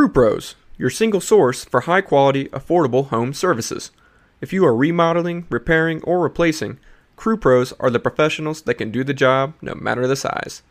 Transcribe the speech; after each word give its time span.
Crew 0.00 0.08
Pros, 0.08 0.54
your 0.78 0.88
single 0.88 1.20
source 1.20 1.62
for 1.62 1.82
high 1.82 2.00
quality, 2.00 2.46
affordable 2.46 3.08
home 3.08 3.34
services. 3.34 3.90
If 4.40 4.50
you 4.50 4.64
are 4.64 4.74
remodeling, 4.74 5.44
repairing, 5.50 6.02
or 6.04 6.20
replacing, 6.20 6.78
Crew 7.16 7.36
Pros 7.36 7.74
are 7.78 7.90
the 7.90 7.98
professionals 7.98 8.62
that 8.62 8.76
can 8.76 8.90
do 8.90 9.04
the 9.04 9.12
job 9.12 9.52
no 9.60 9.74
matter 9.74 10.06
the 10.06 10.16
size. 10.16 10.62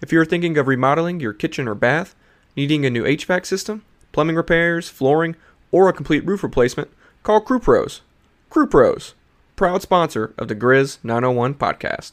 If 0.00 0.10
you're 0.10 0.24
thinking 0.24 0.56
of 0.56 0.66
remodeling 0.66 1.20
your 1.20 1.34
kitchen 1.34 1.68
or 1.68 1.74
bath, 1.74 2.14
needing 2.56 2.86
a 2.86 2.90
new 2.90 3.04
HVAC 3.04 3.44
system, 3.44 3.84
plumbing 4.12 4.36
repairs, 4.36 4.88
flooring, 4.88 5.36
or 5.70 5.90
a 5.90 5.92
complete 5.92 6.24
roof 6.24 6.42
replacement, 6.42 6.88
call 7.22 7.42
Crew 7.42 7.60
Pros. 7.60 8.00
Crew 8.48 8.66
Pros, 8.66 9.12
proud 9.54 9.82
sponsor 9.82 10.32
of 10.38 10.48
the 10.48 10.56
Grizz 10.56 10.96
901 11.04 11.56
podcast. 11.56 12.12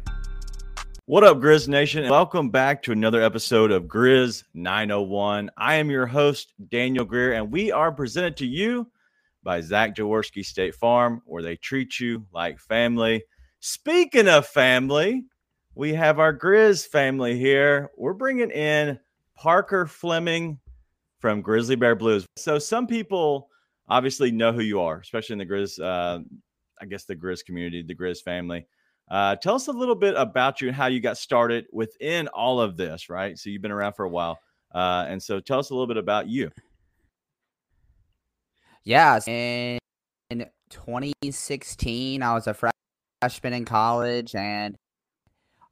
What 1.11 1.25
up, 1.25 1.39
Grizz 1.39 1.67
Nation? 1.67 2.09
Welcome 2.09 2.51
back 2.51 2.81
to 2.83 2.93
another 2.93 3.21
episode 3.21 3.69
of 3.69 3.83
Grizz 3.83 4.45
901. 4.53 5.51
I 5.57 5.75
am 5.75 5.89
your 5.91 6.05
host, 6.05 6.53
Daniel 6.69 7.03
Greer, 7.03 7.33
and 7.33 7.51
we 7.51 7.69
are 7.69 7.91
presented 7.91 8.37
to 8.37 8.47
you 8.47 8.89
by 9.43 9.59
Zach 9.59 9.93
Jaworski 9.93 10.45
State 10.45 10.73
Farm, 10.73 11.21
where 11.25 11.43
they 11.43 11.57
treat 11.57 11.99
you 11.99 12.25
like 12.31 12.59
family. 12.59 13.25
Speaking 13.59 14.29
of 14.29 14.47
family, 14.47 15.25
we 15.75 15.93
have 15.95 16.17
our 16.17 16.33
Grizz 16.33 16.87
family 16.87 17.37
here. 17.37 17.91
We're 17.97 18.13
bringing 18.13 18.49
in 18.49 18.97
Parker 19.35 19.87
Fleming 19.87 20.59
from 21.19 21.41
Grizzly 21.41 21.75
Bear 21.75 21.95
Blues. 21.95 22.25
So, 22.37 22.57
some 22.57 22.87
people 22.87 23.49
obviously 23.89 24.31
know 24.31 24.53
who 24.53 24.61
you 24.61 24.79
are, 24.79 25.01
especially 25.01 25.33
in 25.33 25.39
the 25.39 25.45
Grizz, 25.45 25.77
uh, 25.77 26.23
I 26.81 26.85
guess, 26.85 27.03
the 27.03 27.17
Grizz 27.17 27.43
community, 27.43 27.83
the 27.83 27.95
Grizz 27.95 28.21
family. 28.21 28.65
Uh, 29.11 29.35
tell 29.35 29.55
us 29.55 29.67
a 29.67 29.71
little 29.73 29.93
bit 29.93 30.15
about 30.15 30.61
you 30.61 30.69
and 30.69 30.75
how 30.75 30.87
you 30.87 31.01
got 31.01 31.17
started 31.17 31.65
within 31.73 32.29
all 32.29 32.61
of 32.61 32.77
this, 32.77 33.09
right? 33.09 33.37
So 33.37 33.49
you've 33.49 33.61
been 33.61 33.71
around 33.71 33.91
for 33.93 34.05
a 34.05 34.09
while. 34.09 34.39
Uh, 34.73 35.05
and 35.09 35.21
so 35.21 35.41
tell 35.41 35.59
us 35.59 35.69
a 35.69 35.73
little 35.73 35.85
bit 35.85 35.97
about 35.97 36.29
you. 36.29 36.49
Yeah. 38.85 39.19
In, 39.27 39.79
in 40.29 40.45
2016, 40.69 42.23
I 42.23 42.33
was 42.33 42.47
a 42.47 42.55
freshman 43.21 43.51
in 43.51 43.65
college 43.65 44.33
and 44.33 44.77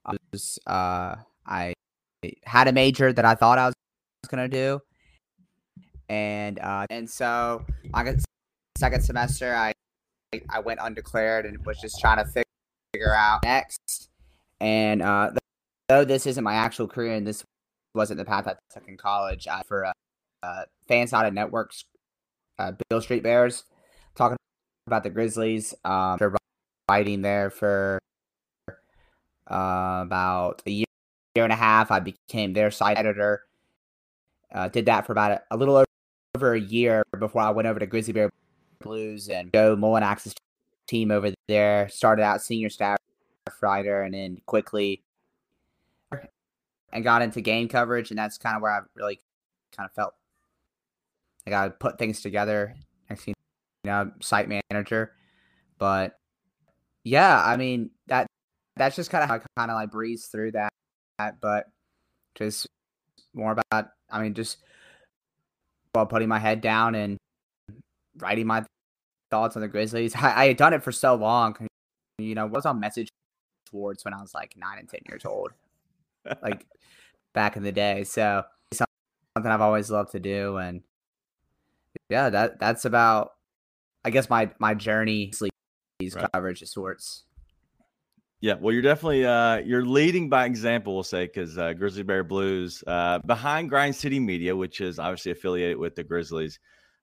I 0.06 0.18
was, 0.34 0.60
uh, 0.68 1.16
I 1.46 1.74
had 2.44 2.68
a 2.68 2.74
major 2.74 3.14
that 3.14 3.24
I 3.24 3.36
thought 3.36 3.58
I 3.58 3.68
was 3.68 3.76
going 4.28 4.50
to 4.50 4.54
do. 4.54 4.82
And, 6.10 6.60
uh, 6.60 6.88
and 6.90 7.10
so 7.10 7.66
I 7.94 8.16
second 8.78 9.02
semester, 9.02 9.56
I, 9.56 9.72
I 10.50 10.60
went 10.60 10.82
undeclared 10.84 11.46
and 11.46 11.66
was 11.66 11.80
just 11.80 12.02
trying 12.02 12.18
to 12.18 12.26
figure 12.26 12.44
figure 12.94 13.14
out 13.14 13.44
next. 13.44 14.10
And 14.60 15.02
uh, 15.02 15.32
though 15.88 16.06
this 16.06 16.26
isn't 16.26 16.44
my 16.44 16.56
actual 16.56 16.88
career 16.88 17.14
and 17.14 17.26
this 17.26 17.44
wasn't 17.94 18.18
the 18.18 18.26
path 18.26 18.48
I 18.48 18.56
took 18.74 18.88
in 18.88 18.98
college, 18.98 19.48
I, 19.48 19.62
for 19.68 19.86
uh, 19.86 19.94
uh, 20.44 20.64
FanSided 20.90 21.34
Networks, 21.34 21.86
uh, 22.58 22.74
Beale 22.90 23.02
Street 23.02 23.24
Bears, 23.24 23.64
talking 24.16 24.38
about 24.88 25.04
the 25.04 25.10
Grizzlies. 25.10 25.74
Um, 25.86 25.94
after 25.94 26.36
writing 26.90 27.22
there 27.22 27.50
for 27.50 28.00
uh, 29.50 30.02
about 30.04 30.62
a 30.66 30.72
year, 30.72 30.86
year 31.36 31.46
and 31.46 31.54
a 31.54 31.58
half, 31.58 31.92
I 31.92 32.00
became 32.00 32.54
their 32.54 32.72
site 32.72 32.98
editor. 32.98 33.44
Uh, 34.54 34.68
did 34.68 34.88
that 34.88 35.06
for 35.06 35.12
about 35.12 35.32
a, 35.32 35.42
a 35.52 35.58
little 35.58 35.76
over, 35.76 35.86
over 36.36 36.54
a 36.54 36.60
year 36.60 37.04
before 37.18 37.42
I 37.42 37.52
went 37.52 37.68
over 37.68 37.80
to 37.80 37.86
Grizzly 37.86 38.14
Bear 38.14 38.32
Blues 38.82 39.30
and 39.30 39.52
Joe 39.54 39.76
Mullinax's 39.76 40.34
team 40.90 41.12
over 41.12 41.34
there. 41.48 41.88
Started 41.90 42.24
out 42.24 42.42
senior 42.42 42.70
staff 42.70 42.98
writer, 43.62 44.04
and 44.04 44.14
then 44.14 44.38
quickly 44.46 45.04
and 46.92 47.04
got 47.04 47.22
into 47.22 47.42
game 47.42 47.68
coverage, 47.68 48.10
and 48.10 48.18
that's 48.18 48.38
kind 48.38 48.56
of 48.56 48.62
where 48.62 48.72
I 48.72 48.80
really 48.96 49.22
kind 49.76 49.88
of 49.88 49.94
felt 49.94 50.14
like 51.46 51.56
I 51.56 51.70
put 51.70 51.98
things 51.98 52.22
together. 52.22 52.76
Next 53.10 53.28
you 53.28 53.34
know, 53.86 54.12
site 54.22 54.50
manager, 54.50 55.14
but 55.78 56.20
yeah, 57.04 57.42
I 57.44 57.58
mean 57.58 57.92
that 58.08 58.28
that's 58.76 58.96
just 58.96 59.10
kind 59.10 59.24
of 59.24 59.30
how 59.30 59.36
I 59.36 59.42
kind 59.58 59.72
of 59.72 59.76
like 59.76 59.92
breeze 59.92 60.28
through 60.28 60.54
that, 60.54 60.72
but 61.42 61.68
just 62.36 62.68
more 63.34 63.52
about 63.52 63.90
I 64.10 64.22
mean 64.22 64.34
just 64.34 64.58
while 65.94 66.06
putting 66.06 66.30
my 66.30 66.40
head 66.40 66.62
down 66.62 66.96
and 66.96 67.18
writing 68.18 68.48
my 68.48 68.64
thoughts 69.30 69.56
on 69.56 69.62
the 69.62 69.68
Grizzlies. 69.68 70.16
I, 70.16 70.44
I 70.44 70.48
had 70.48 70.58
done 70.58 70.74
it 70.74 70.84
for 70.84 70.92
so 70.92 71.16
long. 71.16 71.56
You 72.18 72.36
know, 72.36 72.44
I 72.44 72.46
was 72.46 72.66
on 72.66 72.80
message 72.80 73.10
boards 73.72 74.04
when 74.04 74.14
I 74.14 74.22
was 74.22 74.34
like 74.34 74.56
nine 74.58 74.80
and 74.80 74.90
ten 74.90 75.02
years 75.08 75.26
old, 75.26 75.52
like 76.42 76.66
back 77.34 77.56
in 77.56 77.64
the 77.64 77.72
day. 77.72 78.04
So 78.04 78.44
something 78.74 79.52
I've 79.52 79.62
always 79.62 79.90
loved 79.90 80.12
to 80.12 80.20
do, 80.20 80.58
and 80.58 80.82
yeah, 82.10 82.30
that 82.30 82.60
that's 82.60 82.86
about, 82.86 83.34
I 84.04 84.10
guess 84.10 84.30
my 84.30 84.50
my 84.60 84.74
journey 84.74 85.32
these 86.00 86.16
right. 86.16 86.30
coverage 86.34 86.62
of 86.62 86.70
sorts. 86.70 87.24
Yeah, 88.42 88.54
well, 88.60 88.72
you're 88.72 88.82
definitely 88.82 89.26
uh, 89.26 89.58
you're 89.58 89.86
leading 89.86 90.30
by 90.30 90.46
example, 90.46 90.94
we'll 90.94 91.04
say, 91.04 91.26
because 91.26 91.58
uh, 91.58 91.74
Grizzly 91.74 92.04
Bear 92.04 92.24
Blues 92.24 92.84
uh, 92.88 93.20
behind 93.20 93.70
Grind 93.70 93.96
City 93.96 94.20
Media, 94.20 94.56
which 94.56 94.80
is 94.80 94.98
obviously 94.98 95.34
affiliated 95.34 95.78
with 95.78 95.96
the 95.96 96.04
Grizzlies 96.04 96.58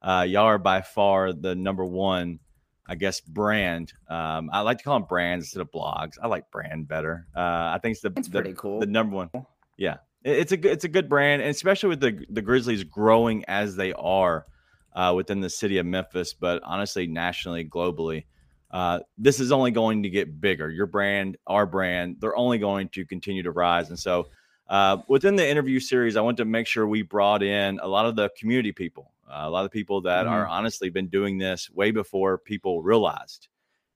uh, 0.07 0.23
y'all 0.23 0.45
are 0.45 0.59
by 0.59 0.83
far 0.83 1.33
the 1.33 1.57
number 1.57 1.85
one, 1.85 2.39
I 2.87 2.95
guess, 2.95 3.21
brand. 3.21 3.93
Um, 4.09 4.49
I 4.53 4.61
like 4.61 4.79
to 4.79 4.85
call 4.85 5.01
them 5.01 5.09
brands 5.09 5.47
instead 5.47 5.61
of 5.61 5.73
blogs. 5.73 6.15
I 6.23 6.29
like 6.29 6.49
brand 6.53 6.87
better. 6.87 7.27
Uh, 7.37 7.41
I 7.75 7.81
think 7.83 7.93
it's 7.95 8.03
the, 8.03 8.13
it's 8.17 8.29
the, 8.29 8.41
pretty 8.41 8.57
cool. 8.57 8.79
the 8.79 8.87
number 8.87 9.17
one. 9.17 9.31
Yeah, 9.77 9.97
it, 10.23 10.39
it's 10.39 10.53
a 10.53 10.57
good, 10.57 10.71
it's 10.71 10.85
a 10.85 10.89
good 10.89 11.09
brand, 11.09 11.43
and 11.43 11.51
especially 11.51 11.89
with 11.89 12.01
the 12.01 12.25
the 12.31 12.41
Grizzlies 12.41 12.85
growing 12.85 13.45
as 13.47 13.75
they 13.75 13.93
are 13.95 14.47
uh, 14.95 15.13
within 15.17 15.41
the 15.41 15.51
city 15.51 15.79
of 15.79 15.87
Memphis, 15.87 16.35
but 16.35 16.63
honestly, 16.63 17.09
nationally, 17.09 17.65
globally. 17.65 18.27
Uh, 18.71 19.01
this 19.19 19.41
is 19.41 19.53
only 19.53 19.71
going 19.71 20.03
to 20.03 20.11
get 20.11 20.41
bigger. 20.41 20.71
Your 20.71 20.87
brand, 20.87 21.37
our 21.47 21.67
brand, 21.67 22.17
they're 22.21 22.37
only 22.37 22.59
going 22.59 22.89
to 22.91 23.05
continue 23.05 23.43
to 23.43 23.51
rise. 23.51 23.91
And 23.91 23.99
so, 23.99 24.29
uh, 24.69 24.99
within 25.09 25.37
the 25.37 25.49
interview 25.49 25.81
series, 25.81 26.17
I 26.17 26.21
want 26.21 26.37
to 26.39 26.45
make 26.45 26.67
sure 26.67 26.87
we 26.87 27.03
brought 27.03 27.43
in 27.43 27.79
a 27.81 27.87
lot 27.89 28.07
of 28.07 28.17
the 28.17 28.31
community 28.39 28.73
people, 28.73 29.13
a 29.29 29.51
lot 29.51 29.65
of 29.65 29.71
people 29.71 30.01
that 30.03 30.25
mm-hmm. 30.25 30.35
are 30.35 30.47
honestly 30.47 30.91
been 30.91 31.09
doing 31.09 31.39
this 31.39 31.71
way 31.71 31.91
before 31.91 32.39
people 32.39 32.83
realized. 32.83 33.49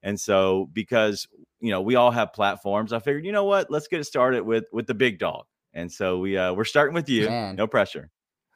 And 0.02 0.18
so, 0.18 0.68
because 0.72 1.28
you 1.60 1.70
know 1.70 1.80
we 1.80 1.94
all 1.94 2.10
have 2.10 2.32
platforms, 2.32 2.92
I 2.92 2.98
figured, 3.00 3.26
you 3.26 3.32
know 3.32 3.44
what, 3.44 3.70
let's 3.70 3.86
get 3.86 4.00
it 4.00 4.04
started 4.04 4.42
with 4.42 4.64
with 4.72 4.86
the 4.86 4.94
big 4.94 5.18
dog. 5.18 5.44
And 5.74 5.90
so 5.90 6.18
we 6.18 6.36
uh, 6.36 6.52
we're 6.54 6.64
starting 6.64 6.94
with 6.94 7.08
you. 7.08 7.28
Man. 7.28 7.56
No 7.56 7.66
pressure. 7.66 8.10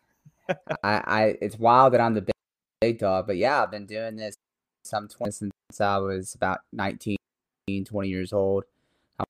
I, 0.49 0.55
I 0.83 1.37
it's 1.41 1.59
wild 1.59 1.93
that 1.93 2.01
I'm 2.01 2.15
the 2.15 2.23
big, 2.23 2.35
big 2.81 2.99
dog, 2.99 3.27
but 3.27 3.37
yeah, 3.37 3.63
I've 3.63 3.71
been 3.71 3.87
doing 3.87 4.17
this 4.17 4.37
some 4.85 5.09
20 5.09 5.33
since 5.33 5.81
I 5.81 5.97
was 5.99 6.35
about 6.35 6.61
19, 6.73 7.17
20 7.67 8.09
years 8.09 8.33
old. 8.33 8.65
I, 9.19 9.25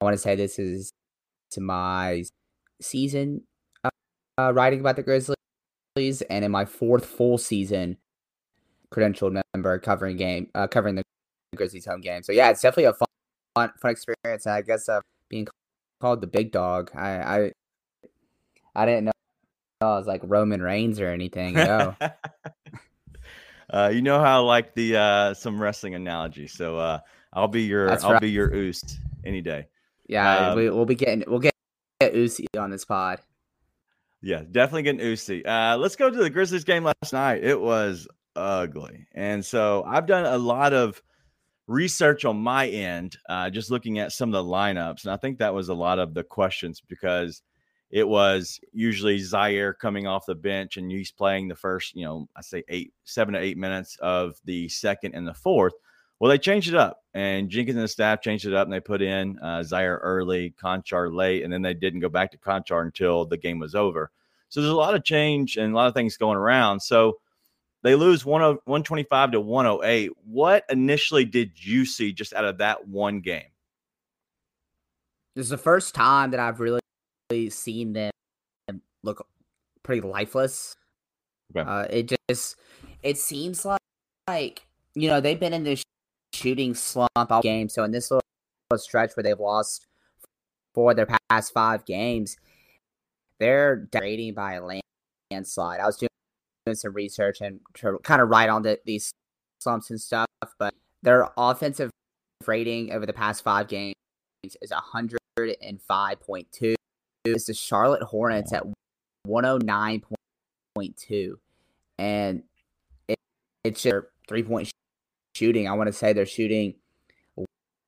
I 0.00 0.04
want 0.04 0.14
to 0.14 0.18
say 0.18 0.36
this 0.36 0.58
is 0.58 0.92
to 1.50 1.60
my 1.60 2.24
season 2.80 3.42
uh, 4.38 4.52
writing 4.52 4.80
about 4.80 4.96
the 4.96 5.02
Grizzlies 5.02 5.36
and 5.96 6.44
in 6.44 6.50
my 6.50 6.64
fourth 6.64 7.04
full 7.04 7.38
season, 7.38 7.96
credentialed 8.92 9.40
member 9.54 9.78
covering 9.78 10.16
game, 10.16 10.48
uh, 10.54 10.66
covering 10.66 10.94
the 10.94 11.02
Grizzlies 11.56 11.86
home 11.86 12.00
game. 12.00 12.22
So 12.22 12.32
yeah, 12.32 12.50
it's 12.50 12.62
definitely 12.62 12.84
a 12.84 12.92
fun, 12.92 13.08
fun, 13.54 13.72
fun 13.80 13.90
experience. 13.90 14.46
And 14.46 14.54
I 14.54 14.62
guess 14.62 14.88
uh, 14.88 15.00
being 15.28 15.46
called 16.00 16.20
the 16.20 16.26
big 16.26 16.52
dog, 16.52 16.90
I, 16.94 17.10
I, 17.10 17.52
I 18.74 18.86
didn't 18.86 19.04
know 19.06 19.12
I 19.80 19.96
was 19.96 20.06
like 20.06 20.20
Roman 20.24 20.62
Reigns 20.62 21.00
or 21.00 21.10
anything. 21.10 21.56
You 21.56 21.64
know? 21.64 21.96
uh, 23.70 23.90
you 23.92 24.02
know 24.02 24.20
how 24.20 24.42
I 24.42 24.44
like 24.44 24.74
the 24.74 24.96
uh, 24.96 25.34
some 25.34 25.60
wrestling 25.60 25.94
analogy. 25.94 26.46
So 26.46 26.78
uh, 26.78 27.00
I'll 27.32 27.48
be 27.48 27.62
your 27.62 27.88
That's 27.88 28.04
I'll 28.04 28.12
right. 28.12 28.20
be 28.20 28.30
your 28.30 28.50
oost 28.50 28.98
any 29.24 29.40
day. 29.40 29.66
Yeah, 30.08 30.50
um, 30.50 30.56
we, 30.56 30.68
will 30.70 30.86
be 30.86 30.96
getting 30.96 31.24
we'll 31.28 31.38
get, 31.38 31.54
get 32.00 32.14
Usi 32.14 32.46
on 32.58 32.70
this 32.70 32.84
pod. 32.84 33.20
Yeah, 34.22 34.42
definitely 34.50 34.82
getting 34.82 35.00
Usi. 35.00 35.44
Uh, 35.44 35.76
let's 35.78 35.96
go 35.96 36.10
to 36.10 36.18
the 36.18 36.30
Grizzlies 36.30 36.64
game 36.64 36.84
last 36.84 37.12
night. 37.12 37.42
It 37.42 37.58
was 37.58 38.06
ugly. 38.36 39.06
And 39.14 39.44
so 39.44 39.82
I've 39.86 40.06
done 40.06 40.26
a 40.26 40.38
lot 40.38 40.72
of 40.72 41.02
research 41.66 42.24
on 42.24 42.36
my 42.36 42.68
end, 42.68 43.16
uh, 43.28 43.48
just 43.48 43.70
looking 43.70 43.98
at 43.98 44.12
some 44.12 44.34
of 44.34 44.44
the 44.44 44.50
lineups. 44.50 45.04
And 45.04 45.12
I 45.12 45.16
think 45.16 45.38
that 45.38 45.54
was 45.54 45.68
a 45.68 45.74
lot 45.74 45.98
of 45.98 46.14
the 46.14 46.24
questions 46.24 46.82
because 46.86 47.42
it 47.90 48.06
was 48.06 48.60
usually 48.72 49.18
Ziaire 49.18 49.74
coming 49.78 50.06
off 50.06 50.26
the 50.26 50.34
bench 50.34 50.76
and 50.76 50.90
he's 50.90 51.12
playing 51.12 51.48
the 51.48 51.56
first, 51.56 51.94
you 51.96 52.04
know, 52.04 52.28
I 52.36 52.42
say 52.42 52.62
eight, 52.68 52.92
seven 53.04 53.34
to 53.34 53.40
eight 53.40 53.56
minutes 53.56 53.96
of 54.00 54.34
the 54.44 54.68
second 54.68 55.14
and 55.14 55.26
the 55.26 55.34
fourth. 55.34 55.74
Well, 56.20 56.28
they 56.28 56.38
changed 56.38 56.68
it 56.68 56.74
up, 56.74 57.02
and 57.14 57.48
Jenkins 57.48 57.76
and 57.76 57.84
the 57.84 57.88
staff 57.88 58.20
changed 58.20 58.46
it 58.46 58.52
up, 58.52 58.66
and 58.66 58.72
they 58.72 58.80
put 58.80 59.00
in 59.00 59.38
uh, 59.40 59.60
Ziaire 59.60 59.98
early, 60.02 60.54
Konchar 60.62 61.12
late, 61.12 61.42
and 61.42 61.52
then 61.52 61.62
they 61.62 61.72
didn't 61.72 62.00
go 62.00 62.10
back 62.10 62.30
to 62.32 62.38
Konchar 62.38 62.82
until 62.82 63.24
the 63.24 63.38
game 63.38 63.58
was 63.58 63.74
over. 63.74 64.10
So 64.50 64.60
there's 64.60 64.72
a 64.72 64.76
lot 64.76 64.94
of 64.94 65.02
change 65.02 65.56
and 65.56 65.72
a 65.72 65.76
lot 65.76 65.88
of 65.88 65.94
things 65.94 66.18
going 66.18 66.36
around. 66.36 66.80
So 66.80 67.18
they 67.82 67.94
lose 67.94 68.24
125 68.24 69.32
to 69.32 69.40
108. 69.40 70.10
What 70.24 70.64
initially 70.68 71.24
did 71.24 71.52
you 71.64 71.86
see 71.86 72.12
just 72.12 72.34
out 72.34 72.44
of 72.44 72.58
that 72.58 72.86
one 72.86 73.20
game? 73.20 73.48
This 75.34 75.44
is 75.44 75.50
the 75.50 75.58
first 75.58 75.94
time 75.94 76.32
that 76.32 76.40
I've 76.40 76.60
really 76.60 76.80
seen 77.48 77.92
them 77.92 78.10
look 79.02 79.26
pretty 79.82 80.06
lifeless. 80.06 80.74
Okay. 81.56 81.68
Uh, 81.68 81.86
it 81.88 82.12
just 82.28 82.56
it 83.02 83.16
seems 83.16 83.64
like 83.64 83.80
like 84.28 84.66
you 84.94 85.08
know 85.08 85.20
they've 85.20 85.40
been 85.40 85.54
in 85.54 85.64
this 85.64 85.82
shooting 86.34 86.74
slump 86.74 87.10
all 87.16 87.42
game. 87.42 87.68
So 87.68 87.84
in 87.84 87.92
this 87.92 88.10
little 88.10 88.22
stretch 88.76 89.16
where 89.16 89.22
they've 89.22 89.38
lost 89.38 89.86
for 90.74 90.94
their 90.94 91.06
past 91.28 91.52
five 91.52 91.84
games, 91.84 92.36
they're 93.38 93.76
degrading 93.76 94.34
by 94.34 94.54
a 94.54 94.80
landslide. 95.32 95.80
I 95.80 95.86
was 95.86 95.96
doing, 95.96 96.08
doing 96.66 96.76
some 96.76 96.92
research 96.92 97.40
and 97.40 97.60
kind 97.74 98.22
of 98.22 98.28
write 98.28 98.48
on 98.48 98.62
the, 98.62 98.78
these 98.84 99.12
slumps 99.60 99.90
and 99.90 100.00
stuff, 100.00 100.26
but 100.58 100.74
their 101.02 101.28
offensive 101.36 101.90
rating 102.46 102.92
over 102.92 103.06
the 103.06 103.12
past 103.12 103.42
five 103.42 103.66
games 103.68 103.94
is 104.42 104.70
105.2. 104.70 106.74
It's 107.24 107.46
the 107.46 107.54
Charlotte 107.54 108.02
Hornets 108.02 108.52
at 108.52 108.64
109.2. 109.26 111.34
And 111.98 112.42
it, 113.08 113.18
it's 113.64 113.82
just 113.82 114.06
three 114.26 114.42
point 114.42 114.70
shooting. 115.40 115.68
I 115.68 115.72
want 115.72 115.86
to 115.86 115.92
say 115.92 116.12
they're 116.12 116.26
shooting 116.26 116.74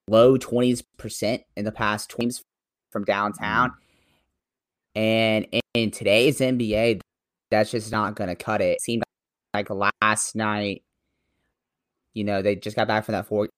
low 0.08 0.36
20s% 0.36 0.82
percent 0.96 1.42
in 1.56 1.64
the 1.64 1.72
past 1.72 2.10
teams 2.10 2.42
from 2.90 3.04
downtown. 3.04 3.70
Mm. 3.70 3.74
And 4.94 5.62
in, 5.74 5.90
today's 5.90 6.38
NBA, 6.38 7.00
that's 7.50 7.70
just 7.70 7.92
not 7.92 8.16
going 8.16 8.28
to 8.28 8.36
cut 8.36 8.60
it. 8.60 8.76
It 8.76 8.80
seemed 8.80 9.02
like 9.54 9.68
last 9.70 10.34
night, 10.34 10.82
you 12.14 12.24
know, 12.24 12.42
they 12.42 12.56
just 12.56 12.76
got 12.76 12.88
back 12.88 13.04
from 13.04 13.12
that 13.12 13.26
four 13.26 13.48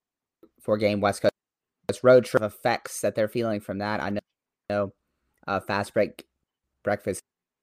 four 0.60 0.76
game 0.76 1.00
West 1.00 1.22
Coast 1.22 2.02
road 2.02 2.24
trip 2.24 2.42
effects 2.42 3.00
that 3.00 3.14
they're 3.14 3.28
feeling 3.28 3.60
from 3.60 3.78
that. 3.78 4.00
I 4.00 4.18
know, 4.70 4.92
uh, 5.46 5.60
fast 5.60 5.92
break 5.92 6.24
breakfast 6.82 7.20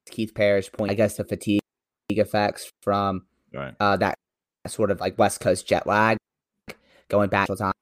Keith 0.10 0.34
Parrish 0.34 0.72
point, 0.72 0.92
I 0.92 0.96
guess, 0.96 1.16
the 1.16 1.24
fatigue 1.24 1.62
effects 2.10 2.72
from 2.82 3.26
right. 3.54 3.74
uh, 3.80 3.98
that 3.98 4.16
sort 4.68 4.92
of 4.92 5.00
like 5.00 5.18
West 5.18 5.40
Coast 5.40 5.68
jet 5.68 5.88
lag 5.88 6.18
going 7.10 7.30
back 7.30 7.48
to 7.48 7.56
time, 7.56 7.74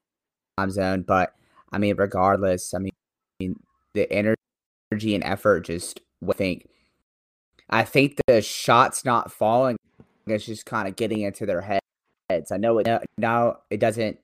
time 0.57 0.71
zone. 0.71 1.03
But 1.03 1.33
I 1.71 1.77
mean, 1.77 1.95
regardless, 1.97 2.73
I 2.73 2.79
mean, 2.79 3.55
the 3.93 4.11
energy 4.11 5.15
and 5.15 5.23
effort 5.23 5.61
just 5.61 6.01
I 6.27 6.33
think 6.33 6.67
I 7.69 7.83
think 7.83 8.19
the 8.27 8.41
shots 8.41 9.05
not 9.05 9.31
falling 9.31 9.77
is 10.27 10.45
just 10.45 10.65
kind 10.65 10.87
of 10.87 10.95
getting 10.95 11.21
into 11.21 11.45
their 11.45 11.61
heads. 11.61 12.51
I 12.51 12.57
know 12.57 12.79
it 12.79 12.87
now 13.17 13.57
it 13.69 13.79
doesn't 13.79 14.19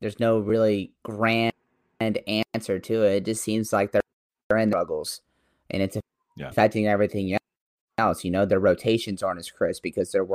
there's 0.00 0.20
no 0.20 0.38
really 0.38 0.92
grand 1.02 1.52
answer 2.00 2.78
to 2.78 3.02
it. 3.04 3.14
It 3.16 3.24
just 3.24 3.42
seems 3.42 3.72
like 3.72 3.92
they're 3.92 4.58
in 4.58 4.70
struggles 4.70 5.20
and 5.70 5.82
it's 5.82 5.96
yeah. 6.36 6.48
affecting 6.48 6.86
everything 6.86 7.36
else. 7.98 8.24
You 8.24 8.30
know, 8.30 8.44
their 8.44 8.60
rotations 8.60 9.22
aren't 9.22 9.38
as 9.38 9.50
crisp 9.50 9.82
because 9.82 10.12
they're 10.12 10.26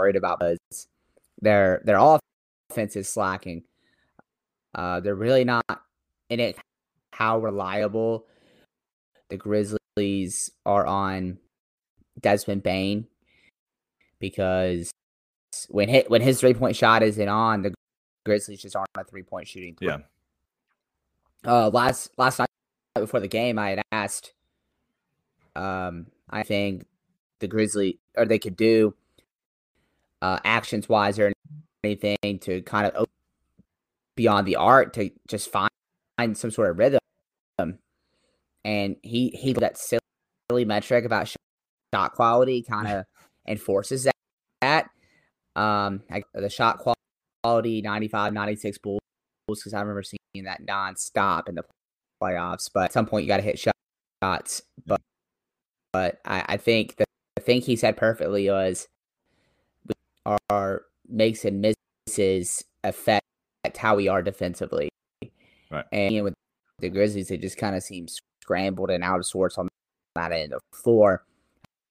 worried 0.00 0.16
about 0.16 0.40
buzz 0.40 0.58
their 1.40 1.82
their 1.84 1.98
offense 1.98 2.96
is 2.96 3.08
slacking. 3.08 3.62
Uh, 4.74 5.00
they're 5.00 5.14
really 5.14 5.44
not 5.44 5.64
in 6.28 6.40
it. 6.40 6.58
How 7.12 7.38
reliable 7.38 8.26
the 9.28 9.36
Grizzlies 9.36 10.52
are 10.64 10.86
on 10.86 11.38
Desmond 12.20 12.62
Bane 12.62 13.06
because 14.20 14.90
when 15.68 15.88
hit 15.88 16.10
when 16.10 16.22
his 16.22 16.40
three 16.40 16.54
point 16.54 16.76
shot 16.76 17.02
isn't 17.02 17.28
on, 17.28 17.62
the 17.62 17.74
Grizzlies 18.24 18.62
just 18.62 18.76
aren't 18.76 18.88
a 18.96 19.04
three 19.04 19.22
point 19.22 19.48
shooting. 19.48 19.74
Team. 19.74 19.88
Yeah. 19.88 19.98
Uh, 21.50 21.70
last 21.70 22.10
last 22.18 22.38
night 22.38 22.48
before 22.94 23.20
the 23.20 23.28
game, 23.28 23.58
I 23.58 23.70
had 23.70 23.82
asked. 23.92 24.32
Um, 25.56 26.06
I 26.30 26.42
think 26.42 26.86
the 27.40 27.48
Grizzly 27.48 27.98
or 28.16 28.26
they 28.26 28.38
could 28.38 28.56
do 28.56 28.94
uh, 30.22 30.38
actions 30.44 30.88
wise 30.88 31.18
or 31.18 31.32
anything 31.84 32.38
to 32.40 32.62
kind 32.62 32.86
of 32.86 33.06
beyond 34.16 34.46
the 34.46 34.56
art 34.56 34.94
to 34.94 35.10
just 35.28 35.50
find, 35.50 35.70
find 36.16 36.36
some 36.36 36.50
sort 36.50 36.70
of 36.70 36.78
rhythm. 36.78 36.98
And 38.64 38.96
he 39.02 39.28
he 39.30 39.52
that 39.54 39.78
silly 39.78 40.64
metric 40.64 41.04
about 41.04 41.32
shot 41.94 42.12
quality 42.12 42.62
kind 42.62 42.88
of 42.88 43.04
enforces 43.48 44.04
that. 44.04 44.14
that. 44.60 44.90
Um, 45.56 46.02
the 46.34 46.50
shot 46.50 46.78
quality 47.44 47.82
95, 47.82 48.32
96 48.32 48.78
Bulls 48.78 49.00
because 49.48 49.74
I 49.74 49.80
remember 49.80 50.02
seeing 50.02 50.44
that 50.44 50.66
nonstop 50.66 51.48
in 51.48 51.54
the 51.54 51.64
playoffs. 52.22 52.68
But 52.72 52.86
at 52.86 52.92
some 52.92 53.06
point, 53.06 53.24
you 53.24 53.28
got 53.28 53.38
to 53.38 53.42
hit 53.42 53.58
shots. 53.58 54.62
But 54.86 55.00
but 55.92 56.20
I, 56.24 56.44
I 56.48 56.56
think 56.56 56.96
the, 56.96 57.04
the 57.36 57.42
thing 57.42 57.60
he 57.60 57.76
said 57.76 57.96
perfectly 57.96 58.48
was 58.50 58.86
our 60.50 60.82
makes 61.08 61.44
and 61.44 61.74
misses 62.06 62.64
affect 62.84 63.24
how 63.76 63.96
we 63.96 64.08
are 64.08 64.22
defensively. 64.22 64.88
Right. 65.70 65.84
And 65.92 66.14
you 66.14 66.20
know, 66.20 66.24
with 66.24 66.34
the 66.78 66.88
Grizzlies, 66.88 67.30
it 67.30 67.40
just 67.40 67.58
kind 67.58 67.76
of 67.76 67.82
seems 67.82 68.18
scrambled 68.42 68.90
and 68.90 69.04
out 69.04 69.18
of 69.18 69.26
sorts 69.26 69.58
on 69.58 69.68
that 70.14 70.32
end 70.32 70.52
of 70.52 70.60
the 70.72 70.78
floor. 70.78 71.24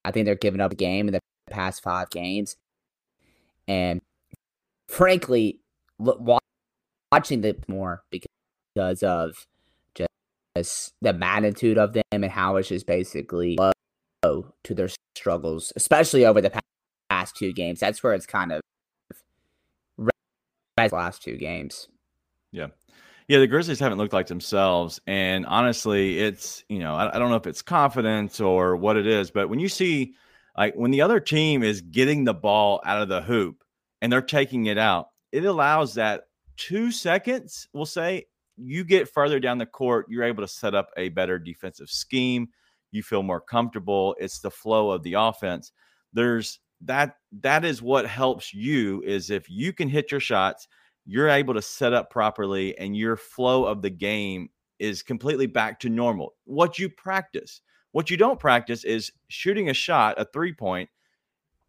I 0.04 0.10
think 0.10 0.26
they're 0.26 0.34
giving 0.34 0.60
up 0.60 0.72
a 0.72 0.76
game 0.76 1.08
in 1.08 1.14
the 1.14 1.20
past 1.50 1.82
five 1.82 2.10
games. 2.10 2.56
And 3.66 4.00
frankly, 4.88 5.60
watching 5.98 7.42
them 7.42 7.56
more 7.68 8.02
because 8.10 9.02
of 9.02 9.46
just 10.56 10.92
the 11.00 11.12
magnitude 11.12 11.78
of 11.78 11.92
them 11.92 12.02
and 12.12 12.30
how 12.30 12.56
it's 12.56 12.68
just 12.68 12.86
basically 12.86 13.58
low 13.58 14.52
to 14.64 14.74
their 14.74 14.88
struggles, 15.14 15.72
especially 15.76 16.24
over 16.24 16.40
the 16.40 16.50
past 16.50 16.64
last 17.10 17.36
two 17.36 17.52
games. 17.52 17.80
That's 17.80 18.02
where 18.02 18.14
it's 18.14 18.26
kind 18.26 18.52
of 18.52 18.60
last 20.92 21.22
two 21.22 21.36
games. 21.36 21.88
Yeah. 22.52 22.68
Yeah, 23.26 23.40
the 23.40 23.46
Grizzlies 23.46 23.80
haven't 23.80 23.98
looked 23.98 24.14
like 24.14 24.26
themselves. 24.26 25.00
And 25.06 25.44
honestly, 25.44 26.18
it's, 26.18 26.64
you 26.68 26.78
know, 26.78 26.94
I, 26.94 27.14
I, 27.14 27.18
don't 27.18 27.28
know 27.28 27.36
if 27.36 27.46
it's 27.46 27.60
confidence 27.60 28.40
or 28.40 28.74
what 28.76 28.96
it 28.96 29.06
is, 29.06 29.30
but 29.30 29.50
when 29.50 29.58
you 29.58 29.68
see, 29.68 30.14
like, 30.56 30.74
when 30.74 30.92
the 30.92 31.02
other 31.02 31.20
team 31.20 31.62
is 31.62 31.82
getting 31.82 32.24
the 32.24 32.32
ball 32.32 32.80
out 32.86 33.02
of 33.02 33.08
the 33.08 33.20
hoop 33.20 33.62
and 34.00 34.10
they're 34.10 34.22
taking 34.22 34.66
it 34.66 34.78
out, 34.78 35.08
it 35.30 35.44
allows 35.44 35.94
that 35.94 36.22
two 36.56 36.90
seconds, 36.90 37.68
we'll 37.74 37.84
say, 37.84 38.24
you 38.56 38.82
get 38.82 39.10
further 39.10 39.38
down 39.38 39.58
the 39.58 39.66
court, 39.66 40.06
you're 40.08 40.24
able 40.24 40.42
to 40.42 40.48
set 40.48 40.74
up 40.74 40.88
a 40.96 41.10
better 41.10 41.38
defensive 41.38 41.90
scheme. 41.90 42.48
You 42.92 43.02
feel 43.02 43.22
more 43.22 43.40
comfortable. 43.40 44.16
It's 44.18 44.40
the 44.40 44.50
flow 44.50 44.90
of 44.90 45.02
the 45.02 45.14
offense. 45.14 45.72
There's 46.14 46.60
that 46.82 47.16
that 47.40 47.64
is 47.64 47.82
what 47.82 48.06
helps 48.06 48.54
you 48.54 49.02
is 49.04 49.30
if 49.30 49.50
you 49.50 49.72
can 49.72 49.88
hit 49.88 50.10
your 50.10 50.20
shots 50.20 50.68
you're 51.10 51.28
able 51.28 51.54
to 51.54 51.62
set 51.62 51.94
up 51.94 52.10
properly 52.10 52.76
and 52.78 52.94
your 52.94 53.16
flow 53.16 53.64
of 53.64 53.80
the 53.80 53.90
game 53.90 54.50
is 54.78 55.02
completely 55.02 55.46
back 55.46 55.80
to 55.80 55.88
normal. 55.88 56.34
What 56.44 56.78
you 56.78 56.88
practice 56.88 57.62
what 57.92 58.10
you 58.10 58.18
don't 58.18 58.38
practice 58.38 58.84
is 58.84 59.10
shooting 59.28 59.70
a 59.70 59.74
shot 59.74 60.20
a 60.20 60.26
three 60.32 60.52
point 60.52 60.90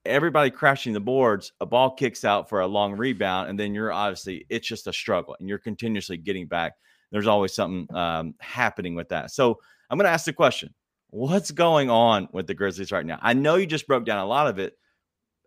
everybody 0.05 0.51
crashing 0.51 0.93
the 0.93 0.99
boards 0.99 1.53
a 1.61 1.65
ball 1.65 1.91
kicks 1.91 2.25
out 2.25 2.49
for 2.49 2.59
a 2.59 2.67
long 2.67 2.93
rebound 2.93 3.49
and 3.49 3.57
then 3.57 3.73
you're 3.73 3.91
obviously 3.91 4.45
it's 4.49 4.67
just 4.67 4.87
a 4.87 4.93
struggle 4.93 5.35
and 5.39 5.47
you're 5.47 5.57
continuously 5.57 6.17
getting 6.17 6.45
back. 6.45 6.73
There's 7.11 7.27
always 7.27 7.53
something 7.53 7.87
um, 7.95 8.35
happening 8.39 8.93
with 8.93 9.09
that. 9.09 9.31
So 9.31 9.57
i'm 9.89 9.97
going 9.97 10.05
to 10.05 10.11
ask 10.11 10.25
the 10.25 10.33
question 10.33 10.73
what's 11.11 11.49
going 11.49 11.89
on 11.89 12.27
with 12.33 12.45
the 12.45 12.53
grizzlies 12.53 12.91
right 12.91 13.05
now? 13.05 13.17
I 13.21 13.33
know 13.33 13.55
you 13.55 13.65
just 13.65 13.87
broke 13.87 14.05
down 14.05 14.19
a 14.19 14.27
lot 14.27 14.47
of 14.47 14.59
it 14.59 14.73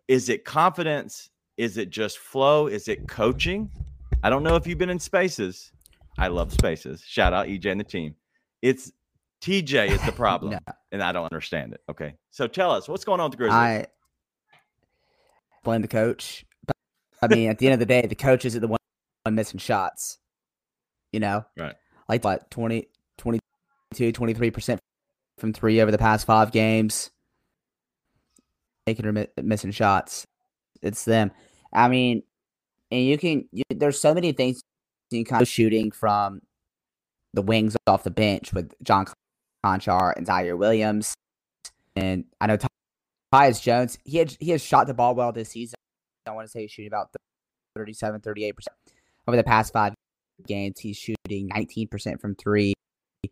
is 0.07 0.29
it 0.29 0.45
confidence? 0.45 1.29
Is 1.57 1.77
it 1.77 1.89
just 1.89 2.17
flow? 2.17 2.67
Is 2.67 2.87
it 2.87 3.07
coaching? 3.07 3.69
I 4.23 4.29
don't 4.29 4.43
know 4.43 4.55
if 4.55 4.65
you've 4.65 4.77
been 4.77 4.89
in 4.89 4.99
spaces. 4.99 5.71
I 6.17 6.27
love 6.27 6.51
spaces. 6.53 7.03
Shout 7.05 7.33
out 7.33 7.47
EJ 7.47 7.65
and 7.71 7.79
the 7.79 7.83
team. 7.83 8.15
It's 8.61 8.91
TJ 9.41 9.89
is 9.89 10.01
the 10.03 10.11
problem, 10.15 10.51
no. 10.51 10.59
and 10.91 11.03
I 11.03 11.11
don't 11.11 11.25
understand 11.25 11.73
it. 11.73 11.81
Okay, 11.89 12.15
so 12.31 12.47
tell 12.47 12.71
us 12.71 12.87
what's 12.87 13.03
going 13.03 13.19
on 13.19 13.25
with 13.25 13.31
the 13.31 13.37
Grizzlies. 13.37 13.55
I 13.55 13.87
blame 15.63 15.81
the 15.81 15.87
coach. 15.87 16.45
But, 16.65 16.75
I 17.21 17.27
mean, 17.27 17.49
at 17.49 17.57
the 17.57 17.67
end 17.67 17.73
of 17.73 17.79
the 17.79 17.85
day, 17.85 18.05
the 18.05 18.15
coach 18.15 18.45
isn't 18.45 18.61
the 18.61 18.67
one 18.67 18.79
missing 19.31 19.59
shots. 19.59 20.19
You 21.11 21.19
know, 21.19 21.45
right? 21.57 21.75
Like 22.07 22.23
what 22.23 22.49
20, 22.51 22.87
22, 23.17 24.11
23 24.11 24.51
percent 24.51 24.79
from 25.37 25.53
three 25.53 25.81
over 25.81 25.91
the 25.91 25.97
past 25.97 26.25
five 26.25 26.51
games, 26.51 27.11
making 28.87 29.05
or 29.05 29.11
mi- 29.11 29.27
missing 29.41 29.71
shots. 29.71 30.25
It's 30.81 31.05
them. 31.05 31.31
I 31.73 31.87
mean, 31.87 32.23
and 32.91 33.05
you 33.05 33.17
can. 33.17 33.47
You, 33.51 33.63
there's 33.69 33.99
so 33.99 34.13
many 34.13 34.31
things 34.31 34.61
you 35.11 35.23
can 35.23 35.29
kind 35.29 35.41
of 35.41 35.47
shooting 35.47 35.91
from 35.91 36.41
the 37.33 37.41
wings 37.41 37.75
off 37.87 38.03
the 38.03 38.11
bench 38.11 38.53
with 38.53 38.73
John 38.83 39.07
Konchar 39.65 40.13
and 40.15 40.27
Ziaire 40.27 40.57
Williams, 40.57 41.15
and 41.95 42.25
I 42.39 42.47
know 42.47 42.57
Tyus 43.33 43.61
Jones. 43.61 43.97
He 44.05 44.17
had 44.17 44.35
he 44.39 44.51
has 44.51 44.63
shot 44.63 44.87
the 44.87 44.93
ball 44.93 45.15
well 45.15 45.31
this 45.31 45.49
season. 45.49 45.75
I 46.27 46.31
want 46.31 46.47
to 46.47 46.51
say 46.51 46.61
he's 46.61 46.71
shooting 46.71 46.87
about 46.87 47.09
37, 47.75 48.21
38 48.21 48.51
percent 48.55 48.75
over 49.27 49.37
the 49.37 49.43
past 49.43 49.73
five 49.73 49.93
games. 50.47 50.79
He's 50.79 50.97
shooting 50.97 51.47
19 51.47 51.87
percent 51.87 52.21
from 52.21 52.35
three. 52.35 52.73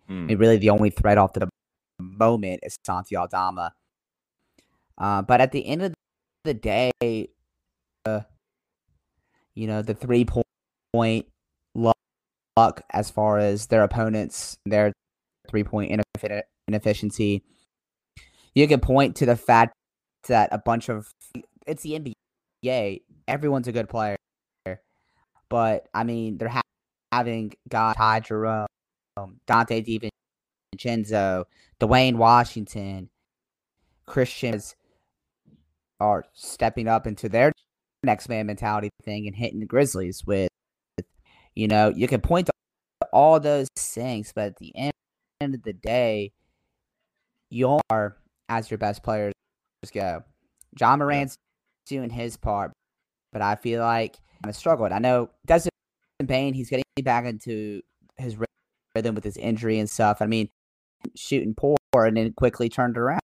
Hmm. 0.08 0.30
And 0.30 0.40
really, 0.40 0.58
the 0.58 0.70
only 0.70 0.90
threat 0.90 1.18
off 1.18 1.34
the 1.34 1.48
moment 2.00 2.62
is 2.64 2.76
Santi 2.86 3.16
Aldama. 3.16 3.74
Uh, 5.02 5.24
but 5.24 5.42
at 5.42 5.52
the 5.52 5.66
end 5.66 5.82
of 5.82 5.94
the 6.44 6.54
day, 6.54 6.92
uh, 8.06 8.22
you 9.56 9.66
know, 9.66 9.82
the 9.82 9.96
three 9.96 10.26
point 10.94 11.26
luck, 11.74 11.98
as 12.92 13.10
far 13.10 13.40
as 13.40 13.66
their 13.66 13.82
opponents, 13.82 14.58
their 14.68 14.94
three 15.50 15.64
point 15.64 15.92
ineffi- 15.92 16.44
inefficiency, 16.68 17.44
you 18.54 18.68
can 18.68 18.80
point 18.80 19.16
to 19.16 19.26
the 19.26 19.36
fact 19.36 19.74
that 20.28 20.50
a 20.52 20.60
bunch 20.60 20.88
of 20.88 21.10
it's 21.66 21.82
the 21.82 22.00
NBA. 22.64 23.02
Everyone's 23.28 23.68
a 23.68 23.72
good 23.72 23.90
player, 23.90 24.18
but 25.50 25.88
I 25.96 26.04
mean, 26.04 26.38
they're 26.38 26.48
ha- 26.48 26.62
having 27.12 27.54
got 27.68 27.98
Ty 27.98 28.20
Jerome, 28.20 28.68
Donte 29.18 30.12
DiVincenzo, 30.78 31.46
Duane 31.80 32.20
Washington, 32.20 33.10
Christians 34.06 34.76
are 36.02 36.26
stepping 36.34 36.88
up 36.88 37.06
into 37.06 37.30
their 37.30 37.52
next 38.04 38.28
man 38.28 38.48
mentality 38.48 38.90
thing 39.04 39.28
and 39.28 39.36
hitting 39.36 39.60
the 39.60 39.66
Grizzlies 39.66 40.26
with, 40.26 40.50
you 41.56 41.68
know, 41.68 41.90
you 41.90 42.08
can 42.08 42.20
point 42.20 42.48
to 42.48 42.54
all 43.14 43.40
those 43.40 43.68
things, 43.78 44.32
but 44.34 44.46
at 44.46 44.58
the 44.58 44.76
end, 44.76 44.94
end 45.40 45.54
of 45.54 45.64
the 45.64 45.74
day, 45.74 46.32
you 47.50 47.80
are 47.90 48.18
as 48.50 48.72
your 48.72 48.78
best 48.78 49.04
players 49.04 49.34
go. 49.94 50.24
Ja 50.80 50.96
Morant's 50.96 51.36
doing 51.86 52.10
his 52.10 52.38
part, 52.38 52.72
but 53.32 53.42
I 53.42 53.56
feel 53.56 53.84
like 53.84 54.18
I'm 54.44 54.54
struggled. 54.54 54.92
I 54.92 55.00
know 55.00 55.30
Desmond 55.46 55.72
Bane, 56.26 56.54
he's 56.54 56.70
getting 56.70 56.84
back 57.04 57.26
into 57.26 57.82
his 58.18 58.38
rhythm 58.96 59.16
with 59.16 59.24
his 59.24 59.38
injury 59.38 59.80
and 59.80 59.90
stuff. 59.90 60.22
I 60.22 60.26
mean, 60.26 60.50
shooting 61.16 61.54
poor 61.56 61.78
and 61.94 62.18
then 62.18 62.34
quickly 62.34 62.70
turned 62.70 62.98
around. 62.98 63.22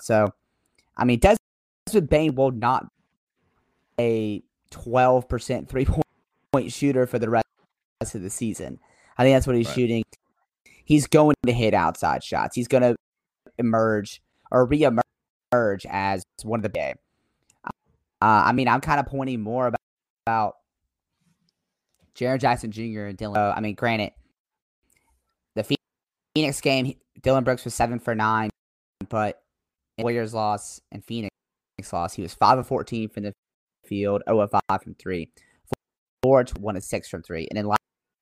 So, 0.00 0.32
I 0.96 1.04
mean, 1.04 1.18
Desmond 1.18 1.38
Bane 1.94 2.34
will 2.34 2.50
not 2.50 2.86
a 3.98 4.42
12% 4.70 5.68
three 5.68 5.86
point 6.52 6.72
shooter 6.72 7.06
for 7.06 7.18
the 7.18 7.30
rest 7.30 7.44
of 8.14 8.22
the 8.22 8.30
season. 8.30 8.78
I 9.16 9.24
think 9.24 9.34
that's 9.34 9.46
what 9.46 9.56
he's 9.56 9.66
Right. 9.68 9.74
shooting. 9.74 10.04
He's 10.84 11.06
going 11.06 11.34
to 11.46 11.52
hit 11.52 11.74
outside 11.74 12.22
shots. 12.24 12.54
He's 12.54 12.68
going 12.68 12.82
to 12.82 12.96
emerge 13.58 14.22
or 14.50 14.64
re-emerge 14.64 15.86
as 15.88 16.22
one 16.42 16.60
of 16.60 16.62
the 16.62 16.68
big. 16.68 16.94
Uh, 17.64 17.70
I 18.20 18.52
mean, 18.52 18.68
I'm 18.68 18.80
kind 18.80 18.98
of 18.98 19.06
pointing 19.06 19.40
more 19.40 19.66
about, 19.66 19.80
about 20.26 20.54
Jaren 22.14 22.40
Jackson 22.40 22.70
Jr. 22.70 23.04
and 23.06 23.16
Dillon. 23.18 23.36
Uh, 23.40 23.52
I 23.56 23.60
mean, 23.60 23.74
granted, 23.74 24.12
the 25.54 25.64
Phoenix 26.34 26.60
game, 26.60 26.94
Dillon 27.22 27.44
Brooks 27.44 27.64
was 27.64 27.74
seven 27.74 27.98
for 27.98 28.14
nine, 28.14 28.50
but 29.08 29.42
Warriors 29.98 30.34
loss 30.34 30.80
and 30.90 31.04
Phoenix 31.04 31.30
loss, 31.92 32.14
he 32.14 32.22
was 32.22 32.34
five 32.34 32.58
of 32.58 32.66
fourteen 32.66 33.08
from 33.08 33.24
the 33.24 33.32
field, 33.84 34.22
0 34.28 34.40
of 34.40 34.50
five 34.50 34.82
from 34.82 34.94
three, 34.94 35.30
four 36.22 36.44
to 36.44 36.54
one 36.60 36.76
of 36.76 36.82
six 36.82 37.08
from 37.08 37.22
three, 37.22 37.46
and 37.50 37.56
then 37.56 37.66
la- 37.66 37.76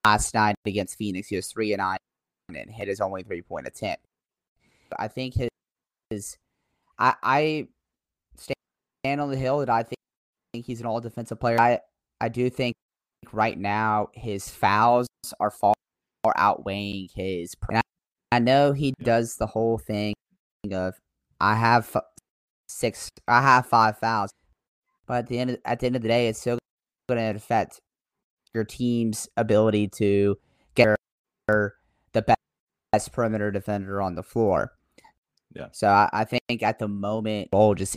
last 0.05 0.35
night 0.35 0.55
against 0.67 0.97
Phoenix, 0.97 1.29
he 1.29 1.37
was 1.37 1.47
three 1.49 1.73
and 1.73 1.81
nine 1.81 1.99
and 2.49 2.71
hit 2.71 2.89
his 2.89 3.01
only 3.01 3.23
three 3.23 3.43
point 3.43 3.67
attempt. 3.67 4.05
I 4.99 5.09
think 5.09 5.35
his, 5.35 5.49
his 6.11 6.37
I, 6.99 7.15
I 7.23 7.69
stand 8.37 9.21
on 9.21 9.31
the 9.31 9.37
hill 9.37 9.59
that 9.59 9.71
I 9.71 9.83
think, 9.83 9.99
think 10.53 10.67
he's 10.67 10.81
an 10.81 10.87
all 10.87 11.01
defensive 11.01 11.41
player. 11.41 11.61
I 11.61 11.81
I 12.21 12.29
do 12.29 12.49
think 12.49 12.75
right 13.33 13.59
now 13.59 14.09
his 14.15 14.49
fouls 14.49 15.09
are 15.41 15.51
far, 15.51 15.75
outweighing 16.37 17.09
his. 17.15 17.55
I, 17.71 17.81
I 18.33 18.39
know 18.39 18.73
he 18.73 18.95
does 19.03 19.37
the 19.37 19.47
whole 19.47 19.79
thing 19.79 20.15
of 20.73 20.95
I 21.41 21.55
have 21.55 21.97
six, 22.67 23.11
I 23.29 23.43
have 23.43 23.67
five 23.67 23.99
fouls, 23.99 24.31
but 25.07 25.19
at 25.19 25.27
the 25.29 25.39
end 25.39 25.51
of, 25.51 25.59
at 25.65 25.81
the 25.81 25.87
end 25.87 25.97
of 25.97 26.03
the 26.03 26.09
day, 26.09 26.29
it's 26.29 26.41
still 26.41 26.59
going 27.09 27.21
to 27.21 27.37
affect 27.37 27.81
your 28.55 28.65
team's 28.65 29.29
ability 29.37 29.89
to 29.89 30.37
get 30.75 30.97
the 31.49 31.73
best, 32.15 32.39
best 32.93 33.13
perimeter 33.13 33.51
defender 33.51 34.01
on 34.01 34.15
the 34.15 34.23
floor. 34.23 34.73
Yeah. 35.55 35.69
So 35.73 35.89
I, 35.89 36.09
I 36.13 36.25
think 36.25 36.63
at 36.63 36.79
the 36.79 36.89
moment, 36.89 37.51
ball 37.51 37.75
just 37.75 37.97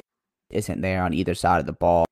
isn't 0.49 0.81
there 0.81 1.03
on 1.03 1.13
either 1.13 1.35
side 1.35 1.59
of 1.59 1.65
the 1.65 1.73
ball, 1.73 2.05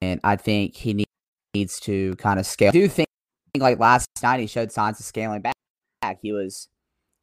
and 0.00 0.20
I 0.24 0.36
think 0.36 0.74
he 0.74 0.94
need, 0.94 1.06
needs 1.54 1.80
to 1.80 2.14
kind 2.16 2.38
of 2.40 2.46
scale. 2.46 2.68
I 2.68 2.72
do 2.72 2.88
think 2.88 3.08
like 3.56 3.78
last 3.78 4.06
night 4.22 4.40
he 4.40 4.46
showed 4.46 4.72
signs 4.72 5.00
of 5.00 5.06
scaling 5.06 5.42
back. 5.42 5.54
He 6.20 6.32
was 6.32 6.68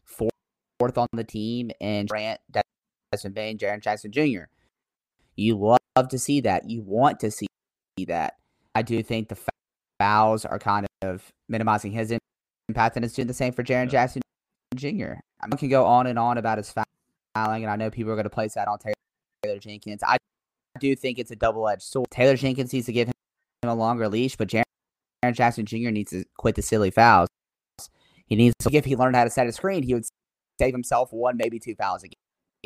fourth, 0.03 0.31
fourth 0.79 0.97
on 0.97 1.07
the 1.13 1.23
team, 1.23 1.71
and 1.79 2.07
Grant, 2.09 2.39
Desmond 3.11 3.35
Bane, 3.35 3.57
Jaren 3.57 3.81
Jackson 3.81 4.11
Jr. 4.11 4.43
You 5.35 5.57
love 5.57 6.09
to 6.09 6.19
see 6.19 6.41
that. 6.41 6.69
You 6.69 6.81
want 6.81 7.19
to 7.21 7.31
see 7.31 7.47
that. 8.07 8.35
I 8.73 8.81
do 8.81 9.01
think 9.03 9.29
the 9.29 9.37
fouls 9.99 10.45
are 10.45 10.59
kind 10.59 10.85
of 11.01 11.31
minimizing 11.47 11.91
his 11.91 12.13
impact, 12.67 12.95
and 12.95 13.05
it's 13.05 13.13
doing 13.13 13.27
the 13.27 13.33
same 13.33 13.53
for 13.53 13.63
Jaren 13.63 13.85
Yeah. 13.85 14.07
Jackson 14.07 14.21
Jr. 14.75 15.13
I 15.41 15.55
can 15.55 15.69
go 15.69 15.85
on 15.85 16.07
and 16.07 16.19
on 16.19 16.37
about 16.37 16.57
his 16.57 16.73
fouling, 16.73 17.63
and 17.63 17.71
I 17.71 17.75
know 17.75 17.89
people 17.89 18.11
are 18.11 18.15
going 18.15 18.23
to 18.25 18.29
place 18.29 18.55
that 18.55 18.67
on 18.67 18.79
Taylor 18.79 19.59
Jenkins. 19.59 20.01
I 20.03 20.17
do 20.79 20.95
think 20.95 21.19
it's 21.19 21.31
a 21.31 21.35
double 21.35 21.67
edged 21.69 21.83
sword. 21.83 22.07
Taylor 22.11 22.35
Jenkins 22.35 22.73
needs 22.73 22.87
to 22.87 22.91
give 22.91 23.07
him 23.07 23.13
a 23.63 23.75
longer 23.75 24.09
leash, 24.09 24.35
but 24.35 24.49
Jaren 24.49 25.33
Jackson 25.33 25.65
Jr. 25.65 25.91
needs 25.91 26.11
to 26.11 26.25
quit 26.37 26.55
the 26.55 26.61
silly 26.61 26.91
fouls. 26.91 27.29
He 28.25 28.35
needs 28.35 28.55
to, 28.59 28.75
if 28.75 28.85
he 28.85 28.95
learned 28.95 29.15
how 29.15 29.23
to 29.23 29.29
set 29.29 29.47
a 29.47 29.51
screen, 29.51 29.83
he 29.83 29.93
would 29.93 30.05
save 30.59 30.73
himself 30.73 31.13
one, 31.13 31.37
maybe 31.37 31.59
two 31.59 31.75
fouls 31.75 32.03
a 32.03 32.09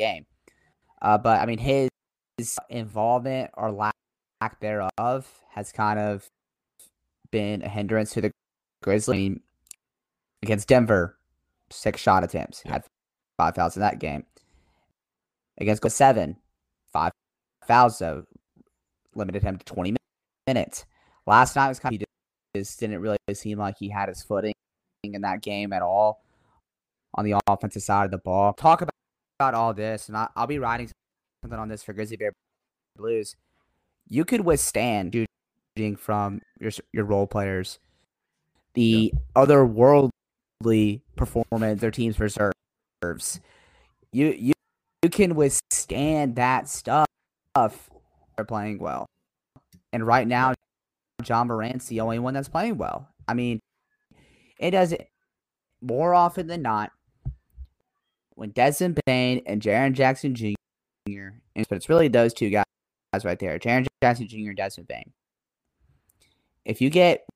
game. 0.00 0.26
Uh, 1.02 1.18
but 1.18 1.40
I 1.40 1.46
mean, 1.46 1.58
his, 1.58 1.88
his 2.38 2.58
involvement 2.68 3.50
or 3.56 3.70
lack, 3.70 3.94
lack 4.40 4.60
thereof 4.60 5.26
has 5.50 5.72
kind 5.72 5.98
of 5.98 6.26
been 7.30 7.62
a 7.62 7.68
hindrance 7.68 8.12
to 8.14 8.20
the 8.20 8.30
Grizzlies. 8.82 9.14
I 9.16 9.18
mean, 9.18 9.40
against 10.42 10.68
Denver, 10.68 11.16
six 11.70 12.00
shot 12.00 12.24
attempts, 12.24 12.62
Yeah. 12.64 12.72
had 12.72 12.84
five 13.38 13.54
fouls 13.54 13.76
in 13.76 13.80
that 13.80 13.98
game. 13.98 14.24
Against 15.58 15.82
Go 15.82 15.88
seven, 15.88 16.36
five 16.92 17.12
fouls 17.66 17.98
though, 17.98 18.24
limited 19.14 19.42
him 19.42 19.58
to 19.58 19.64
twenty 19.64 19.94
minutes. 20.46 20.86
Last 21.26 21.54
night 21.56 21.68
was 21.68 21.78
kind 21.78 21.94
of 21.94 22.00
he 22.00 22.60
just 22.60 22.80
didn't 22.80 23.00
really 23.00 23.18
seem 23.34 23.58
like 23.58 23.76
he 23.78 23.88
had 23.90 24.08
his 24.08 24.22
footing 24.22 24.54
in 25.04 25.20
that 25.22 25.42
game 25.42 25.72
at 25.72 25.82
all 25.82 26.22
on 27.14 27.24
the 27.24 27.38
offensive 27.46 27.82
side 27.82 28.06
of 28.06 28.10
the 28.10 28.18
ball. 28.18 28.52
Talk 28.54 28.80
about, 28.82 28.89
about 29.40 29.54
all 29.54 29.72
this, 29.72 30.08
and 30.08 30.16
I, 30.18 30.28
I'll 30.36 30.46
be 30.46 30.58
writing 30.58 30.90
something 31.42 31.58
on 31.58 31.68
this 31.68 31.82
for 31.82 31.94
Grizzly 31.94 32.18
Bear 32.18 32.32
Blues. 32.96 33.36
You 34.06 34.26
could 34.26 34.42
withstand 34.42 35.14
shooting 35.76 35.96
from 35.96 36.42
your 36.60 36.70
your 36.92 37.04
role 37.06 37.26
players, 37.26 37.78
the 38.74 39.14
otherworldly 39.34 41.00
performance 41.16 41.80
their 41.80 41.90
team's 41.90 42.20
reserves. 42.20 43.40
You 44.12 44.26
you 44.26 44.52
you 45.02 45.08
can 45.08 45.34
withstand 45.34 46.36
that 46.36 46.68
stuff. 46.68 47.06
They're 47.54 48.44
playing 48.46 48.78
well, 48.78 49.06
and 49.94 50.06
right 50.06 50.28
now, 50.28 50.52
Ja 51.26 51.44
Morant's 51.44 51.86
the 51.86 52.00
only 52.00 52.18
one 52.18 52.34
that's 52.34 52.48
playing 52.48 52.76
well. 52.76 53.08
I 53.26 53.32
mean, 53.32 53.58
it 54.58 54.72
does 54.72 54.92
it 54.92 55.08
more 55.80 56.12
often 56.12 56.46
than 56.46 56.60
not 56.60 56.92
when 58.40 58.50
Desmond 58.52 58.98
Bane 59.04 59.42
and 59.44 59.60
Jaren 59.60 59.92
Jackson 59.92 60.34
Jr. 60.34 60.54
and- 61.06 61.68
But 61.68 61.72
it's 61.76 61.90
really 61.90 62.08
those 62.08 62.32
two 62.32 62.48
guys 62.48 62.64
right 63.22 63.38
there, 63.38 63.58
Jaren 63.58 63.86
Jackson 64.02 64.26
Jr. 64.28 64.48
and 64.48 64.56
Desmond 64.56 64.88
Bane. 64.88 65.12
If 66.64 66.80
you 66.80 66.88
get 66.88 67.26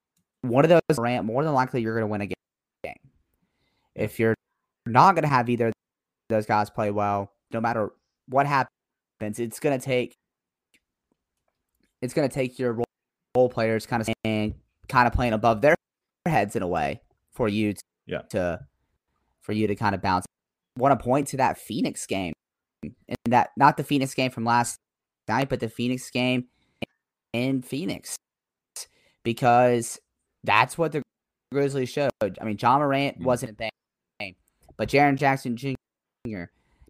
one 0.41 0.65
of 0.65 0.71
those 0.71 0.97
Morant, 0.97 1.27
more 1.27 1.45
than 1.45 1.53
likely 1.53 1.83
you're 1.83 1.93
going 1.93 2.05
to 2.09 2.11
win 2.11 2.23
a 2.23 2.27
game. 2.27 2.95
If 3.95 4.19
you're 4.19 4.35
not 4.87 5.15
going 5.15 5.25
to 5.25 5.29
have 5.29 5.51
either 5.51 5.67
of 5.69 5.73
those 6.31 6.47
guys 6.47 6.71
play 6.71 6.91
well, 6.91 7.33
no 7.53 7.61
matter 7.61 7.91
what 8.29 8.47
happens, 8.47 8.71
it's 9.39 9.61
going 9.61 9.79
to 9.79 9.85
take 9.85 10.15
it's 12.01 12.15
going 12.15 12.27
to 12.29 12.35
take 12.35 12.59
your 12.59 12.73
role, 12.73 12.85
role 13.37 13.49
players 13.51 13.85
kind 13.87 14.01
of 14.03 14.09
and 14.25 14.55
kind 14.89 15.07
of 15.07 15.13
playing 15.13 15.33
above 15.35 15.61
their 15.61 15.75
heads 16.27 16.57
in 16.57 16.63
a 16.63 16.67
way 16.69 17.01
for 17.33 17.47
you 17.49 17.75
to, 17.75 17.83
Yeah. 18.07 18.23
to 18.31 18.67
for 19.43 19.53
you 19.53 19.67
to 19.67 19.75
kind 19.75 19.95
of 19.95 20.01
bounce 20.03 20.25
want 20.79 20.99
to 20.99 21.03
point 21.05 21.29
to 21.29 21.37
that 21.39 21.59
Phoenix 21.59 22.07
game, 22.07 22.33
and 22.83 23.17
that 23.27 23.51
not 23.57 23.77
the 23.77 23.85
Phoenix 23.85 24.15
game 24.15 24.31
from 24.31 24.45
last 24.45 24.77
night, 25.29 25.49
but 25.49 25.61
the 25.61 25.69
Phoenix 25.69 26.11
game 26.11 26.47
in 27.33 27.63
Phoenix, 27.63 28.17
because 29.23 29.99
that's 30.43 30.77
what 30.77 30.93
the 30.93 31.03
Grizzlies 31.53 31.89
showed. 31.89 32.11
I 32.23 32.45
mean, 32.45 32.59
Ja 32.61 32.79
Morant 32.79 33.19
Mhm. 33.21 33.25
wasn't 33.25 33.61
a 33.61 33.71
game, 34.21 34.37
but 34.77 34.89
Jaren 34.89 35.17
Jackson 35.17 35.57
Jr. 35.57 36.45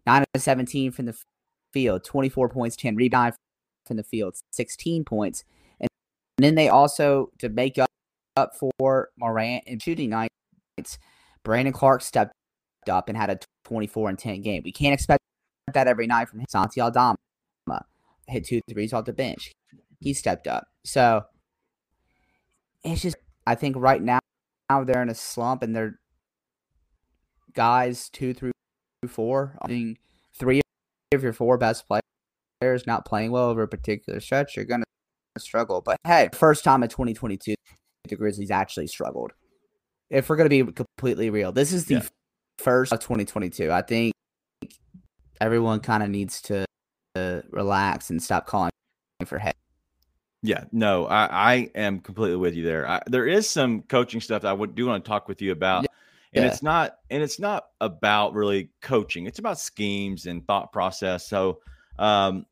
nine 0.05 0.23
of 0.33 0.41
seventeen 0.41 0.91
from 0.91 1.05
the 1.05 1.17
field, 1.73 2.03
twenty 2.03 2.29
four 2.29 2.49
points, 2.49 2.75
ten 2.75 2.95
rebounds 2.95 3.37
from 3.85 3.97
the 3.97 4.03
field, 4.03 4.35
sixteen 4.51 5.03
points, 5.05 5.43
and, 5.79 5.87
and 6.37 6.45
then 6.45 6.55
they 6.55 6.67
also 6.69 7.31
to 7.39 7.49
make 7.49 7.77
up 7.77 7.89
up 8.37 8.51
for 8.55 9.09
Morant 9.17 9.63
and 9.67 9.81
shooting 9.81 10.09
nights. 10.09 10.97
Brandon 11.43 11.73
Clarke 11.73 12.01
stepped 12.01 12.33
up 12.89 13.09
and 13.09 13.17
had 13.17 13.29
a 13.29 13.39
24 13.65 14.09
and 14.09 14.19
10 14.19 14.41
game. 14.41 14.61
We 14.63 14.71
can't 14.71 14.93
expect 14.93 15.21
that 15.73 15.87
every 15.87 16.07
night 16.07 16.29
from 16.29 16.39
him. 16.39 16.45
Santi 16.49 16.81
Aldama 16.81 17.15
hit 18.27 18.45
two 18.45 18.61
threes 18.69 18.93
off 18.93 19.05
the 19.05 19.13
bench. 19.13 19.51
He 19.99 20.13
stepped 20.13 20.47
up. 20.47 20.67
So 20.83 21.23
it's 22.83 23.01
just, 23.01 23.17
I 23.47 23.55
think 23.55 23.75
right 23.77 24.01
now, 24.01 24.19
now 24.69 24.83
they're 24.83 25.01
in 25.01 25.09
a 25.09 25.15
slump 25.15 25.63
and 25.63 25.75
they're 25.75 25.99
guys 27.53 28.09
two 28.09 28.33
through 28.33 28.51
four. 29.07 29.57
I 29.61 29.67
mean, 29.67 29.97
three 30.37 30.61
of 31.13 31.23
your 31.23 31.33
four 31.33 31.57
best 31.57 31.85
players 31.87 32.87
not 32.87 33.05
playing 33.05 33.31
well 33.31 33.49
over 33.49 33.63
a 33.63 33.67
particular 33.67 34.19
stretch, 34.19 34.55
you're 34.55 34.65
going 34.65 34.81
to 34.81 35.41
struggle. 35.41 35.81
But 35.81 35.97
hey, 36.05 36.29
first 36.33 36.63
time 36.63 36.83
in 36.83 36.89
2022, 36.89 37.55
the 38.07 38.15
Grizzlies 38.15 38.51
actually 38.51 38.87
struggled. 38.87 39.33
If 40.09 40.29
we're 40.29 40.35
going 40.35 40.49
to 40.49 40.63
be 40.65 40.71
completely 40.71 41.29
real, 41.29 41.51
this 41.51 41.73
is 41.73 41.85
the 41.85 41.95
Yeah. 41.95 42.07
First 42.57 42.91
of 42.91 42.99
2022. 42.99 43.71
I 43.71 43.81
think 43.81 44.13
everyone 45.41 45.79
kind 45.79 46.03
of 46.03 46.09
needs 46.09 46.41
to 46.43 46.65
uh, 47.15 47.41
relax 47.49 48.09
and 48.09 48.21
stop 48.21 48.47
calling 48.47 48.71
for 49.25 49.37
head. 49.37 49.53
Yeah, 50.43 50.65
no, 50.71 51.07
I, 51.07 51.53
I 51.53 51.69
am 51.75 51.99
completely 51.99 52.37
with 52.37 52.53
you 52.53 52.63
there. 52.63 52.87
I, 52.87 53.01
there 53.07 53.25
is 53.25 53.49
some 53.49 53.81
coaching 53.83 54.21
stuff 54.21 54.45
I 54.45 54.53
would 54.53 54.75
do 54.75 54.85
want 54.85 55.03
to 55.03 55.09
talk 55.09 55.27
with 55.27 55.41
you 55.41 55.51
about, 55.51 55.79
and 56.33 56.43
Yeah. 56.43 56.51
it's 56.51 56.61
not 56.61 56.97
and 57.09 57.23
it's 57.23 57.39
not 57.39 57.65
about 57.81 58.33
really 58.35 58.69
coaching. 58.81 59.25
It's 59.25 59.39
about 59.39 59.59
schemes 59.59 60.27
and 60.27 60.45
thought 60.45 60.71
process. 60.71 61.27
So, 61.27 61.59
um, 61.97 62.45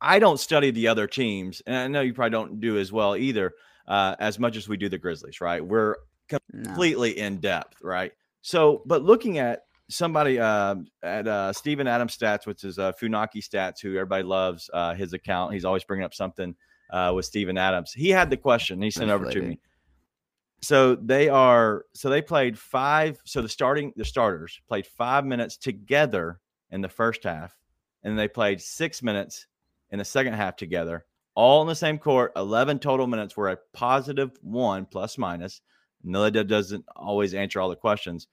I 0.00 0.18
don't 0.18 0.38
study 0.40 0.70
the 0.72 0.88
other 0.88 1.06
teams, 1.06 1.62
and 1.66 1.76
I 1.76 1.86
know 1.86 2.00
you 2.00 2.12
probably 2.12 2.30
don't 2.30 2.60
do 2.60 2.76
as 2.78 2.92
well 2.92 3.16
either, 3.16 3.52
uh, 3.86 4.16
as 4.18 4.38
much 4.40 4.56
as 4.56 4.68
we 4.68 4.76
do 4.76 4.88
the 4.88 4.98
Grizzlies. 4.98 5.40
Right? 5.40 5.64
We're 5.64 5.94
No. 6.52 6.64
completely 6.64 7.18
in 7.18 7.38
depth, 7.38 7.76
right? 7.82 8.12
So, 8.46 8.82
but 8.86 9.02
looking 9.02 9.38
at 9.38 9.62
somebody 9.90 10.38
uh, 10.38 10.76
at 11.02 11.26
uh, 11.26 11.52
Steven 11.52 11.88
Adams 11.88 12.16
stats, 12.16 12.46
which 12.46 12.62
is 12.62 12.78
uh, 12.78 12.92
Funaki 12.92 13.38
stats, 13.38 13.80
who 13.82 13.96
everybody 13.96 14.22
loves 14.22 14.70
uh, 14.72 14.94
his 14.94 15.14
account. 15.14 15.52
He's 15.52 15.64
always 15.64 15.82
bringing 15.82 16.04
up 16.04 16.14
something 16.14 16.54
uh, 16.92 17.10
with 17.12 17.24
Steven 17.24 17.58
Adams. 17.58 17.92
He 17.92 18.10
had 18.10 18.30
the 18.30 18.36
question. 18.36 18.80
He 18.80 18.92
sent 18.92 19.10
over 19.10 19.26
I 19.26 19.32
to 19.32 19.42
me. 19.42 19.58
So 20.62 20.94
they 20.94 21.28
are. 21.28 21.86
So 21.94 22.08
they 22.08 22.22
played 22.22 22.56
five. 22.56 23.18
So 23.24 23.42
the 23.42 23.48
starting 23.48 23.92
the 23.96 24.04
starters 24.04 24.60
played 24.68 24.86
five 24.86 25.24
minutes 25.24 25.56
together 25.56 26.38
in 26.70 26.82
the 26.82 26.88
first 26.88 27.24
half, 27.24 27.52
and 28.04 28.16
they 28.16 28.28
played 28.28 28.60
six 28.60 29.02
minutes 29.02 29.48
in 29.90 29.98
the 29.98 30.04
second 30.04 30.34
half 30.34 30.54
together, 30.54 31.04
all 31.34 31.62
in 31.62 31.66
the 31.66 31.74
same 31.74 31.98
court. 31.98 32.30
Eleven 32.36 32.78
total 32.78 33.08
minutes 33.08 33.36
were 33.36 33.50
a 33.50 33.58
positive 33.72 34.30
one 34.40 34.86
plus 34.86 35.18
minus. 35.18 35.62
That 36.06 36.48
doesn't 36.48 36.84
always 36.94 37.34
answer 37.34 37.60
all 37.60 37.68
the 37.68 37.76
questions. 37.76 38.28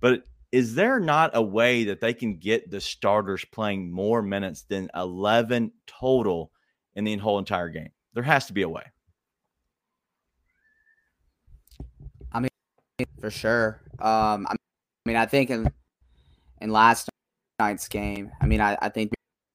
But 0.00 0.24
is 0.52 0.74
there 0.74 0.98
not 0.98 1.32
a 1.34 1.42
way 1.42 1.84
that 1.84 2.00
they 2.00 2.14
can 2.14 2.36
get 2.36 2.70
the 2.70 2.80
starters 2.80 3.44
playing 3.44 3.90
more 3.90 4.22
minutes 4.22 4.62
than 4.62 4.90
11 4.94 5.72
total 5.86 6.52
in 6.94 7.04
the 7.04 7.16
whole 7.16 7.38
entire 7.38 7.68
game? 7.68 7.90
There 8.14 8.22
has 8.22 8.46
to 8.46 8.52
be 8.52 8.62
a 8.62 8.68
way. 8.68 8.84
I 12.32 12.40
mean, 12.40 12.50
for 13.20 13.30
sure. 13.30 13.80
Um, 13.98 14.46
I 14.48 14.56
mean, 15.04 15.16
I 15.16 15.26
think 15.26 15.50
in 15.50 15.70
in 16.60 16.70
last 16.70 17.08
night's 17.58 17.88
game, 17.88 18.30
I 18.40 18.46
mean, 18.46 18.60
I, 18.60 18.76
I 18.80 18.88
think 18.88 19.12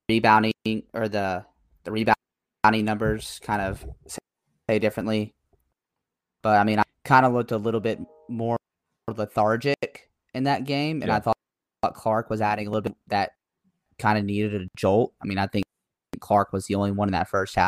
rebounding 0.09 0.53
or 0.93 1.07
the 1.07 1.45
the 1.83 1.91
rebounding 1.91 2.85
numbers 2.85 3.39
kind 3.43 3.61
of 3.61 3.85
say 4.69 4.79
differently, 4.79 5.33
but 6.41 6.57
I 6.57 6.63
mean, 6.63 6.79
I 6.79 6.83
kind 7.05 7.25
of 7.25 7.33
looked 7.33 7.51
a 7.51 7.57
little 7.57 7.79
bit 7.79 7.99
more 8.29 8.57
lethargic 9.07 10.09
in 10.33 10.43
that 10.45 10.63
game, 10.65 11.01
and 11.01 11.09
Yeah. 11.09 11.17
I 11.17 11.19
thought, 11.19 11.37
Clarke 11.93 12.29
was 12.29 12.39
adding 12.41 12.65
a 12.67 12.69
little 12.69 12.81
bit 12.81 12.95
that 13.07 13.31
kind 13.99 14.17
of 14.17 14.23
needed 14.23 14.61
a 14.61 14.67
jolt. 14.77 15.13
I 15.21 15.25
mean, 15.27 15.37
I 15.37 15.47
think 15.47 15.65
Clarke 16.19 16.53
was 16.53 16.65
the 16.67 16.75
only 16.75 16.91
one 16.91 17.09
in 17.09 17.11
that 17.11 17.27
first 17.27 17.55
half 17.55 17.67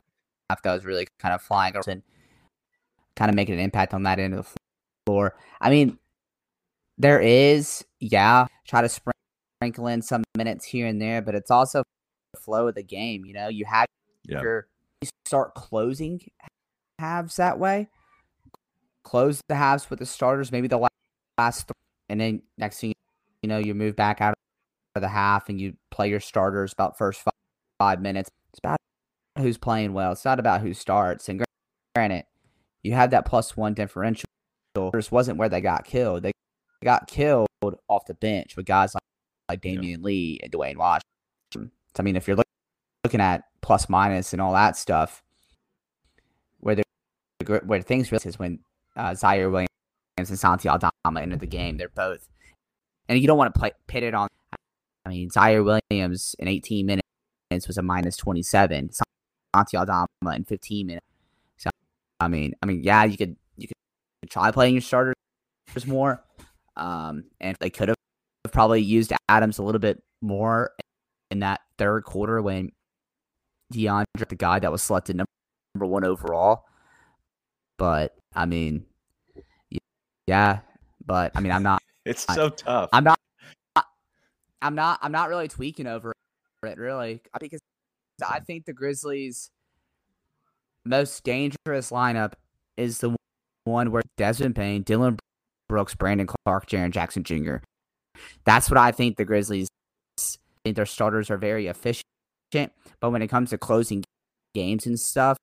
that 0.49 0.73
was 0.73 0.85
really 0.85 1.07
kind 1.19 1.33
of 1.33 1.41
flying 1.41 1.73
and 1.87 2.01
kind 3.15 3.29
of 3.29 3.35
making 3.35 3.55
an 3.55 3.59
impact 3.59 3.93
on 3.93 4.03
that 4.03 4.19
end 4.19 4.33
of 4.33 4.45
the 4.45 4.51
floor. 5.05 5.35
I 5.59 5.69
mean, 5.69 5.99
there 6.97 7.19
is, 7.19 7.83
yeah, 7.99 8.47
try 8.65 8.81
to 8.81 8.87
sprin- 8.89 9.11
sprinkle 9.59 9.87
in 9.87 10.01
some 10.01 10.23
minutes 10.37 10.65
here 10.65 10.87
and 10.87 11.01
there, 11.01 11.21
but 11.21 11.35
it's 11.35 11.51
also 11.51 11.83
the 12.33 12.39
flow 12.39 12.67
of 12.69 12.75
the 12.75 12.83
game. 12.83 13.25
You 13.25 13.33
know, 13.33 13.47
you 13.49 13.65
have 13.65 13.87
Yeah. 14.23 14.41
your 14.41 14.67
you 15.01 15.09
start 15.25 15.55
closing 15.55 16.21
halves 16.99 17.35
that 17.35 17.59
way. 17.59 17.89
Close 19.05 19.41
the 19.47 19.55
halves 19.55 19.89
with 19.89 19.99
the 19.99 20.05
starters, 20.05 20.51
maybe 20.51 20.67
the 20.67 20.77
la- 20.77 20.87
last, 21.37 21.67
th- 21.67 21.75
and 22.09 22.19
then 22.19 22.41
next 22.57 22.79
thing 22.81 22.93
you 23.41 23.47
know, 23.47 23.59
you 23.59 23.75
move 23.75 23.95
back 23.95 24.21
out 24.21 24.33
of 24.95 25.01
the 25.01 25.07
half 25.07 25.49
and 25.49 25.61
you 25.61 25.75
play 25.91 26.09
your 26.09 26.19
starters 26.19 26.73
about 26.73 26.97
first 26.97 27.21
five, 27.21 27.33
five 27.77 28.01
minutes. 28.01 28.27
It's 28.51 28.59
about 28.59 28.79
who's 29.37 29.57
playing 29.57 29.93
well. 29.93 30.11
It's 30.11 30.25
not 30.25 30.39
about 30.39 30.61
who 30.61 30.73
starts. 30.73 31.29
And 31.29 31.43
granted, 31.93 32.23
you 32.81 32.93
have 32.93 33.11
that 33.11 33.25
plus 33.25 33.55
one 33.55 33.75
differential. 33.75 34.27
Just 34.93 35.11
wasn't 35.11 35.37
where 35.37 35.47
they 35.47 35.61
got 35.61 35.85
killed. 35.85 36.23
They 36.23 36.31
got 36.83 37.07
killed 37.07 37.47
off 37.87 38.05
the 38.07 38.15
bench 38.15 38.57
with 38.57 38.65
guys 38.65 38.95
like, 38.95 39.01
like 39.47 39.63
Yeah. 39.63 39.79
Damion 39.79 40.03
Lee 40.03 40.39
and 40.41 40.51
Duane 40.51 40.77
Washington. 40.77 41.71
I 41.97 42.01
mean, 42.01 42.15
if 42.15 42.27
you're 42.27 42.35
look, 42.35 42.47
looking 43.03 43.21
at 43.21 43.43
plus 43.61 43.87
minus 43.87 44.33
and 44.33 44.41
all 44.41 44.53
that 44.53 44.75
stuff, 44.75 45.21
where 46.59 46.75
the 46.75 46.83
where 47.65 47.81
things 47.81 48.11
really 48.11 48.25
is 48.25 48.39
when 48.39 48.59
uh, 48.95 49.11
Ziaire 49.11 49.51
Williams 49.51 49.69
and 50.17 50.39
Santi 50.39 50.69
Aldama 50.69 51.21
enter 51.21 51.37
the 51.37 51.47
game. 51.47 51.77
They're 51.77 51.89
both, 51.89 52.27
and 53.07 53.19
you 53.19 53.27
don't 53.27 53.37
want 53.37 53.53
to 53.53 53.59
play 53.59 53.71
pit 53.87 54.03
it 54.03 54.13
on. 54.13 54.27
I 55.05 55.09
mean, 55.09 55.29
Ziaire 55.29 55.63
Williams 55.63 56.35
in 56.39 56.47
18 56.47 56.85
minutes 56.85 57.67
was 57.67 57.77
a 57.77 57.81
minus 57.81 58.17
27. 58.17 58.91
Santi 59.53 59.77
Aldama 59.77 60.07
in 60.33 60.43
15 60.43 60.87
minutes. 60.87 61.05
So, 61.57 61.69
I 62.19 62.27
mean, 62.27 62.53
I 62.61 62.65
mean, 62.65 62.83
yeah, 62.83 63.03
you 63.03 63.17
could 63.17 63.35
you 63.57 63.67
could 63.67 64.29
try 64.29 64.51
playing 64.51 64.73
your 64.73 64.81
starters 64.81 65.15
more, 65.85 66.23
um, 66.75 67.25
and 67.39 67.55
they 67.59 67.69
could 67.69 67.89
have 67.89 67.97
probably 68.51 68.81
used 68.81 69.11
Adams 69.29 69.57
a 69.57 69.63
little 69.63 69.79
bit 69.79 70.01
more 70.21 70.71
in 71.31 71.39
that 71.39 71.61
third 71.77 72.03
quarter 72.03 72.41
when 72.41 72.71
DeAndre, 73.73 74.05
the 74.27 74.35
guy 74.35 74.59
that 74.59 74.71
was 74.71 74.81
selected 74.81 75.15
number 75.17 75.85
one 75.85 76.03
overall. 76.03 76.65
But 77.77 78.15
I 78.33 78.45
mean, 78.45 78.85
yeah, 80.27 80.59
but 81.05 81.31
I 81.35 81.39
mean, 81.41 81.51
I'm 81.51 81.63
not, 81.63 81.81
It's 82.05 82.25
I- 82.29 82.35
so 82.35 82.49
tough. 82.49 82.89
I'm 82.93 83.03
not, 83.03 83.19
I'm 84.61 84.75
not, 84.75 84.99
I'm 85.01 85.11
not 85.11 85.29
really 85.29 85.47
tweaking 85.47 85.87
over 85.87 86.13
it, 86.63 86.77
really, 86.77 87.21
because 87.39 87.59
I 88.27 88.39
think 88.39 88.65
the 88.65 88.73
Grizzlies' 88.73 89.49
most 90.85 91.23
dangerous 91.23 91.91
lineup 91.91 92.33
is 92.77 92.99
the 92.99 93.15
one 93.65 93.91
where 93.91 94.03
Desmond 94.17 94.55
Bane, 94.55 94.81
Dillon 94.83 95.17
Brooks, 95.67 95.95
Brandon 95.95 96.27
Clarke, 96.27 96.67
Jaren 96.67 96.91
Jackson 96.91 97.23
Jr. 97.23 97.57
That's 98.45 98.69
what 98.69 98.77
I 98.77 98.91
think 98.91 99.17
the 99.17 99.25
Grizzlies. 99.25 99.67
I 100.19 100.23
think 100.63 100.75
their 100.77 100.85
starters 100.85 101.29
are 101.29 101.37
very 101.37 101.67
efficient, 101.67 102.05
but 102.99 103.11
when 103.11 103.21
it 103.21 103.27
comes 103.27 103.51
to 103.51 103.57
closing 103.57 104.03
games 104.55 104.87
and 104.87 104.99
stuff, 104.99 105.37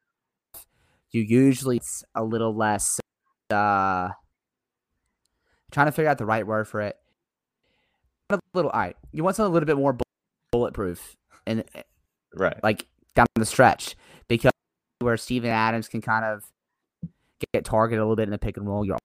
you 1.12 1.22
usually 1.22 1.76
it's 1.76 2.04
a 2.14 2.24
little 2.24 2.54
less. 2.54 3.00
Uh, 3.50 4.08
trying 5.70 5.86
to 5.86 5.92
figure 5.92 6.10
out 6.10 6.18
the 6.18 6.26
right 6.26 6.46
word 6.46 6.66
for 6.66 6.80
it. 6.80 6.96
A 8.30 8.38
little, 8.54 8.70
all 8.70 8.80
right. 8.80 8.96
You 9.12 9.22
want 9.24 9.36
something 9.36 9.50
a 9.50 9.52
little 9.52 9.66
bit 9.66 9.76
more 9.76 9.96
bulletproof 10.50 11.14
and 11.46 11.64
right. 12.34 12.56
like 12.62 12.86
down 13.14 13.26
the 13.34 13.44
stretch 13.44 13.96
because 14.28 14.52
where 15.00 15.16
Steven 15.16 15.50
Adams 15.50 15.88
can 15.88 16.00
kind 16.00 16.24
of 16.24 16.44
get 17.52 17.64
targeted 17.64 18.00
a 18.00 18.02
little 18.02 18.16
bit 18.16 18.24
in 18.24 18.30
the 18.30 18.38
pick 18.38 18.56
and 18.56 18.66
roll. 18.66 18.84
You're 18.84 18.98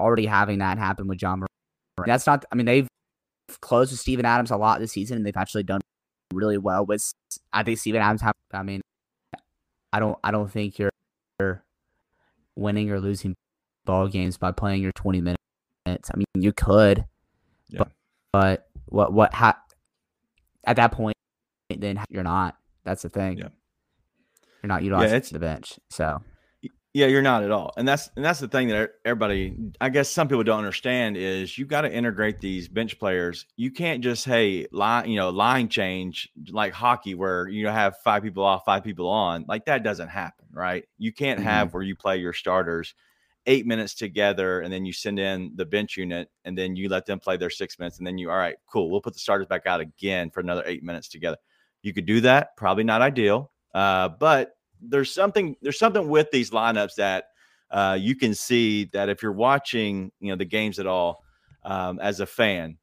already 0.00 0.26
having 0.26 0.58
that 0.58 0.78
happen 0.78 1.06
with 1.06 1.18
John 1.18 1.40
Moran. 1.40 1.48
That's 2.06 2.26
not. 2.26 2.44
I 2.50 2.56
mean, 2.56 2.66
they've 2.66 2.88
closed 3.60 3.92
with 3.92 4.00
Steven 4.00 4.24
Adams 4.24 4.50
a 4.50 4.56
lot 4.56 4.80
this 4.80 4.92
season, 4.92 5.18
and 5.18 5.26
they've 5.26 5.36
actually 5.36 5.62
done 5.62 5.80
really 6.32 6.58
well 6.58 6.86
with. 6.86 7.12
I 7.52 7.62
think 7.62 7.78
Steven 7.78 8.00
Adams. 8.00 8.22
Have, 8.22 8.34
I 8.52 8.62
mean, 8.62 8.80
I 9.92 10.00
don't. 10.00 10.18
I 10.24 10.30
don't 10.30 10.50
think 10.50 10.78
you're 10.78 10.90
winning 12.56 12.90
or 12.90 13.00
losing 13.00 13.34
ball 13.84 14.08
games 14.08 14.36
by 14.36 14.52
playing 14.52 14.82
your 14.82 14.92
20 14.92 15.20
minutes. 15.20 15.38
I 15.86 16.16
mean, 16.16 16.26
you 16.34 16.52
could, 16.52 17.04
Yeah. 17.68 17.78
but, 17.78 17.88
but 18.32 18.68
what 18.86 19.12
what 19.12 19.34
how 19.34 19.54
at 20.64 20.76
that 20.76 20.92
point 20.92 21.16
then 21.70 22.02
you're 22.10 22.22
not. 22.22 22.56
That's 22.84 23.02
the 23.02 23.08
thing. 23.08 23.38
Yeah. 23.38 23.48
You're 24.62 24.68
not 24.68 24.82
utilizing 24.82 25.16
it's- 25.16 25.30
the 25.30 25.38
bench. 25.38 25.78
So 25.90 26.22
Yeah, 26.94 27.06
you're 27.06 27.22
not 27.22 27.42
at 27.42 27.50
all. 27.50 27.72
And 27.78 27.88
that's 27.88 28.10
and 28.16 28.24
that's 28.24 28.38
the 28.38 28.48
thing 28.48 28.68
that 28.68 28.90
everybody 29.06 29.56
I 29.80 29.88
guess 29.88 30.10
some 30.10 30.28
people 30.28 30.44
don't 30.44 30.58
understand 30.58 31.16
is 31.16 31.56
you 31.56 31.64
got 31.64 31.82
to 31.82 31.92
integrate 31.92 32.38
these 32.40 32.68
bench 32.68 32.98
players. 32.98 33.46
You 33.56 33.70
can't 33.70 34.02
just 34.04 34.26
hey, 34.26 34.66
line, 34.72 35.08
you 35.08 35.16
know, 35.16 35.30
line 35.30 35.68
change 35.68 36.28
like 36.50 36.74
hockey 36.74 37.14
where 37.14 37.48
you 37.48 37.66
have 37.68 37.96
five 38.04 38.22
people 38.22 38.44
off, 38.44 38.64
five 38.66 38.84
people 38.84 39.08
on. 39.08 39.46
Like 39.48 39.64
that 39.66 39.82
doesn't 39.82 40.08
happen, 40.08 40.44
right? 40.52 40.84
You 40.98 41.12
can't 41.14 41.40
have 41.40 41.72
where 41.72 41.82
you 41.82 41.96
play 41.96 42.18
your 42.18 42.34
starters 42.34 42.94
8 43.46 43.66
minutes 43.66 43.94
together 43.94 44.60
and 44.60 44.70
then 44.70 44.84
you 44.84 44.92
send 44.92 45.18
in 45.18 45.52
the 45.56 45.64
bench 45.64 45.96
unit 45.96 46.28
and 46.44 46.56
then 46.56 46.76
you 46.76 46.90
let 46.90 47.06
them 47.06 47.18
play 47.18 47.38
their 47.38 47.50
6 47.50 47.78
minutes 47.78 47.98
and 47.98 48.06
then 48.06 48.18
you 48.18 48.30
all 48.30 48.36
right, 48.36 48.56
cool, 48.70 48.90
we'll 48.90 49.00
put 49.00 49.14
the 49.14 49.18
starters 49.18 49.46
back 49.46 49.66
out 49.66 49.80
again 49.80 50.30
for 50.30 50.40
another 50.40 50.62
8 50.66 50.82
minutes 50.84 51.08
together. 51.08 51.38
You 51.82 51.94
could 51.94 52.06
do 52.06 52.20
that, 52.20 52.54
probably 52.56 52.84
not 52.84 53.00
ideal. 53.00 53.50
Uh, 53.74 54.10
but 54.10 54.56
there's 54.82 55.12
something 55.14 55.56
there's 55.62 55.78
something 55.78 56.08
with 56.08 56.30
these 56.30 56.50
lineups 56.50 56.94
that 56.96 57.26
uh, 57.70 57.96
you 57.98 58.14
can 58.14 58.34
see 58.34 58.84
that 58.92 59.08
if 59.08 59.22
you're 59.22 59.32
watching 59.32 60.10
you 60.20 60.28
know 60.30 60.36
the 60.36 60.44
games 60.44 60.78
at 60.78 60.86
all 60.86 61.22
um, 61.64 61.98
as 62.00 62.20
a 62.20 62.26
fan 62.26 62.76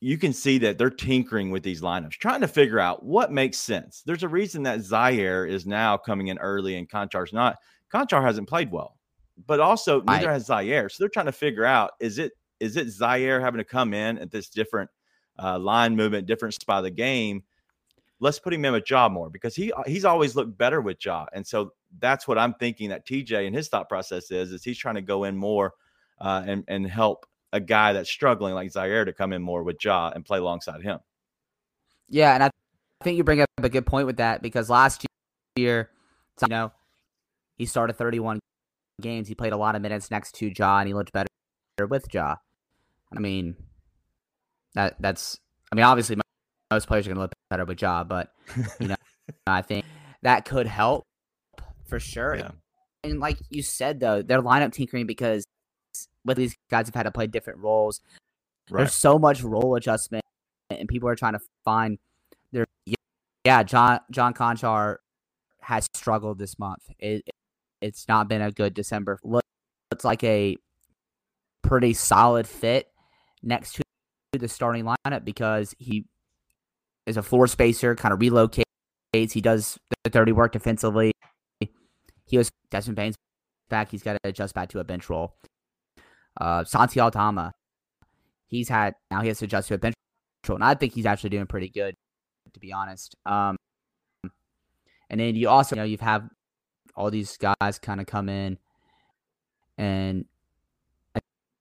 you 0.00 0.16
can 0.16 0.32
see 0.32 0.58
that 0.58 0.78
they're 0.78 0.90
tinkering 0.90 1.50
with 1.50 1.62
these 1.62 1.82
lineups 1.82 2.12
trying 2.12 2.40
to 2.40 2.48
figure 2.48 2.78
out 2.78 3.04
what 3.04 3.32
makes 3.32 3.58
sense 3.58 4.02
there's 4.06 4.22
a 4.22 4.28
reason 4.28 4.62
that 4.62 4.78
ziaire 4.80 5.48
is 5.48 5.66
now 5.66 5.96
coming 5.96 6.28
in 6.28 6.38
early 6.38 6.76
and 6.76 6.88
Konchar's 6.88 7.32
not 7.32 7.56
Konchar 7.92 8.22
hasn't 8.22 8.48
played 8.48 8.70
well 8.70 8.96
but 9.46 9.60
also 9.60 10.00
neither 10.02 10.26
Right. 10.26 10.32
has 10.34 10.48
ziaire 10.48 10.90
so 10.90 10.96
they're 11.00 11.08
trying 11.08 11.26
to 11.26 11.32
figure 11.32 11.64
out 11.64 11.92
is 12.00 12.18
it 12.18 12.32
is 12.60 12.76
it 12.76 12.86
ziaire 12.88 13.40
having 13.40 13.58
to 13.58 13.64
come 13.64 13.92
in 13.94 14.18
at 14.18 14.30
this 14.30 14.48
different 14.48 14.90
uh, 15.40 15.58
line 15.58 15.94
movement 15.96 16.26
different 16.26 16.54
spot 16.54 16.78
of 16.78 16.84
the 16.84 16.90
game 16.90 17.42
let's 18.20 18.38
put 18.38 18.52
him 18.52 18.64
in 18.64 18.72
with 18.72 18.88
Ja 18.88 19.08
more 19.08 19.30
because 19.30 19.54
he 19.54 19.72
he's 19.86 20.04
always 20.04 20.34
looked 20.34 20.56
better 20.56 20.80
with 20.80 21.04
Ja. 21.04 21.26
And 21.32 21.46
so 21.46 21.72
that's 21.98 22.26
what 22.26 22.38
I'm 22.38 22.54
thinking 22.54 22.90
that 22.90 23.06
TJ 23.06 23.46
and 23.46 23.54
his 23.54 23.68
thought 23.68 23.88
process 23.88 24.30
is 24.30 24.52
is 24.52 24.64
he's 24.64 24.78
trying 24.78 24.96
to 24.96 25.02
go 25.02 25.24
in 25.24 25.36
more 25.36 25.74
uh, 26.20 26.42
and 26.46 26.64
and 26.68 26.86
help 26.86 27.26
a 27.52 27.60
guy 27.60 27.92
that's 27.92 28.10
struggling 28.10 28.54
like 28.54 28.70
Ziaire 28.70 29.04
to 29.04 29.12
come 29.12 29.32
in 29.32 29.42
more 29.42 29.62
with 29.62 29.82
Ja 29.82 30.10
and 30.14 30.24
play 30.24 30.38
alongside 30.38 30.82
him. 30.82 30.98
Yeah, 32.08 32.34
and 32.34 32.42
I 32.42 32.50
think 33.02 33.16
you 33.16 33.24
bring 33.24 33.40
up 33.40 33.48
a 33.58 33.68
good 33.68 33.86
point 33.86 34.06
with 34.06 34.16
that 34.16 34.42
because 34.42 34.70
last 34.70 35.04
year, 35.56 35.90
you 36.42 36.48
know, 36.48 36.72
he 37.56 37.66
started 37.66 37.94
31 37.94 38.40
games. 39.00 39.28
He 39.28 39.34
played 39.34 39.52
a 39.52 39.56
lot 39.56 39.76
of 39.76 39.82
minutes 39.82 40.10
next 40.10 40.34
to 40.36 40.52
Ja, 40.56 40.78
and 40.78 40.88
he 40.88 40.94
looked 40.94 41.12
better 41.12 41.28
with 41.88 42.06
Ja. 42.12 42.36
I 43.14 43.20
mean, 43.20 43.56
that 44.74 44.96
that's. 45.00 45.38
I 45.70 45.74
mean, 45.74 45.84
obviously, 45.84 46.16
most 46.70 46.86
players 46.86 47.06
are 47.06 47.10
going 47.10 47.16
to 47.16 47.22
look 47.22 47.32
better 47.50 47.64
with 47.64 47.80
Ja, 47.80 48.04
but 48.04 48.32
you 48.80 48.88
know, 48.88 48.96
I 49.46 49.62
think 49.62 49.84
that 50.22 50.44
could 50.44 50.66
help 50.66 51.04
for 51.86 51.98
sure. 51.98 52.36
Yeah. 52.36 52.50
And 53.04 53.20
like 53.20 53.38
you 53.50 53.62
said, 53.62 54.00
though, 54.00 54.22
they're 54.22 54.42
lineup 54.42 54.72
tinkering 54.72 55.06
because 55.06 55.46
with 56.24 56.36
these 56.36 56.56
guys 56.70 56.86
have 56.86 56.94
had 56.94 57.04
to 57.04 57.10
play 57.10 57.26
different 57.26 57.60
roles. 57.60 58.00
Right. 58.70 58.80
There's 58.80 58.92
so 58.92 59.18
much 59.18 59.42
role 59.42 59.76
adjustment, 59.76 60.24
and 60.70 60.88
people 60.88 61.08
are 61.08 61.16
trying 61.16 61.32
to 61.34 61.40
find 61.64 61.98
their. 62.52 62.66
Yeah, 63.44 63.62
John 63.62 64.00
John 64.10 64.34
Konchar 64.34 64.96
has 65.60 65.86
struggled 65.94 66.38
this 66.38 66.58
month. 66.58 66.82
It, 66.98 67.22
it's 67.80 68.06
not 68.08 68.28
been 68.28 68.42
a 68.42 68.50
good 68.50 68.74
December. 68.74 69.18
Look, 69.22 69.44
it's 69.92 70.04
like 70.04 70.22
a 70.24 70.56
pretty 71.62 71.94
solid 71.94 72.46
fit 72.46 72.88
next 73.42 73.74
to 73.74 73.82
the 74.38 74.48
starting 74.48 74.84
lineup 74.84 75.24
because 75.24 75.74
he 75.78 76.04
is 77.08 77.16
a 77.16 77.22
floor 77.22 77.46
spacer, 77.46 77.94
kind 77.96 78.12
of 78.12 78.20
relocates. 78.20 78.62
He 79.12 79.40
does 79.40 79.78
the 80.04 80.10
dirty 80.10 80.32
work 80.32 80.52
defensively. 80.52 81.12
He 82.26 82.36
was 82.36 82.50
Desmond 82.70 82.96
Bane's 82.96 83.16
back. 83.70 83.90
He's 83.90 84.02
got 84.02 84.12
to 84.12 84.20
adjust 84.28 84.54
back 84.54 84.68
to 84.70 84.80
a 84.80 84.84
bench 84.84 85.08
role. 85.08 85.34
Uh, 86.38 86.62
Santi 86.64 87.00
Aldama, 87.00 87.52
he's 88.46 88.68
had 88.68 88.94
now 89.10 89.22
he 89.22 89.28
has 89.28 89.38
to 89.38 89.46
adjust 89.46 89.68
to 89.68 89.74
a 89.74 89.78
bench 89.78 89.94
role, 90.46 90.56
and 90.56 90.64
I 90.64 90.74
think 90.74 90.92
he's 90.92 91.06
actually 91.06 91.30
doing 91.30 91.46
pretty 91.46 91.70
good, 91.70 91.94
to 92.52 92.60
be 92.60 92.72
honest. 92.72 93.16
Um, 93.24 93.56
and 95.08 95.18
then 95.18 95.34
you 95.34 95.48
also 95.48 95.74
you 95.74 95.80
know 95.80 95.86
you've 95.86 96.02
have 96.02 96.28
all 96.94 97.10
these 97.10 97.38
guys 97.38 97.78
kind 97.78 98.00
of 98.00 98.06
come 98.06 98.28
in, 98.28 98.58
and 99.78 100.26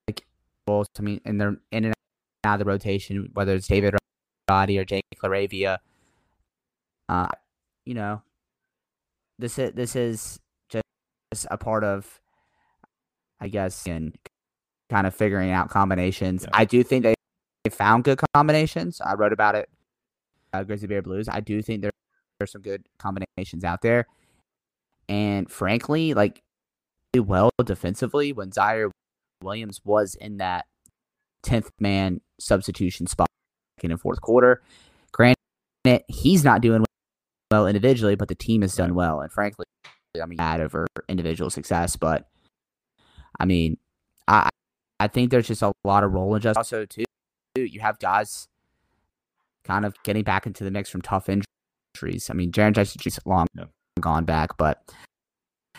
like. 0.07 0.25
I 0.69 1.01
mean, 1.01 1.21
and 1.23 1.39
they're 1.39 1.55
in 1.71 1.85
and 1.85 1.93
out 2.43 2.55
of 2.55 2.59
the 2.59 2.65
rotation, 2.65 3.29
whether 3.33 3.55
it's 3.55 3.67
David 3.67 3.95
Roddy 4.49 4.79
or 4.79 4.85
Jake 4.85 5.03
LaRavia. 5.23 5.79
Uh, 7.09 7.27
you 7.85 7.93
know, 7.93 8.21
this 9.39 9.57
is 9.59 9.71
this 9.73 9.95
is 9.95 10.39
just 10.71 11.47
a 11.49 11.57
part 11.57 11.83
of, 11.83 12.19
I 13.39 13.47
guess, 13.47 13.85
and 13.87 14.15
kind 14.89 15.07
of 15.07 15.15
figuring 15.15 15.51
out 15.51 15.69
combinations. 15.69 16.43
Yeah. 16.43 16.49
I 16.53 16.65
do 16.65 16.83
think 16.83 17.03
they 17.03 17.15
they 17.63 17.69
found 17.69 18.03
good 18.03 18.19
combinations. 18.33 19.01
I 19.01 19.15
wrote 19.15 19.33
about 19.33 19.55
it. 19.55 19.69
Uh, 20.53 20.63
Grizzly 20.63 20.87
Bear 20.87 21.01
Blues. 21.01 21.27
I 21.29 21.41
do 21.41 21.61
think 21.61 21.81
there 21.81 21.91
are 22.41 22.47
some 22.47 22.61
good 22.61 22.85
combinations 22.97 23.63
out 23.63 23.81
there, 23.81 24.07
and 25.09 25.49
frankly, 25.51 26.13
like 26.13 26.41
well 27.15 27.49
defensively 27.63 28.31
when 28.31 28.51
Ziaire 28.51 28.91
Williams 29.41 29.81
was 29.83 30.15
in 30.15 30.37
that 30.37 30.65
tenth 31.43 31.71
man 31.79 32.21
substitution 32.39 33.07
spot 33.07 33.26
in 33.83 33.91
the 33.91 33.97
fourth 33.97 34.21
quarter. 34.21 34.61
Granted, 35.11 35.37
he's 36.07 36.43
not 36.43 36.61
doing 36.61 36.83
well 37.51 37.67
individually, 37.67 38.15
but 38.15 38.27
the 38.27 38.35
team 38.35 38.61
has 38.61 38.75
done 38.75 38.93
well, 38.95 39.21
and 39.21 39.31
frankly, 39.31 39.65
I 40.21 40.25
mean, 40.25 40.37
bad 40.37 40.61
over 40.61 40.87
individual 41.07 41.49
success, 41.49 41.95
but 41.95 42.27
I 43.39 43.45
mean, 43.45 43.77
I 44.27 44.49
I 44.99 45.07
think 45.07 45.31
there's 45.31 45.47
just 45.47 45.61
a 45.61 45.71
lot 45.83 46.03
of 46.03 46.11
role 46.13 46.35
adjustments. 46.35 46.73
Also, 46.73 46.85
too, 46.85 47.03
you 47.55 47.79
have 47.79 47.99
guys 47.99 48.47
kind 49.63 49.85
of 49.85 49.95
getting 50.03 50.23
back 50.23 50.45
into 50.47 50.63
the 50.63 50.71
mix 50.71 50.89
from 50.89 51.01
tough 51.01 51.29
injuries. 51.29 52.29
I 52.29 52.33
mean, 52.33 52.51
Jaren 52.51 52.73
Jackson's 52.73 53.19
long 53.25 53.47
Yeah. 53.53 53.65
gone 53.99 54.25
back, 54.25 54.57
but 54.57 54.81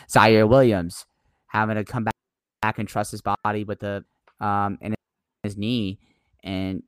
Ziaire 0.09 0.47
Williams 0.47 1.05
having 1.47 1.75
to 1.75 1.83
come 1.83 2.03
back, 2.05 2.13
back 2.61 2.79
and 2.79 2.87
trust 2.87 3.11
his 3.11 3.21
body 3.21 3.63
with 3.63 3.79
the 3.79 4.05
um 4.39 4.77
and 4.81 4.95
his 5.43 5.57
knee, 5.57 5.99
and 6.43 6.83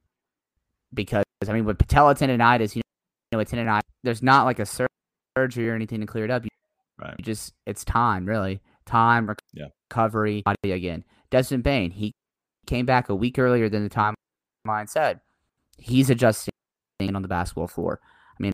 because 0.94 1.24
I 1.48 1.54
mean, 1.54 1.66
with 1.66 1.78
patella 1.78 2.16
tendonitis, 2.16 2.76
you 2.76 2.82
know, 3.32 3.38
with 3.40 3.50
tendonitis, 3.52 3.82
there's 4.04 4.22
not 4.24 4.46
like 4.46 4.60
a 4.60 4.66
sur- 4.66 4.88
surgery 5.38 5.70
or 5.70 5.76
anything 5.76 6.00
to 6.02 6.06
clear 6.08 6.26
it 6.26 6.32
up. 6.32 6.44
You 6.44 6.50
Right. 7.00 7.16
you 7.18 7.24
just 7.26 7.54
it's 7.66 7.84
time 7.84 8.26
really 8.28 8.62
time 8.86 9.26
rec- 9.26 9.40
Yeah. 9.54 9.70
recovery 9.90 10.44
body 10.44 10.72
again 10.72 11.04
desmond 11.32 11.64
bane 11.64 11.90
he 11.90 12.12
came 12.68 12.86
back 12.86 13.10
a 13.10 13.16
week 13.16 13.40
earlier 13.40 13.70
than 13.70 13.84
the 13.84 13.90
timeline 13.90 14.88
said 14.88 15.20
he's 15.80 16.12
adjusting 16.12 16.52
on 17.16 17.24
the 17.24 17.28
basketball 17.28 17.68
floor 17.68 18.00
i 18.40 18.44
mean 18.44 18.52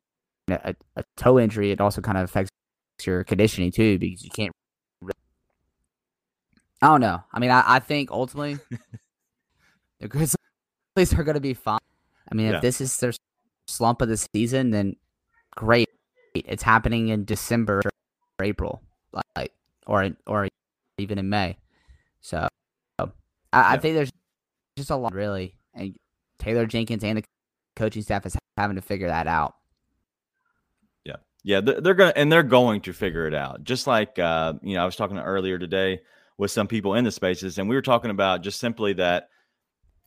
a, 0.49 0.73
a 0.95 1.03
toe 1.17 1.37
injury 1.37 1.71
it 1.71 1.81
also 1.81 1.99
kind 1.99 2.17
of 2.17 2.23
affects 2.23 2.49
your 3.03 3.25
conditioning 3.25 3.69
too 3.69 3.99
because 3.99 4.23
you 4.23 4.29
can't 4.29 4.53
re- 5.01 5.11
i 6.81 6.87
don't 6.87 7.01
know 7.01 7.21
i 7.33 7.39
mean 7.39 7.51
i, 7.51 7.63
I 7.65 7.79
think 7.79 8.11
ultimately 8.11 8.57
the 9.99 10.07
grizzlies 10.07 10.37
are 11.17 11.23
going 11.25 11.35
to 11.35 11.41
be 11.41 11.53
fine 11.53 11.79
i 12.31 12.35
mean 12.35 12.47
Yeah. 12.47 12.55
if 12.57 12.61
this 12.61 12.81
is 12.81 12.97
their 12.99 13.13
slump 13.67 14.01
of 14.01 14.09
the 14.09 14.17
season 14.17 14.71
then 14.71 14.95
great 15.55 15.89
it's 16.33 16.63
happening 16.63 17.09
in 17.09 17.25
december 17.25 17.81
or 18.39 18.45
April, 18.45 18.81
like 19.35 19.51
or 19.85 20.03
in, 20.03 20.17
or 20.25 20.47
even 20.97 21.17
in 21.17 21.29
May. 21.29 21.57
So 22.21 22.47
I, 22.99 23.05
I 23.53 23.73
Yeah. 23.73 23.79
think 23.79 23.95
there's 23.95 24.11
just 24.77 24.89
a 24.89 24.95
lot 24.95 25.13
really, 25.13 25.55
and 25.73 25.95
Taylor 26.39 26.65
Jenkins 26.65 27.03
and 27.03 27.17
the 27.17 27.23
coaching 27.75 28.01
staff 28.01 28.25
is 28.25 28.37
having 28.57 28.75
to 28.75 28.81
figure 28.81 29.07
that 29.07 29.27
out. 29.27 29.55
Yeah, 31.43 31.61
they're, 31.61 31.79
they're 31.79 31.93
gonna 31.93 32.13
and 32.17 32.29
they're 32.29 32.43
going 32.43 32.81
to 32.81 32.93
figure 32.93 33.25
it 33.25 33.33
out. 33.33 33.63
Just 33.63 33.87
like 33.87 34.19
uh, 34.19 34.55
you 34.61 34.75
know, 34.75 34.81
I 34.81 34.85
was 34.85 34.97
talking 34.97 35.17
earlier 35.17 35.57
today 35.57 36.01
with 36.37 36.51
some 36.51 36.67
people 36.67 36.95
in 36.95 37.05
the 37.05 37.11
spaces, 37.11 37.57
and 37.57 37.69
we 37.69 37.75
were 37.75 37.81
talking 37.81 38.11
about 38.11 38.41
just 38.41 38.59
simply 38.59 38.91
that 38.93 39.29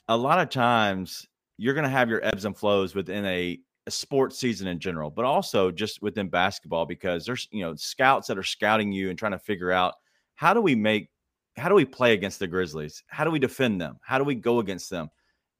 a 0.06 0.16
lot 0.18 0.38
of 0.38 0.50
times 0.50 1.26
you're 1.60 1.74
gonna 1.74 1.90
have 1.90 2.08
your 2.08 2.24
ebbs 2.24 2.46
and 2.46 2.56
flows 2.56 2.94
within 2.94 3.22
a, 3.26 3.60
a 3.86 3.90
sports 3.90 4.38
season 4.38 4.66
in 4.66 4.78
general, 4.78 5.10
but 5.10 5.26
also 5.26 5.70
just 5.70 6.00
within 6.00 6.30
basketball 6.30 6.86
because 6.86 7.26
there's 7.26 7.46
you 7.50 7.60
know 7.60 7.74
scouts 7.74 8.26
that 8.28 8.38
are 8.38 8.42
scouting 8.42 8.90
you 8.92 9.10
and 9.10 9.18
trying 9.18 9.32
to 9.32 9.38
figure 9.38 9.70
out 9.70 9.94
how 10.36 10.54
do 10.54 10.62
we 10.62 10.74
make 10.74 11.10
how 11.58 11.68
do 11.68 11.74
we 11.74 11.84
play 11.84 12.14
against 12.14 12.38
the 12.38 12.46
Grizzlies? 12.46 13.02
How 13.08 13.24
do 13.24 13.30
we 13.30 13.38
defend 13.38 13.78
them? 13.78 13.98
How 14.00 14.16
do 14.16 14.24
we 14.24 14.34
go 14.34 14.60
against 14.60 14.88
them? 14.88 15.10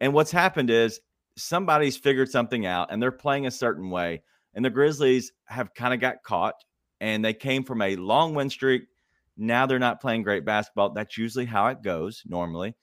And 0.01 0.15
what's 0.15 0.31
happened 0.31 0.71
is 0.71 1.01
somebody's 1.37 1.99
figured 1.99 2.31
something 2.31 2.65
out 2.65 2.91
and 2.91 3.03
they're 3.03 3.13
playing 3.13 3.47
a 3.47 3.51
certain 3.51 3.91
way 3.91 4.23
and 4.55 4.65
the 4.65 4.71
Grizzlies 4.71 5.33
have 5.45 5.75
kind 5.75 5.93
of 5.93 6.01
got 6.01 6.23
caught 6.23 6.55
and 7.03 7.23
they 7.23 7.35
came 7.35 7.63
from 7.63 7.83
a 7.83 7.97
long 7.97 8.35
win 8.35 8.49
streak. 8.49 8.85
Now 9.37 9.67
they're 9.67 9.79
not 9.79 10.01
playing 10.01 10.23
great 10.23 10.47
basketball. 10.47 10.91
That's 10.91 11.19
usually 11.19 11.45
how 11.45 11.67
it 11.67 11.83
goes 11.83 12.23
normally. 12.27 12.75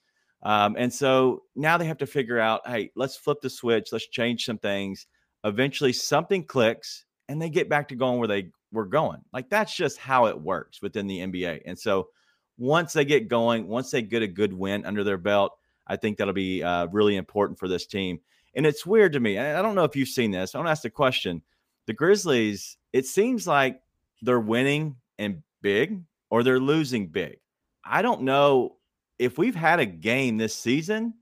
Um, 0.43 0.75
and 0.77 0.93
so 0.93 1.43
now 1.55 1.77
they 1.77 1.85
have 1.85 1.97
to 1.97 2.05
figure 2.05 2.39
out, 2.39 2.67
hey, 2.67 2.91
let's 2.95 3.15
flip 3.15 3.41
the 3.41 3.49
switch, 3.49 3.89
let's 3.91 4.07
change 4.07 4.45
some 4.45 4.57
things. 4.57 5.07
Eventually, 5.43 5.93
something 5.93 6.43
clicks, 6.43 7.05
and 7.27 7.41
they 7.41 7.49
get 7.49 7.69
back 7.69 7.87
to 7.89 7.95
going 7.95 8.19
where 8.19 8.27
they 8.27 8.51
were 8.71 8.85
going. 8.85 9.21
Like 9.33 9.49
that's 9.49 9.75
just 9.75 9.97
how 9.97 10.27
it 10.27 10.39
works 10.39 10.81
within 10.81 11.07
the 11.07 11.19
NBA. 11.19 11.61
And 11.65 11.77
so 11.77 12.09
once 12.57 12.93
they 12.93 13.05
get 13.05 13.27
going, 13.27 13.67
once 13.67 13.91
they 13.91 14.01
get 14.01 14.23
a 14.23 14.27
good 14.27 14.53
win 14.53 14.85
under 14.85 15.03
their 15.03 15.17
belt, 15.17 15.57
I 15.87 15.95
think 15.95 16.17
that'll 16.17 16.33
be 16.33 16.63
uh, 16.63 16.87
really 16.87 17.15
important 17.15 17.59
for 17.59 17.67
this 17.67 17.85
team. 17.85 18.19
And 18.55 18.65
it's 18.65 18.85
weird 18.85 19.13
to 19.13 19.19
me. 19.19 19.37
I 19.37 19.61
don't 19.61 19.75
know 19.75 19.83
if 19.83 19.95
you've 19.95 20.09
seen 20.09 20.31
this. 20.31 20.53
I 20.53 20.57
want 20.57 20.67
to 20.67 20.71
ask 20.71 20.81
the 20.81 20.89
question. 20.89 21.41
The 21.85 21.93
Grizzlies, 21.93 22.77
it 22.91 23.05
seems 23.05 23.47
like 23.47 23.81
they're 24.21 24.39
winning 24.39 24.95
and 25.19 25.43
big 25.61 26.01
or 26.29 26.43
they're 26.43 26.59
losing 26.59 27.07
big. 27.07 27.37
I 27.85 28.01
don't 28.01 28.23
know 28.23 28.77
if 29.19 29.37
we've 29.37 29.55
had 29.55 29.79
a 29.79 29.85
game 29.85 30.37
this 30.37 30.55
season 30.55 31.13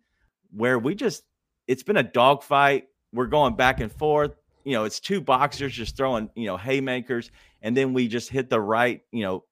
where 0.51 0.79
we 0.79 0.95
just, 0.95 1.23
it's 1.67 1.83
been 1.83 1.97
a 1.97 2.03
dogfight. 2.03 2.87
We're 3.13 3.27
going 3.27 3.55
back 3.55 3.79
and 3.79 3.91
forth. 3.91 4.35
You 4.63 4.73
know, 4.73 4.83
it's 4.83 4.99
two 4.99 5.21
boxers 5.21 5.73
just 5.73 5.95
throwing, 5.95 6.29
you 6.35 6.45
know, 6.45 6.57
haymakers. 6.57 7.31
And 7.61 7.75
then 7.75 7.93
we 7.93 8.07
just 8.07 8.29
hit 8.29 8.49
the 8.49 8.59
right, 8.59 9.01
you 9.11 9.23
know, 9.23 9.43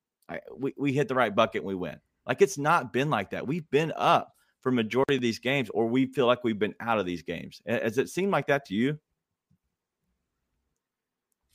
we, 0.58 0.74
we 0.78 0.94
hit 0.94 1.08
the 1.08 1.16
right 1.16 1.34
bucket 1.34 1.62
and 1.62 1.68
we 1.68 1.76
win. 1.76 1.98
Like 2.26 2.42
it's 2.42 2.58
not 2.58 2.94
been 2.94 3.10
like 3.10 3.32
that. 3.32 3.46
We've 3.46 3.70
been 3.70 3.94
up 3.96 4.34
for 4.62 4.72
majority 4.72 5.16
of 5.16 5.22
these 5.22 5.40
games, 5.40 5.70
or 5.74 5.88
we 5.88 6.06
feel 6.06 6.26
like 6.26 6.44
we've 6.44 6.58
been 6.58 6.74
out 6.80 6.98
of 6.98 7.06
these 7.06 7.22
games. 7.22 7.62
Has 7.68 7.98
it 7.98 8.10
seemed 8.10 8.32
like 8.32 8.48
that 8.48 8.66
to 8.68 8.74
you? 8.74 8.98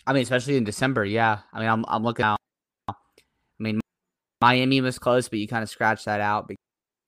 I 0.06 0.12
mean, 0.12 0.22
especially 0.22 0.56
in 0.56 0.64
December, 0.64 1.04
yeah. 1.04 1.38
I 1.52 1.60
mean, 1.60 1.68
I'm 1.68 1.84
I'm 1.88 2.02
looking 2.02 2.24
out. 2.24 2.38
I 2.88 2.94
mean, 3.58 3.80
Miami 4.42 4.80
was 4.80 4.98
close, 4.98 5.28
but 5.28 5.38
you 5.38 5.48
kind 5.48 5.62
of 5.62 5.70
scratched 5.70 6.04
that 6.04 6.20
out 6.20 6.48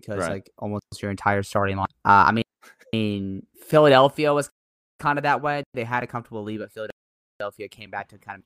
because 0.01 0.19
right. 0.19 0.31
like 0.31 0.51
almost 0.59 0.85
your 1.01 1.11
entire 1.11 1.43
starting 1.43 1.77
line. 1.77 1.87
Uh, 2.05 2.25
I 2.27 2.33
mean, 2.33 2.45
I 2.65 2.97
mean, 2.97 3.47
Philadelphia 3.67 4.33
was 4.33 4.51
kind 4.99 5.19
of 5.19 5.23
that 5.25 5.43
way. 5.43 5.63
They 5.75 5.85
had 5.85 6.03
a 6.03 6.07
comfortable 6.07 6.43
lead, 6.43 6.59
but 6.59 6.71
Philadelphia 6.73 7.69
came 7.69 7.91
back 7.91 8.09
to 8.09 8.19
kind 8.19 8.39
of. 8.39 8.45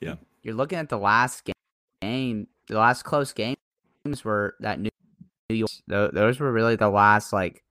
Yeah. 0.00 0.14
You're 0.42 0.54
looking 0.54 0.78
at 0.78 0.88
the 0.88 0.98
last 0.98 1.48
game. 2.00 2.46
The 2.68 2.78
last 2.78 3.02
close 3.04 3.32
games 3.32 3.56
were 4.24 4.54
that 4.60 4.78
New 4.78 4.90
York. 5.48 5.70
Those 5.86 6.38
were 6.38 6.52
really 6.52 6.76
the 6.76 6.88
last 6.88 7.32
like 7.32 7.62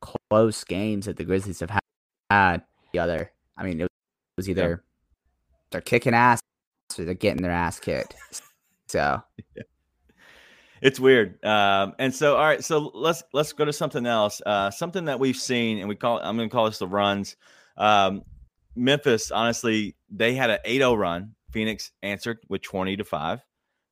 close 0.00 0.64
games 0.64 1.06
that 1.06 1.16
the 1.16 1.24
Grizzlies 1.24 1.60
have 1.60 1.70
had. 2.30 2.62
The 2.92 2.98
other, 2.98 3.32
I 3.56 3.64
mean, 3.64 3.80
it 3.80 3.88
was 4.36 4.48
either 4.48 4.68
yeah. 4.68 4.76
they're 5.70 5.80
kicking 5.80 6.14
ass 6.14 6.40
or 6.98 7.04
they're 7.04 7.14
getting 7.14 7.42
their 7.42 7.52
ass 7.52 7.80
kicked. 7.80 8.14
So. 8.88 9.22
Yeah. 9.54 9.62
It's 10.82 11.00
weird, 11.00 11.42
um, 11.44 11.94
and 11.98 12.14
so 12.14 12.36
all 12.36 12.44
right. 12.44 12.62
So 12.62 12.90
let's 12.94 13.22
let's 13.32 13.52
go 13.52 13.64
to 13.64 13.72
something 13.72 14.04
else. 14.04 14.42
Uh, 14.44 14.70
something 14.70 15.06
that 15.06 15.18
we've 15.18 15.36
seen, 15.36 15.78
and 15.78 15.88
we 15.88 15.96
call 15.96 16.18
I'm 16.18 16.36
going 16.36 16.48
to 16.48 16.52
call 16.52 16.66
this 16.66 16.78
the 16.78 16.86
runs. 16.86 17.36
Um, 17.76 18.22
Memphis, 18.74 19.30
honestly, 19.30 19.96
they 20.10 20.34
had 20.34 20.50
an 20.50 20.58
8-0 20.66 20.98
run. 20.98 21.34
Phoenix 21.50 21.92
answered 22.02 22.38
with 22.50 22.60
20 22.62 22.96
to 22.98 23.04
five. 23.04 23.40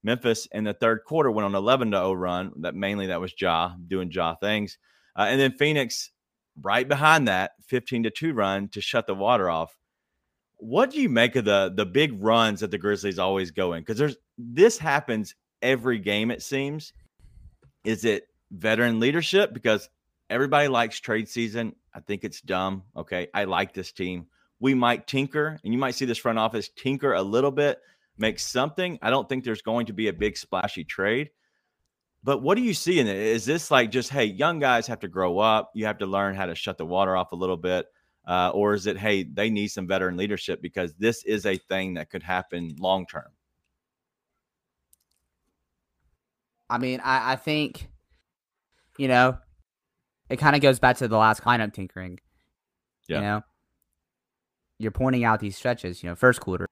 Memphis 0.03 0.47
in 0.53 0.65
the 0.65 0.75
third 0.75 1.01
quarter 1.07 1.31
went 1.31 1.47
on 1.47 1.55
11 1.55 1.91
to 1.93 1.97
0 1.97 2.13
run. 2.13 2.53
That 2.61 2.75
mainly 2.75 3.07
that 3.07 3.21
was 3.21 3.33
Ja 3.41 3.75
doing 3.89 4.11
Ja 4.11 4.35
things, 4.35 4.79
uh, 5.17 5.23
and 5.23 5.41
then 5.41 5.53
Phoenix 5.53 6.11
right 6.63 6.87
behind 6.87 7.27
that 7.29 7.53
15 7.67 8.05
to 8.05 8.11
two 8.11 8.35
run 8.35 8.69
to 8.69 8.81
shut 8.81 9.07
the 9.07 9.15
water 9.15 9.49
off. 9.49 9.75
What 10.59 10.91
do 10.91 11.01
you 11.01 11.09
make 11.09 11.35
of 11.37 11.47
the 11.47 11.73
the 11.75 11.87
big 11.87 12.23
runs 12.23 12.61
that 12.61 12.71
the 12.71 12.79
Grizzlies 12.79 13.19
always 13.19 13.51
go 13.51 13.73
in? 13.73 13.81
Because 13.81 13.99
there's 13.99 14.17
this 14.37 14.77
happens 14.77 15.35
every 15.65 15.99
game. 15.99 16.31
It 16.31 16.43
seems. 16.43 16.93
Is 17.85 18.05
it 18.05 18.29
veteran 18.53 19.01
leadership? 19.01 19.53
Because 19.53 19.89
everybody 20.31 20.69
likes 20.69 21.01
trade 21.01 21.29
season. 21.29 21.75
I 21.93 22.01
think 22.01 22.23
it's 22.23 22.41
dumb. 22.41 22.85
Okay, 22.97 23.27
I 23.35 23.45
like 23.45 23.75
this 23.75 23.91
team. 23.91 24.27
We 24.61 24.75
might 24.75 25.09
tinker, 25.09 25.59
and 25.65 25.73
you 25.73 25.79
might 25.79 25.97
see 25.97 26.05
this 26.05 26.19
front 26.19 26.39
office 26.39 26.71
tinker 26.77 27.15
a 27.15 27.23
little 27.23 27.51
bit 27.51 27.81
make 28.17 28.39
something. 28.39 28.99
I 29.03 29.11
don't 29.11 29.29
think 29.29 29.45
there's 29.45 29.63
going 29.63 29.87
to 29.87 29.93
be 29.93 30.09
a 30.09 30.13
big 30.13 30.37
splashy 30.37 30.85
trade. 30.85 31.31
But 32.23 32.43
what 32.43 32.57
do 32.57 32.63
you 32.63 32.73
see 32.73 33.01
in 33.01 33.07
it? 33.07 33.17
Is 33.17 33.45
this 33.45 33.71
like 33.71 33.91
just, 33.91 34.09
hey, 34.09 34.25
young 34.25 34.59
guys 34.59 34.87
have 34.87 35.01
to 35.01 35.09
grow 35.09 35.39
up? 35.39 35.73
You 35.75 35.87
have 35.87 35.99
to 35.99 36.07
learn 36.07 36.35
how 36.35 36.47
to 36.47 36.55
shut 36.55 36.79
the 36.79 36.87
water 36.87 37.17
off 37.17 37.33
a 37.33 37.37
little 37.37 37.57
bit. 37.57 37.87
Uh, 38.27 38.51
or 38.55 38.73
is 38.73 38.87
it, 38.87 38.97
hey, 38.97 39.25
they 39.25 39.51
need 39.51 39.69
some 39.69 39.87
veteran 39.87 40.17
leadership 40.17 40.63
because 40.63 40.95
this 40.95 41.23
is 41.25 41.45
a 41.45 41.59
thing 41.59 41.95
that 41.95 42.09
could 42.09 42.23
happen 42.23 42.75
long 42.79 43.05
term? 43.07 43.27
I 46.75 46.79
mean, 46.79 47.01
I, 47.05 47.35
I 47.35 47.37
think, 47.37 47.89
you 48.99 49.07
know, 49.07 49.39
it 50.29 50.39
kind 50.39 50.57
of 50.57 50.63
goes 50.63 50.81
back 50.81 50.97
to 50.97 51.07
the 51.07 51.17
last 51.17 51.43
lineup 51.45 51.73
tinkering. 51.73 52.19
Yeah. 53.09 53.17
You 53.17 53.23
know, 53.23 53.43
you're 54.81 54.91
pointing 54.91 55.23
out 55.23 55.39
these 55.39 55.57
stretches, 55.57 56.03
you 56.03 56.09
know, 56.09 56.17
first 56.17 56.41
quarter, 56.41 56.67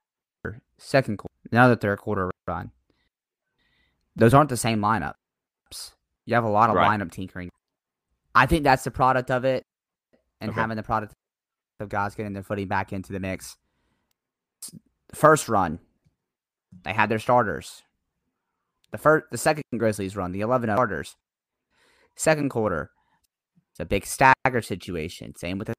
second 0.77 1.19
quarter, 1.19 1.33
now 1.53 1.69
the 1.69 1.77
third 1.77 2.01
quarter 2.01 2.33
run. 2.49 2.73
Those 4.17 4.35
aren't 4.35 4.51
the 4.51 4.57
same 4.57 4.81
lineups. 4.81 5.13
You 6.27 6.35
have 6.35 6.43
a 6.43 6.49
lot 6.49 6.69
of 6.69 6.75
right. 6.75 6.99
lineup 6.99 7.13
tinkering. 7.13 7.49
I 8.35 8.47
think 8.47 8.65
that's 8.65 8.83
the 8.83 8.91
product 8.91 9.31
of 9.31 9.45
it, 9.45 9.63
and 10.41 10.51
okay. 10.51 10.61
having 10.61 10.77
the 10.77 10.83
product 10.83 11.13
of 11.79 11.89
guys 11.89 12.17
getting 12.17 12.33
their 12.33 12.43
footing 12.43 12.67
back 12.67 12.93
into 12.93 13.13
the 13.13 13.21
mix. 13.21 13.57
First 15.15 15.49
run, 15.49 15.79
they 16.83 16.93
had 16.93 17.09
their 17.09 17.21
starters. 17.21 17.85
The 18.93 18.99
first, 18.99 19.27
the 19.31 19.39
second 19.39 19.65
Grizzlies 19.77 20.17
run, 20.17 20.33
the 20.33 20.43
eleven 20.43 20.71
starters. 20.71 21.17
Second 22.15 22.51
quarter, 22.51 22.91
it's 23.71 23.81
a 23.81 23.87
big 23.87 24.05
stagger 24.05 24.61
situation. 24.61 25.35
Same 25.35 25.59
with 25.59 25.69
the 25.69 25.75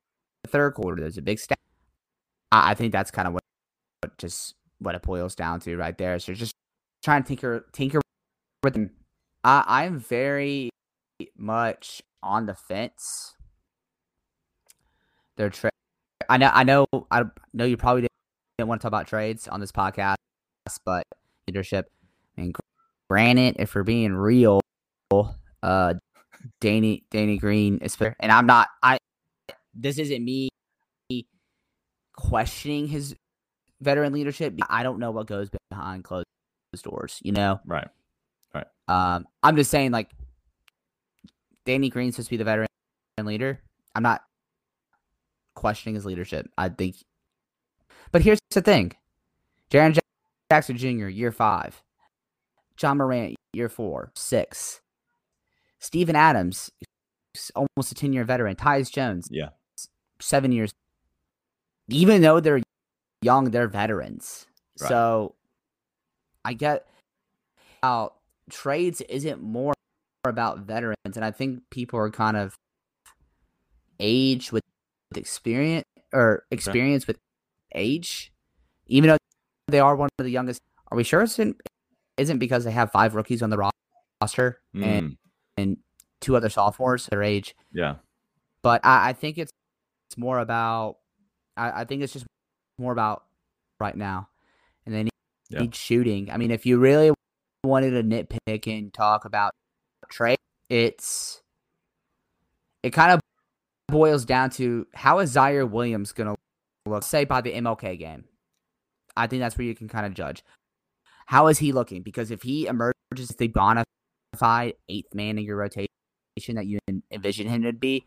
third 0.47 0.73
quarter. 0.73 1.02
There's 1.02 1.17
a 1.17 1.21
big 1.21 1.39
stagger. 1.39 1.60
I, 2.52 2.73
think 2.73 2.91
that's 2.91 3.12
kind 3.12 3.28
of 3.28 3.34
what, 3.34 3.43
what 4.02 4.17
just 4.17 4.56
what 4.80 4.95
it 4.95 5.02
boils 5.04 5.36
down 5.36 5.60
to 5.62 5.78
right 5.78 5.97
there. 5.97 6.17
So 6.19 6.34
just 6.34 6.54
trying 7.04 7.23
to 7.23 7.28
tinker 7.28 7.65
tinker 7.71 8.02
with 8.63 8.73
them. 8.73 8.91
I, 9.43 9.63
I'm 9.67 9.99
very 9.99 10.69
much 11.38 12.02
on 12.23 12.47
the 12.47 12.56
fence. 12.56 13.36
They're 15.36 15.49
tra- 15.49 15.71
I 16.30 16.38
know 16.38 16.49
I 16.54 16.63
know 16.63 16.86
I 17.12 17.23
know 17.54 17.65
you 17.65 17.78
probably 17.78 18.08
didn't 18.58 18.69
want 18.69 18.82
to 18.82 18.84
talk 18.84 18.89
about 18.89 19.08
trades 19.08 19.47
on 19.47 19.60
this 19.60 19.71
podcast, 19.71 20.15
but 20.86 21.04
leadership. 21.47 21.91
I 22.38 22.41
mean, 22.41 22.54
granted, 23.13 23.58
if 23.60 23.76
we're 23.76 23.84
being 23.84 24.12
real, 24.12 24.60
uh, 25.62 25.93
Danny 26.60 27.04
Danny 27.12 27.38
Green 27.38 27.78
is 27.78 27.95
fair, 27.95 28.15
and 28.19 28.32
I'm 28.32 28.47
not. 28.47 28.69
I 28.82 28.97
this 29.76 29.99
isn't 29.99 30.26
me 30.26 30.49
questioning 32.15 32.88
his 32.88 33.15
veteran 33.82 34.13
leadership. 34.13 34.58
I 34.67 34.82
don't 34.82 34.97
know 34.97 35.12
what 35.12 35.28
goes 35.28 35.49
behind 35.69 36.04
closed 36.04 36.26
doors, 36.82 37.19
you 37.21 37.34
know? 37.34 37.60
Right. 37.67 37.88
Right. 38.52 38.65
Um, 38.88 39.28
I'm 39.43 39.56
just 39.58 39.69
saying, 39.69 39.91
like, 39.91 40.10
Danny 41.65 41.89
Green's 41.89 42.15
supposed 42.15 42.30
to 42.30 42.34
be 42.34 42.38
the 42.38 42.45
veteran 42.45 42.67
leader. 43.21 43.60
I'm 43.93 44.02
not 44.02 44.23
questioning 45.54 45.93
his 45.93 46.06
leadership. 46.06 46.49
I 46.58 46.69
think. 46.69 46.95
But 48.12 48.23
here's 48.23 48.39
the 48.49 48.62
thing 48.62 48.93
Jaren 49.69 49.99
Jackson 50.52 50.78
Jr., 50.78 51.10
year 51.10 51.32
five. 51.32 51.84
Ja 52.82 52.94
Morant, 52.94 53.36
year 53.54 53.70
four, 53.70 54.12
six. 54.16 54.82
Steven 55.80 56.16
Adams, 56.16 56.72
almost 57.56 57.92
a 57.92 57.96
10 57.96 58.14
year 58.14 58.24
veteran. 58.24 58.56
Tyus 58.56 58.92
Jones, 58.92 59.28
yeah, 59.30 59.50
seven 60.20 60.52
years. 60.52 60.72
Even 61.90 62.22
though 62.22 62.40
they're 62.40 62.62
young, 63.22 63.52
they're 63.52 63.68
veterans. 63.68 64.48
Right. 64.80 64.88
So 64.88 65.36
I 66.46 66.54
get 66.54 66.88
how 67.82 68.14
trades 68.50 69.02
isn't 69.02 69.42
more 69.42 69.74
about 70.24 70.60
veterans, 70.60 71.16
and 71.16 71.26
I 71.26 71.32
think 71.32 71.64
people 71.70 72.00
are 72.00 72.10
kind 72.10 72.38
of 72.38 72.56
age 74.00 74.52
with 74.52 74.64
experience 75.16 75.86
or 76.14 76.46
experience 76.50 77.08
with 77.08 77.18
age, 77.76 78.32
even 78.88 79.10
though 79.10 79.18
they 79.68 79.82
are 79.82 79.96
one 79.96 80.10
of 80.18 80.24
the 80.24 80.32
youngest. 80.32 80.62
Are 80.92 80.96
we 80.96 81.04
sure 81.04 81.22
it 81.22 81.26
isn't, 81.26 81.60
isn't 82.17 82.39
because 82.39 82.63
they 82.63 82.71
have 82.71 82.91
five 82.91 83.15
rookies 83.15 83.41
on 83.41 83.49
the 83.49 83.71
roster 84.21 84.60
mm. 84.76 84.84
and 84.84 85.17
and 85.58 85.78
two 86.21 86.36
other 86.36 86.49
sophomores 86.49 87.08
their 87.08 87.23
age? 87.23 87.56
Yeah, 87.71 87.95
but 88.62 88.82
I, 88.86 89.10
I 89.10 89.13
think 89.13 89.38
it's 89.38 89.52
it's 90.10 90.17
more 90.17 90.39
about. 90.39 90.97
I, 91.56 91.82
I 91.82 91.86
think 91.86 92.02
it's 92.02 92.13
just 92.13 92.26
more 92.78 92.91
about 92.91 93.23
right 93.80 93.95
now, 93.95 94.30
and 94.86 94.93
they 94.93 95.04
need, 95.04 95.12
yeah. 95.49 95.60
need 95.62 95.76
shooting. 95.76 96.32
I 96.32 96.38
mean, 96.38 96.52
if 96.52 96.65
you 96.65 96.80
really 96.80 97.12
wanted 97.63 97.91
to 97.91 98.04
nitpick 98.04 98.67
and 98.67 98.93
talk 98.93 99.26
about 99.26 99.54
trade, 100.10 100.38
it's 100.69 101.41
it 102.84 102.91
kind 102.91 103.12
of 103.12 103.19
boils 103.88 104.26
down 104.26 104.49
to 104.52 104.88
how 104.93 105.19
is 105.19 105.34
Ziaire 105.34 105.69
Williams 105.69 106.12
going 106.12 106.28
to 106.28 106.36
look, 106.89 107.04
say, 107.04 107.26
by 107.26 107.41
the 107.41 107.54
MLK 107.54 107.97
game. 107.97 108.26
I 109.15 109.28
think 109.28 109.41
that's 109.41 109.58
where 109.58 109.65
you 109.65 109.76
can 109.76 109.88
kind 109.88 110.06
of 110.06 110.13
judge. 110.13 110.43
How 111.26 111.48
is 111.48 111.60
he 111.60 111.72
looking? 111.72 112.02
Because 112.02 112.32
if 112.32 112.44
he 112.44 112.68
emerges 112.68 113.30
the 113.38 113.48
bona 113.48 113.84
fide 114.36 114.74
eighth 114.90 115.14
man 115.14 115.38
in 115.38 115.44
your 115.44 115.58
rotation 115.58 115.88
that 116.56 116.66
you 116.66 116.80
envision 117.12 117.48
him 117.48 117.64
to 117.64 117.74
be. 117.74 118.06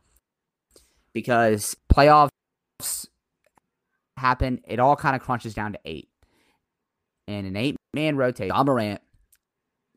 Because 1.13 1.77
playoffs 1.93 2.31
happen, 4.17 4.61
it 4.67 4.79
all 4.79 4.97
kind 4.97 5.17
of 5.17 5.23
crunches 5.23 5.55
down 5.55 5.73
to 5.73 5.79
eight. 5.85 6.09
And 7.29 7.47
an 7.47 7.57
eight 7.57 7.77
man 7.95 8.17
rotation, 8.17 8.55
Ja 8.55 8.63
Morant, 8.63 9.01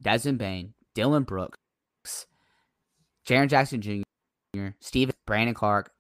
Desmond 0.01 0.37
Bane, 0.37 0.73
Dillon 0.95 1.23
Brooks, 1.23 1.57
Jaren 3.27 3.49
Jackson 3.49 3.81
Jr., 3.81 4.69
Steven, 4.79 5.13
Brandon 5.27 5.53
Clarke, 5.53 5.91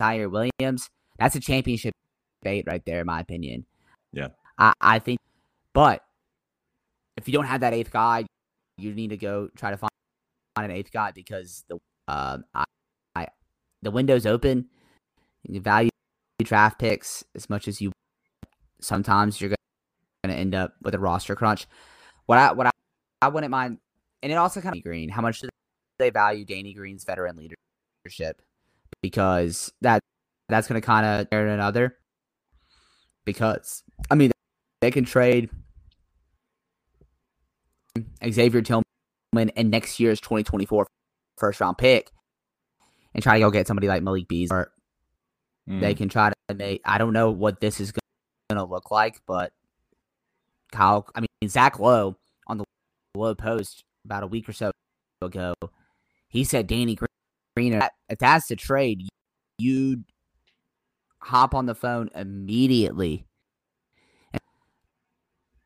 Ziaire 0.00 0.30
Williams. 0.30 0.88
That's 1.18 1.34
a 1.34 1.40
championship 1.40 1.94
bait 2.42 2.64
right 2.66 2.82
there, 2.86 3.00
in 3.00 3.06
my 3.06 3.20
opinion. 3.20 3.66
Yeah. 4.12 4.28
I, 4.58 4.72
I 4.80 4.98
think, 4.98 5.18
but 5.74 6.02
if 7.16 7.28
you 7.28 7.32
don't 7.32 7.46
have 7.46 7.60
that 7.60 7.74
eighth 7.74 7.90
guy, 7.90 8.24
you 8.78 8.94
need 8.94 9.10
to 9.10 9.16
go 9.16 9.48
try 9.56 9.70
to 9.70 9.76
find 9.76 9.90
an 10.56 10.70
eighth 10.70 10.92
guy 10.92 11.12
because 11.12 11.64
the 11.68 11.78
um 12.08 12.44
I, 12.54 12.64
I 13.14 13.28
the 13.82 13.90
window's 13.90 14.26
open. 14.26 14.68
You 15.44 15.54
can 15.54 15.62
value 15.62 15.90
draft 16.42 16.78
picks 16.78 17.24
as 17.34 17.48
much 17.48 17.68
as 17.68 17.80
you. 17.80 17.92
Sometimes 18.80 19.40
you're 19.40 19.50
going 19.50 19.56
to 20.34 20.34
end 20.34 20.54
up 20.54 20.74
with 20.82 20.94
a 20.94 20.98
roster 20.98 21.34
crunch. 21.34 21.66
What 22.26 22.38
I 22.38 22.52
what 22.52 22.66
I, 22.66 22.70
I 23.20 23.28
wouldn't 23.28 23.50
mind, 23.50 23.78
and 24.22 24.32
it 24.32 24.36
also 24.36 24.60
kind 24.60 24.76
of 24.76 24.82
Green. 24.82 25.08
How 25.08 25.22
much 25.22 25.40
do 25.40 25.48
they 25.98 26.10
value 26.10 26.44
Danny 26.44 26.74
Green's 26.74 27.04
veteran 27.04 27.36
leadership? 27.36 28.42
Because 29.02 29.72
that 29.82 30.00
that's 30.48 30.68
going 30.68 30.80
to 30.80 30.84
kind 30.84 31.06
of 31.06 31.30
tear 31.30 31.46
another. 31.48 31.96
Because 33.24 33.82
I 34.10 34.14
mean, 34.16 34.32
they 34.80 34.90
can 34.90 35.04
trade 35.04 35.48
Xavier 38.28 38.62
Tillman 38.62 39.50
and 39.56 39.70
next 39.70 40.00
year's 40.00 40.20
2024 40.20 40.86
first 41.38 41.60
round 41.60 41.78
pick 41.78 42.10
and 43.14 43.22
try 43.22 43.34
to 43.34 43.40
go 43.40 43.50
get 43.50 43.66
somebody 43.66 43.88
like 43.88 44.02
Malik 44.02 44.28
Beasley. 44.28 44.64
Mm. 45.68 45.80
They 45.80 45.94
can 45.94 46.08
try 46.08 46.30
to 46.48 46.54
make. 46.54 46.80
I 46.84 46.98
don't 46.98 47.12
know 47.12 47.30
what 47.30 47.60
this 47.60 47.80
is 47.80 47.92
going 47.92 48.58
to 48.58 48.64
look 48.64 48.90
like, 48.90 49.20
but 49.26 49.52
Kyle. 50.72 51.06
I 51.14 51.20
mean, 51.20 51.48
Zach 51.48 51.78
Lowe 51.78 52.16
on 52.46 52.58
the 52.58 52.64
Lowe 53.14 53.34
post 53.34 53.84
about 54.04 54.22
a 54.22 54.26
week 54.26 54.48
or 54.48 54.52
so 54.52 54.70
ago, 55.20 55.54
he 56.28 56.44
said 56.44 56.66
Danny 56.66 56.96
Green. 57.56 57.80
If 58.08 58.18
that's 58.18 58.48
the 58.48 58.56
trade, 58.56 59.06
you'd 59.58 60.04
hop 61.20 61.54
on 61.54 61.66
the 61.66 61.74
phone 61.74 62.10
immediately. 62.14 63.26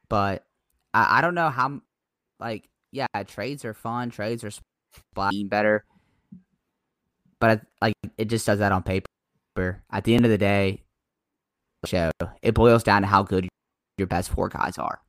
But 0.09 0.45
I, 0.93 1.19
I 1.19 1.21
don't 1.21 1.35
know 1.35 1.51
how. 1.51 1.81
Like, 2.39 2.69
yeah, 2.93 3.07
trades 3.27 3.65
are 3.65 3.75
fun. 3.75 4.11
Trades 4.11 4.45
are 4.45 4.51
spotting 5.13 5.49
better. 5.49 5.85
But 7.41 7.63
like, 7.81 7.95
it 8.17 8.27
just 8.27 8.47
does 8.47 8.59
that 8.59 8.73
on 8.73 8.83
paper. 8.83 9.07
At 9.91 10.05
the 10.05 10.15
end 10.15 10.25
of 10.25 10.31
the 10.31 10.39
day, 10.39 10.83
show 11.87 12.11
it 12.43 12.55
boils 12.55 12.83
down 12.83 13.03
to 13.03 13.09
how 13.09 13.23
good 13.23 13.49
your 13.97 14.07
best 14.07 14.31
four 14.31 14.49
guys 14.49 14.79
are. 14.79 15.01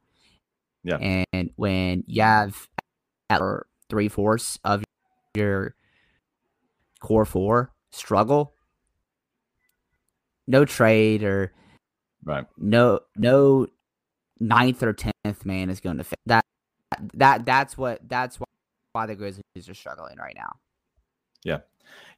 Yeah. 0.83 0.97
And 1.33 1.51
when 1.55 2.03
you 2.07 2.21
have 2.21 2.67
at 3.29 3.41
three 3.89 4.07
fourths 4.07 4.57
of 4.63 4.83
your 5.35 5.75
core 6.99 7.25
four 7.25 7.73
struggle, 7.91 8.53
no 10.47 10.63
trade 10.63 11.23
or 11.23 11.53
right, 12.23 12.45
no 12.57 13.01
no 13.17 13.67
ninth 14.39 14.81
or 14.81 14.93
tenth 14.93 15.45
man 15.45 15.69
is 15.69 15.81
going 15.81 15.97
to 15.97 16.03
fit 16.05 16.19
that. 16.25 16.45
That 17.13 17.45
that's 17.45 17.78
what 17.78 18.08
that's 18.08 18.39
why 18.93 19.06
the 19.06 19.15
Grizzlies 19.15 19.69
are 19.69 19.73
struggling 19.73 20.17
right 20.17 20.36
now. 20.36 20.52
Yeah, 21.43 21.60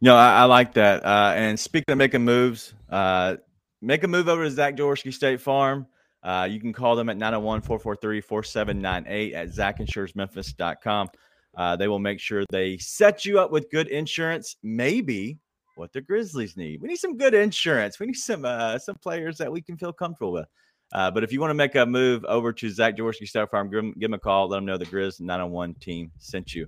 no, 0.01 0.15
I, 0.15 0.41
I 0.41 0.43
like 0.45 0.73
that. 0.73 1.05
Uh, 1.05 1.33
and 1.35 1.59
speaking 1.59 1.91
of 1.91 1.97
making 1.97 2.23
moves, 2.23 2.73
uh, 2.89 3.37
make 3.81 4.03
a 4.03 4.07
move 4.07 4.29
over 4.29 4.43
to 4.43 4.51
Zach 4.51 4.75
Jaworski 4.75 5.13
State 5.13 5.41
Farm. 5.41 5.87
Uh, 6.21 6.47
you 6.49 6.59
can 6.59 6.73
call 6.73 6.95
them 6.95 7.09
at 7.09 7.17
901 7.17 7.61
443 7.61 8.21
4798 8.21 9.33
at 9.33 9.49
zachinsuresmemphis.com. 9.49 11.07
Uh, 11.55 11.75
they 11.75 11.87
will 11.87 11.99
make 11.99 12.19
sure 12.19 12.43
they 12.51 12.77
set 12.77 13.25
you 13.25 13.39
up 13.39 13.51
with 13.51 13.69
good 13.71 13.87
insurance, 13.87 14.57
maybe 14.63 15.39
what 15.75 15.91
the 15.93 16.01
Grizzlies 16.01 16.57
need. 16.57 16.81
We 16.81 16.89
need 16.89 16.97
some 16.97 17.17
good 17.17 17.33
insurance. 17.33 17.99
We 17.99 18.07
need 18.07 18.15
some 18.15 18.45
uh, 18.45 18.77
some 18.79 18.95
players 18.95 19.37
that 19.37 19.51
we 19.51 19.61
can 19.61 19.77
feel 19.77 19.93
comfortable 19.93 20.33
with. 20.33 20.45
Uh, 20.91 21.11
but 21.11 21.23
if 21.23 21.31
you 21.31 21.39
want 21.39 21.51
to 21.51 21.55
make 21.55 21.75
a 21.75 21.85
move 21.85 22.25
over 22.25 22.51
to 22.51 22.69
Zach 22.69 22.97
Jaworski 22.97 23.27
State 23.27 23.49
Farm, 23.51 23.69
give 23.69 23.79
him, 23.79 23.93
give 23.99 24.09
him 24.09 24.15
a 24.15 24.19
call. 24.19 24.47
Let 24.47 24.57
him 24.57 24.65
know 24.65 24.77
the 24.77 24.85
Grizz 24.85 25.19
901 25.19 25.75
team 25.75 26.11
sent 26.17 26.55
you. 26.55 26.67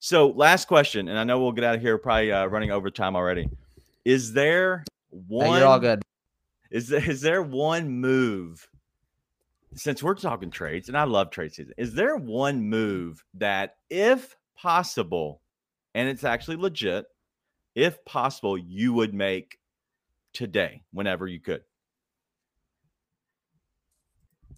So, 0.00 0.28
last 0.28 0.66
question, 0.66 1.08
and 1.08 1.18
I 1.18 1.24
know 1.24 1.40
we'll 1.40 1.52
get 1.52 1.62
out 1.62 1.74
of 1.76 1.80
here 1.80 1.98
probably 1.98 2.32
uh, 2.32 2.46
running 2.46 2.70
over 2.70 2.90
time 2.90 3.14
already. 3.14 3.48
Is 4.04 4.32
there 4.32 4.84
one? 5.10 5.58
You're 5.58 5.68
all 5.68 5.78
good. 5.78 6.02
Is 6.70 6.88
there, 6.88 7.08
is 7.08 7.20
there 7.20 7.42
one 7.42 7.88
move? 7.88 8.66
Since 9.74 10.02
we're 10.02 10.14
talking 10.14 10.50
trades, 10.50 10.88
and 10.88 10.96
I 10.98 11.04
love 11.04 11.30
trade 11.30 11.54
season, 11.54 11.74
is 11.76 11.94
there 11.94 12.16
one 12.16 12.68
move 12.68 13.22
that, 13.34 13.76
if 13.88 14.36
possible, 14.56 15.40
and 15.94 16.08
it's 16.08 16.24
actually 16.24 16.56
legit, 16.56 17.06
if 17.76 18.04
possible, 18.04 18.58
you 18.58 18.92
would 18.94 19.14
make 19.14 19.60
today, 20.32 20.82
whenever 20.92 21.28
you 21.28 21.38
could? 21.38 21.62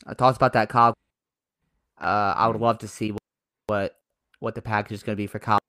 I 0.07 0.15
talked 0.15 0.37
about 0.37 0.53
that, 0.55 0.69
Kyle. 0.69 0.95
Uh, 2.01 2.35
I 2.37 2.49
would 2.49 2.61
love 2.61 2.79
to 2.79 2.89
see 2.89 3.15
what 3.67 3.97
what 4.41 4.55
the 4.55 4.63
package 4.63 4.93
is 4.93 5.03
going 5.03 5.17
to 5.17 5.23
be 5.23 5.29
for 5.29 5.39
Kyle 5.39 5.61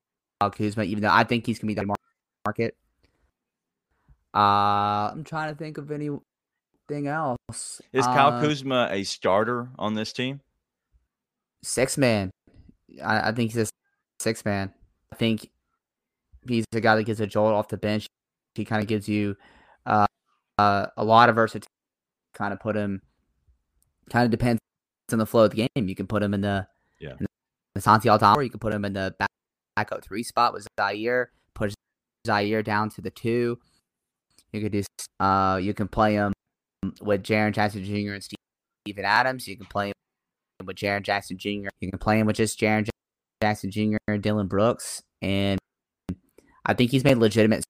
Kuzma, 0.50 0.82
even 0.84 1.02
though 1.02 1.12
I 1.12 1.24
think 1.24 1.46
he's 1.46 1.58
going 1.58 1.74
to 1.74 1.80
be 1.80 1.86
the 1.86 1.94
market. 2.44 2.74
Uh, 4.34 5.12
I'm 5.12 5.22
trying 5.22 5.52
to 5.52 5.56
think 5.56 5.78
of 5.78 5.92
anything 5.92 7.06
else. 7.06 7.80
Is 7.92 8.04
uh, 8.04 8.14
Kyle 8.14 8.40
Kuzma 8.40 8.88
a 8.90 9.04
starter 9.04 9.68
on 9.78 9.94
this 9.94 10.12
team? 10.12 10.40
Six 11.62 11.96
man. 11.96 12.30
I, 13.02 13.28
I 13.28 13.32
think 13.32 13.52
he's 13.52 13.68
a 13.68 13.70
six 14.20 14.44
man. 14.44 14.72
I 15.12 15.16
think 15.16 15.48
he's 16.48 16.64
the 16.72 16.80
guy 16.80 16.96
that 16.96 17.04
gets 17.04 17.20
a 17.20 17.26
jolt 17.26 17.54
off 17.54 17.68
the 17.68 17.76
bench. 17.76 18.06
He 18.56 18.64
kind 18.64 18.82
of 18.82 18.88
gives 18.88 19.08
you 19.08 19.36
uh, 19.86 20.06
uh, 20.58 20.86
a 20.96 21.04
lot 21.04 21.28
of 21.28 21.36
versatility. 21.36 21.68
Kind 22.34 22.52
of 22.52 22.58
put 22.58 22.74
him 22.74 23.02
kind 24.10 24.24
of 24.24 24.30
depends 24.30 24.60
on 25.12 25.18
the 25.18 25.26
flow 25.26 25.44
of 25.44 25.50
the 25.50 25.68
game. 25.74 25.88
You 25.88 25.94
can 25.94 26.06
put 26.06 26.22
him 26.22 26.34
in 26.34 26.40
the 26.40 26.66
yeah 27.00 27.14
in 27.20 27.26
the 27.74 27.80
Santi 27.80 28.08
Aldama. 28.08 28.42
You 28.42 28.50
can 28.50 28.60
put 28.60 28.72
him 28.72 28.84
in 28.84 28.92
the 28.92 29.14
back, 29.18 29.30
backup 29.76 30.04
three 30.04 30.22
spot 30.22 30.52
with 30.52 30.66
Ziaire. 30.78 31.26
Push 31.54 31.74
Ziaire 32.26 32.64
down 32.64 32.90
to 32.90 33.00
the 33.00 33.10
two. 33.10 33.58
You 34.52 34.60
could 34.60 34.72
do. 34.72 34.82
Uh, 35.20 35.58
you 35.60 35.74
can 35.74 35.88
play 35.88 36.14
him 36.14 36.32
with 37.00 37.22
Jaren 37.22 37.52
Jackson 37.52 37.84
Jr. 37.84 38.14
and 38.14 38.22
Steven 38.22 39.04
Adams. 39.04 39.48
You 39.48 39.56
can 39.56 39.66
play 39.66 39.88
him 39.88 40.66
with 40.66 40.76
Jaren 40.76 41.02
Jackson 41.02 41.38
Jr. 41.38 41.68
You 41.80 41.90
can 41.90 41.98
play 41.98 42.18
him 42.18 42.26
with 42.26 42.36
just 42.36 42.58
Jaren 42.60 42.88
Jackson 43.42 43.70
Jr. 43.70 43.96
and 44.08 44.22
Dillon 44.22 44.46
Brooks. 44.46 45.02
And 45.20 45.58
I 46.66 46.74
think 46.74 46.90
he's 46.90 47.04
made 47.04 47.18
legitimate 47.18 47.64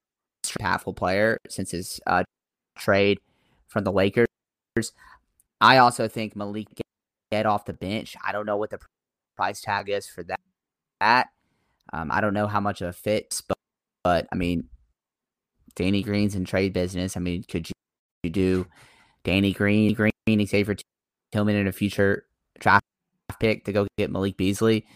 impactful 0.46 0.96
player 0.96 1.38
since 1.48 1.70
his 1.70 2.00
uh, 2.06 2.24
trade 2.76 3.18
from 3.68 3.84
the 3.84 3.92
Lakers. 3.92 4.28
I 5.60 5.78
also 5.78 6.08
think 6.08 6.36
Malik 6.36 6.68
get 7.30 7.46
off 7.46 7.64
the 7.64 7.72
bench. 7.72 8.16
I 8.24 8.32
don't 8.32 8.46
know 8.46 8.56
what 8.56 8.70
the 8.70 8.78
price 9.36 9.60
tag 9.60 9.88
is 9.88 10.06
for 10.06 10.22
that. 10.24 10.40
That 11.00 11.28
um, 11.92 12.10
I 12.10 12.20
don't 12.20 12.34
know 12.34 12.46
how 12.46 12.60
much 12.60 12.80
of 12.80 12.88
a 12.88 12.92
fit, 12.92 13.42
but, 13.48 13.58
but 14.02 14.26
I 14.32 14.36
mean, 14.36 14.68
Danny 15.74 16.02
Green's 16.02 16.34
in 16.34 16.44
trade 16.44 16.72
business. 16.72 17.16
I 17.16 17.20
mean, 17.20 17.44
could 17.44 17.68
you, 17.68 17.72
you 18.22 18.30
do 18.30 18.66
Danny 19.24 19.52
Green, 19.52 19.94
Green, 19.94 20.46
Xavier 20.46 20.76
Tillman 21.32 21.56
in 21.56 21.66
a 21.66 21.72
future 21.72 22.24
draft 22.58 22.84
pick 23.40 23.64
to 23.64 23.72
go 23.72 23.86
get 23.98 24.10
Malik 24.10 24.36
Beasley 24.36 24.86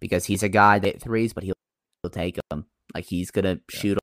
because 0.00 0.24
he's 0.24 0.42
a 0.42 0.48
guy 0.48 0.78
that 0.78 1.02
threes, 1.02 1.32
but 1.32 1.44
he'll, 1.44 1.54
he'll 2.02 2.10
take 2.10 2.38
them. 2.50 2.66
Like 2.94 3.04
he's 3.04 3.30
gonna 3.30 3.58
yeah. 3.72 3.78
shoot 3.78 3.98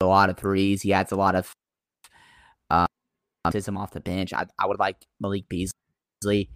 a 0.00 0.06
lot 0.06 0.30
of 0.30 0.36
threes. 0.36 0.82
He 0.82 0.92
adds 0.92 1.12
a 1.12 1.16
lot 1.16 1.34
of 1.34 1.52
him 3.44 3.76
off 3.76 3.92
the 3.92 4.00
bench. 4.00 4.32
I, 4.32 4.46
I 4.58 4.66
would 4.66 4.78
like 4.78 4.96
Malik 5.20 5.48
Beasley. 5.48 6.50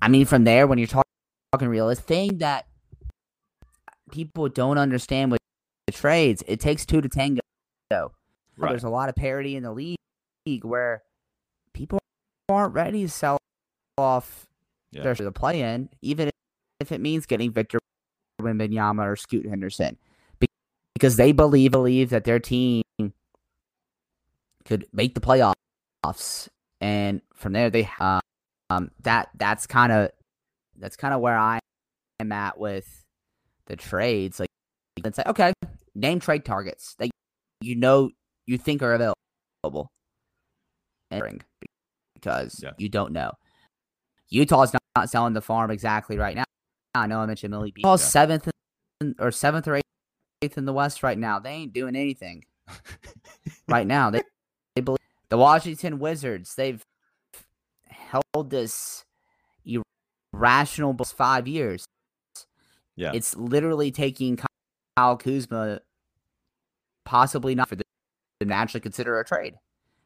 I 0.00 0.08
mean, 0.08 0.26
from 0.26 0.44
there, 0.44 0.66
when 0.66 0.78
you're 0.78 0.88
talk, 0.88 1.06
talking 1.52 1.68
realistic, 1.68 2.06
thing 2.06 2.38
that 2.38 2.66
people 4.10 4.48
don't 4.48 4.78
understand 4.78 5.30
with 5.30 5.40
the 5.86 5.92
trades, 5.92 6.42
it 6.46 6.60
takes 6.60 6.84
two 6.84 7.00
to 7.00 7.08
tango. 7.08 7.40
Right. 7.90 8.70
There's 8.70 8.84
a 8.84 8.90
lot 8.90 9.08
of 9.08 9.14
parity 9.14 9.56
in 9.56 9.62
the 9.62 9.72
league 9.72 10.64
where 10.64 11.02
people 11.72 11.98
aren't 12.48 12.74
ready 12.74 13.02
to 13.02 13.08
sell 13.08 13.38
off 13.96 14.46
yeah. 14.90 15.02
their 15.02 15.14
the 15.14 15.32
play 15.32 15.62
in, 15.62 15.88
even 16.02 16.30
if 16.80 16.92
it 16.92 17.00
means 17.00 17.26
getting 17.26 17.50
Victor 17.50 17.78
Wembanyama 18.40 19.04
or 19.04 19.16
Scoot 19.16 19.46
Henderson, 19.46 19.96
because 20.94 21.16
they 21.16 21.32
believe 21.32 21.70
believe 21.70 22.10
that 22.10 22.24
their 22.24 22.38
team 22.38 22.82
could 24.64 24.86
make 24.92 25.14
the 25.14 25.20
playoffs 25.20 25.54
playoffs, 26.04 26.48
and 26.80 27.20
from 27.34 27.52
there 27.52 27.70
they 27.70 27.88
um 28.00 28.90
that 29.02 29.28
that's 29.36 29.66
kind 29.66 29.92
of 29.92 30.10
that's 30.78 30.96
kind 30.96 31.14
of 31.14 31.20
where 31.20 31.36
I 31.36 31.58
am 32.20 32.32
at 32.32 32.58
with 32.58 33.04
the 33.66 33.76
trades, 33.76 34.40
like 34.40 34.48
it's 35.04 35.18
like 35.18 35.26
okay, 35.28 35.52
name 35.94 36.20
trade 36.20 36.44
targets 36.44 36.94
that 36.98 37.10
you 37.60 37.76
know 37.76 38.10
you 38.46 38.58
think 38.58 38.82
are 38.82 38.94
available, 38.94 39.88
and 41.10 41.44
because 42.14 42.60
Yeah. 42.62 42.72
you 42.78 42.88
don't 42.88 43.12
know. 43.12 43.32
Utah's 44.28 44.72
not, 44.72 44.80
not 44.96 45.10
selling 45.10 45.34
the 45.34 45.42
farm 45.42 45.70
exactly 45.70 46.16
right 46.16 46.34
now. 46.34 46.44
I 46.94 47.06
know 47.06 47.20
I 47.20 47.26
mentioned 47.26 47.50
Millie 47.50 47.70
B. 47.70 47.82
Utah's 47.84 48.00
Yeah. 48.02 48.06
seventh 48.08 48.48
in- 49.00 49.14
or 49.18 49.30
seventh 49.30 49.68
or 49.68 49.80
eighth 50.42 50.56
in 50.58 50.64
the 50.64 50.72
West 50.72 51.02
right 51.02 51.18
now. 51.18 51.38
They 51.38 51.50
ain't 51.50 51.72
doing 51.72 51.96
anything 51.96 52.44
right 53.68 53.86
now. 53.86 54.10
They 54.10 54.22
they 54.74 54.80
believe 54.82 54.98
the 55.32 55.38
Washington 55.38 55.98
Wizards. 55.98 56.56
They've 56.56 56.82
held 57.88 58.50
this 58.50 59.02
irrational 59.64 60.94
five 61.16 61.48
years. 61.48 61.86
Yeah. 62.96 63.12
It's 63.14 63.34
literally 63.34 63.90
taking 63.90 64.38
Kyle 64.94 65.16
Kuzma, 65.16 65.80
possibly 67.06 67.54
not 67.54 67.70
for 67.70 67.76
the 67.76 67.84
to 68.40 68.46
naturally 68.46 68.82
consider 68.82 69.18
a 69.18 69.24
trade 69.24 69.54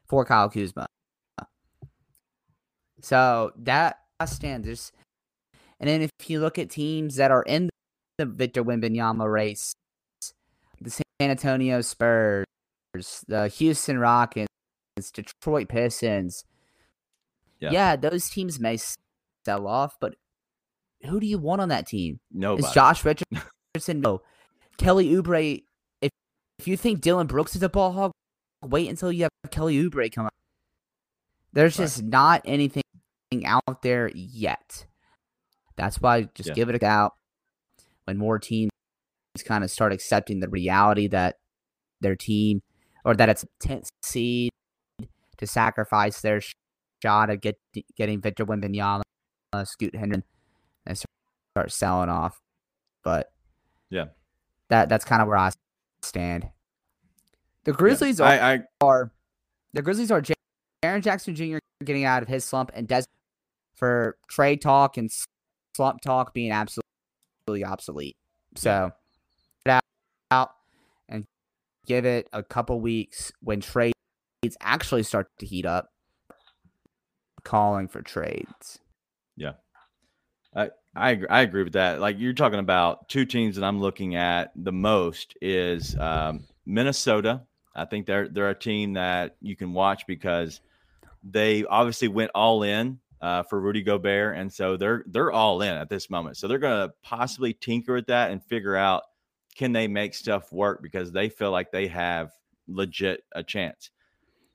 for 0.07 0.23
Kyle 0.23 0.49
Kuzma. 0.49 0.85
So 3.01 3.51
that 3.57 3.99
stands. 4.27 4.93
And 5.81 5.89
then 5.89 6.03
if 6.03 6.11
you 6.27 6.39
look 6.39 6.57
at 6.57 6.69
teams 6.69 7.17
that 7.17 7.31
are 7.31 7.43
in 7.43 7.69
the 8.17 8.25
Victor 8.25 8.63
Wembanyama 8.63 9.29
race, 9.29 9.73
the 10.79 10.89
San 10.89 11.03
Antonio 11.19 11.81
Spurs, 11.81 12.45
the 13.27 13.49
Houston 13.49 13.99
Rockets, 13.99 14.47
Detroit 15.11 15.69
Pistons. 15.69 16.43
Yeah. 17.59 17.71
Yeah, 17.71 17.95
those 17.95 18.29
teams 18.29 18.59
may 18.59 18.77
sell 19.45 19.67
off, 19.67 19.95
but 19.99 20.15
who 21.05 21.19
do 21.19 21.25
you 21.25 21.37
want 21.39 21.61
on 21.61 21.69
that 21.69 21.87
team? 21.87 22.19
No, 22.31 22.57
Is 22.57 22.69
Josh 22.71 23.03
Richardson? 23.75 24.01
no. 24.01 24.21
Kelly 24.77 25.09
Oubre. 25.09 25.63
If 26.01 26.11
if 26.59 26.67
you 26.67 26.77
think 26.77 27.01
Dillon 27.01 27.27
Brooks 27.27 27.55
is 27.55 27.63
a 27.63 27.69
ball 27.69 27.91
hog, 27.93 28.11
wait 28.63 28.89
until 28.89 29.11
you 29.11 29.23
have 29.23 29.51
Kelly 29.51 29.75
Oubre 29.81 30.11
come 30.11 30.25
out. 30.25 30.33
There's 31.53 31.77
Right. 31.79 31.85
just 31.85 32.03
not 32.03 32.41
anything 32.45 32.83
out 33.45 33.81
there 33.81 34.11
yet. 34.13 34.85
That's 35.75 35.99
why 36.01 36.23
just 36.35 36.49
Yeah. 36.49 36.55
give 36.55 36.69
it 36.69 36.81
a 36.81 36.85
out. 36.85 37.13
When 38.05 38.17
more 38.17 38.39
teams 38.39 38.71
kind 39.45 39.63
of 39.63 39.69
start 39.71 39.93
accepting 39.93 40.39
the 40.39 40.49
reality 40.49 41.07
that 41.07 41.37
their 42.01 42.15
team 42.15 42.61
or 43.05 43.15
that 43.15 43.29
it's 43.29 43.43
a 43.43 43.47
tenth 43.59 43.89
seed 44.03 44.51
to 45.37 45.47
sacrifice 45.47 46.21
their 46.21 46.41
shot 47.03 47.29
of 47.29 47.41
get 47.41 47.57
getting 47.95 48.21
Victor 48.21 48.45
Wembanyama, 48.45 49.01
uh, 49.53 49.63
Scoot 49.65 49.95
Henderson, 49.95 50.23
and 50.85 50.97
start 50.97 51.71
selling 51.71 52.09
off. 52.09 52.39
But 53.03 53.31
Yeah. 53.89 54.05
that 54.69 54.89
that's 54.89 55.05
kind 55.05 55.21
of 55.21 55.27
where 55.27 55.37
I 55.37 55.51
stand. 56.01 56.49
The 57.63 57.73
Grizzlies 57.73 58.21
are, 58.21 58.27
I, 58.27 58.53
I 58.53 58.59
are 58.81 59.11
the 59.73 59.81
Grizzlies 59.81 60.11
are 60.11 60.21
J- 60.21 60.33
Aaron 60.83 61.01
Jackson 61.01 61.35
Jr. 61.35 61.57
getting 61.83 62.05
out 62.05 62.23
of 62.23 62.29
his 62.29 62.45
slump 62.45 62.71
and 62.73 62.87
Des 62.87 63.03
for 63.75 64.17
trade 64.29 64.61
talk 64.61 64.97
and 64.97 65.09
slump 65.75 66.01
talk 66.01 66.33
being 66.33 66.51
absolutely 66.51 67.63
obsolete. 67.65 68.15
So 68.55 68.91
get 69.65 69.81
out, 70.31 70.51
and 71.09 71.25
give 71.85 72.05
it 72.05 72.27
a 72.33 72.41
couple 72.41 72.79
weeks 72.81 73.31
when 73.41 73.61
trades 74.41 74.57
actually 74.61 75.03
start 75.03 75.29
to 75.39 75.45
heat 75.45 75.65
up. 75.65 75.89
Calling 77.43 77.87
for 77.87 78.01
trades. 78.01 78.79
Yeah, 79.37 79.53
I 80.53 80.69
I 80.95 81.11
agree, 81.11 81.27
I 81.29 81.41
agree 81.41 81.63
with 81.63 81.73
that. 81.73 82.01
Like 82.01 82.19
you're 82.19 82.33
talking 82.33 82.59
about 82.59 83.07
two 83.07 83.25
teams 83.25 83.55
that 83.55 83.63
I'm 83.63 83.79
looking 83.79 84.15
at 84.15 84.51
the 84.55 84.73
most 84.73 85.37
is 85.41 85.97
um, 85.97 86.43
Minnesota. 86.65 87.43
I 87.73 87.85
think 87.85 88.05
they're 88.05 88.27
they're 88.27 88.49
a 88.49 88.59
team 88.59 88.93
that 88.93 89.37
you 89.39 89.55
can 89.55 89.71
watch 89.71 90.05
because 90.07 90.59
they 91.23 91.63
obviously 91.65 92.09
went 92.09 92.31
all 92.35 92.63
in 92.63 92.99
uh, 93.21 93.43
for 93.43 93.61
Rudy 93.61 93.83
Gobert, 93.83 94.35
and 94.35 94.51
so 94.51 94.75
they're 94.75 95.05
they're 95.07 95.31
all 95.31 95.61
in 95.61 95.73
at 95.73 95.87
this 95.87 96.09
moment. 96.09 96.35
So 96.35 96.47
they're 96.49 96.57
going 96.57 96.89
to 96.89 96.93
possibly 97.01 97.53
tinker 97.53 97.95
at 97.95 98.07
that 98.07 98.31
and 98.31 98.43
figure 98.43 98.75
out 98.75 99.03
can 99.55 99.71
they 99.71 99.87
make 99.87 100.13
stuff 100.13 100.51
work 100.51 100.81
because 100.81 101.13
they 101.13 101.29
feel 101.29 101.51
like 101.51 101.71
they 101.71 101.87
have 101.87 102.31
legit 102.67 103.23
a 103.33 103.43
chance. 103.43 103.91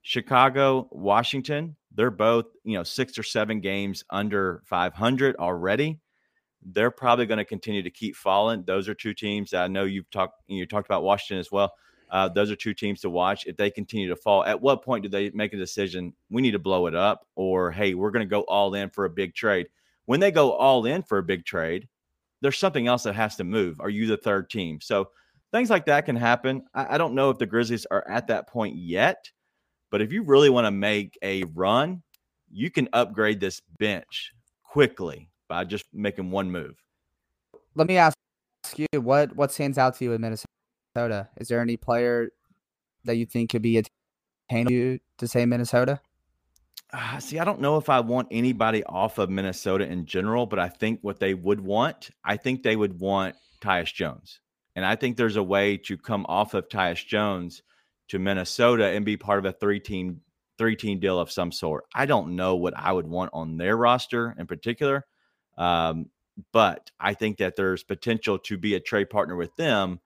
Chicago, 0.03 0.87
Washington, 0.91 1.75
they're 1.95 2.11
both, 2.11 2.45
you 2.63 2.77
know, 2.77 2.83
six 2.83 3.17
or 3.17 3.23
seven 3.23 3.61
games 3.61 4.03
under 4.09 4.61
500 4.65 5.37
already. 5.37 5.99
They're 6.61 6.91
probably 6.91 7.25
going 7.25 7.37
to 7.37 7.45
continue 7.45 7.81
to 7.81 7.89
keep 7.89 8.15
falling. 8.15 8.63
Those 8.65 8.87
are 8.89 8.93
two 8.93 9.13
teams 9.13 9.51
that 9.51 9.63
I 9.63 9.67
know 9.67 9.85
you've 9.85 10.09
talked 10.11 10.41
you 10.47 10.65
talked 10.65 10.87
about 10.87 11.03
Washington 11.03 11.39
as 11.39 11.51
well. 11.51 11.73
Uh, 12.09 12.29
those 12.29 12.51
are 12.51 12.55
two 12.55 12.73
teams 12.73 13.01
to 13.01 13.09
watch. 13.09 13.45
If 13.47 13.57
they 13.57 13.71
continue 13.71 14.07
to 14.09 14.15
fall, 14.15 14.43
at 14.43 14.61
what 14.61 14.83
point 14.83 15.03
do 15.03 15.09
they 15.09 15.31
make 15.31 15.53
a 15.53 15.57
decision? 15.57 16.13
We 16.29 16.41
need 16.41 16.51
to 16.51 16.59
blow 16.59 16.85
it 16.87 16.95
up, 16.95 17.25
or 17.35 17.71
hey, 17.71 17.95
we're 17.95 18.11
going 18.11 18.25
to 18.25 18.29
go 18.29 18.41
all 18.41 18.75
in 18.75 18.89
for 18.89 19.05
a 19.05 19.09
big 19.09 19.33
trade. 19.33 19.67
When 20.05 20.19
they 20.19 20.31
go 20.31 20.51
all 20.51 20.85
in 20.85 21.01
for 21.01 21.17
a 21.17 21.23
big 21.23 21.45
trade, 21.45 21.87
there's 22.41 22.57
something 22.57 22.87
else 22.87 23.03
that 23.03 23.15
has 23.15 23.37
to 23.37 23.43
move. 23.43 23.79
Are 23.79 23.89
you 23.89 24.05
the 24.05 24.17
third 24.17 24.49
team? 24.49 24.79
So 24.81 25.09
things 25.51 25.69
like 25.69 25.85
that 25.85 26.05
can 26.05 26.15
happen. 26.15 26.65
I, 26.73 26.95
I 26.95 26.97
don't 26.97 27.15
know 27.15 27.29
if 27.29 27.37
the 27.37 27.45
Grizzlies 27.45 27.87
are 27.89 28.07
at 28.07 28.27
that 28.27 28.47
point 28.47 28.75
yet, 28.75 29.31
but 29.93 30.01
if 30.01 30.11
you 30.11 30.23
really 30.23 30.49
want 30.49 30.65
to 30.65 30.71
make 30.71 31.19
a 31.21 31.43
run, 31.53 32.01
you 32.51 32.71
can 32.71 32.89
upgrade 32.93 33.39
this 33.39 33.61
bench 33.77 34.33
quickly 34.63 35.29
by 35.47 35.63
just 35.63 35.85
making 35.93 36.31
one 36.31 36.49
move. 36.49 36.73
Let 37.75 37.87
me 37.87 37.97
ask 37.97 38.17
you 38.75 38.87
what 38.99 39.35
what 39.35 39.51
stands 39.51 39.77
out 39.77 39.95
to 39.97 40.03
you 40.03 40.13
in 40.13 40.21
Minnesota? 40.21 41.29
Is 41.37 41.47
there 41.47 41.61
any 41.61 41.77
player 41.77 42.31
that 43.03 43.17
you 43.17 43.27
think 43.27 43.51
could 43.51 43.61
be 43.61 43.83
attainable 44.49 44.71
you 44.71 44.99
to 45.19 45.27
say 45.27 45.45
Minnesota? 45.45 46.01
Uh, 46.91 47.19
see, 47.19 47.37
I 47.37 47.43
don't 47.43 47.61
know 47.61 47.77
if 47.77 47.87
I 47.87 47.99
want 47.99 48.29
anybody 48.31 48.83
off 48.85 49.19
of 49.19 49.29
Minnesota 49.29 49.85
in 49.85 50.07
general, 50.07 50.47
but 50.47 50.57
I 50.57 50.69
think 50.69 51.01
what 51.03 51.19
they 51.19 51.35
would 51.35 51.61
want, 51.61 52.09
I 52.25 52.37
think 52.37 52.63
they 52.63 52.75
would 52.75 52.99
want 52.99 53.35
Tyus 53.61 53.93
Jones. 53.93 54.39
And 54.75 54.87
I 54.87 54.95
think 54.95 55.17
there's 55.17 55.35
a 55.35 55.43
way 55.43 55.77
to 55.77 55.99
come 55.99 56.25
off 56.27 56.55
of 56.55 56.67
Tyus 56.67 57.05
Jones 57.05 57.61
to 58.13 58.19
Minnesota 58.19 58.85
and 58.85 59.03
be 59.03 59.17
part 59.17 59.39
of 59.39 59.45
a 59.45 59.51
three 59.51 59.79
team 59.79 60.21
three 60.59 60.75
team 60.75 60.99
deal 60.99 61.19
of 61.19 61.31
some 61.31 61.51
sort. 61.51 61.85
I 61.95 62.05
don't 62.05 62.35
know 62.35 62.55
what 62.55 62.75
I 62.77 62.91
would 62.91 63.07
want 63.07 63.31
on 63.33 63.57
their 63.57 63.75
roster 63.75 64.35
in 64.37 64.45
particular. 64.45 65.07
Um, 65.57 66.11
but 66.51 66.91
I 66.99 67.15
think 67.15 67.37
that 67.37 67.55
there's 67.55 67.81
potential 67.83 68.37
to 68.37 68.55
be 68.55 68.75
a 68.75 68.79
trade 68.79 69.09
partner 69.09 69.35
with 69.35 69.55
them, 69.55 69.99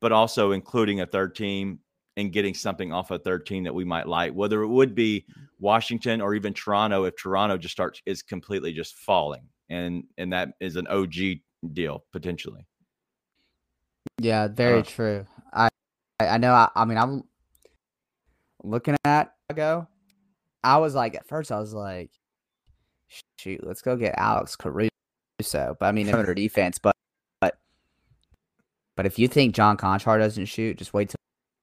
but 0.00 0.12
also 0.12 0.52
including 0.52 1.00
a 1.00 1.06
third 1.06 1.34
team 1.34 1.80
and 2.16 2.32
getting 2.32 2.54
something 2.54 2.92
off 2.92 3.10
a 3.10 3.18
third 3.18 3.46
team 3.46 3.64
that 3.64 3.74
we 3.74 3.84
might 3.84 4.06
like, 4.06 4.32
whether 4.32 4.62
it 4.62 4.68
would 4.68 4.94
be 4.94 5.26
Washington 5.58 6.20
or 6.20 6.36
even 6.36 6.54
Toronto 6.54 7.02
if 7.02 7.16
Toronto 7.16 7.58
just 7.58 7.72
starts 7.72 8.00
is 8.06 8.22
completely 8.22 8.72
just 8.72 8.94
falling. 8.94 9.42
And 9.68 10.04
and 10.18 10.32
that 10.32 10.50
is 10.60 10.76
an 10.76 10.86
OG 10.86 11.40
deal 11.72 12.04
potentially. 12.12 12.64
Yeah, 14.20 14.46
very 14.46 14.80
Uh, 14.80 14.82
true. 14.84 15.26
I 15.52 15.68
I 16.20 16.28
I 16.28 16.36
know. 16.38 16.52
I, 16.52 16.68
I 16.76 16.84
mean, 16.84 16.98
I'm 16.98 17.24
looking 18.62 18.96
at 19.04 19.32
go. 19.54 19.86
I 20.62 20.78
was 20.78 20.94
like, 20.94 21.14
at 21.14 21.26
first, 21.26 21.50
I 21.50 21.58
was 21.58 21.72
like, 21.72 22.10
shoot, 23.38 23.66
let's 23.66 23.82
go 23.82 23.96
get 23.96 24.14
Alex 24.18 24.56
Caruso. 24.56 24.90
But 25.42 25.82
I 25.82 25.92
mean, 25.92 26.12
under 26.12 26.34
defense, 26.34 26.78
but 26.78 26.94
but 27.40 27.58
but 28.96 29.06
if 29.06 29.18
you 29.18 29.28
think 29.28 29.54
John 29.54 29.76
Konchar 29.76 30.18
doesn't 30.18 30.46
shoot, 30.46 30.78
just 30.78 30.92
wait 30.94 31.10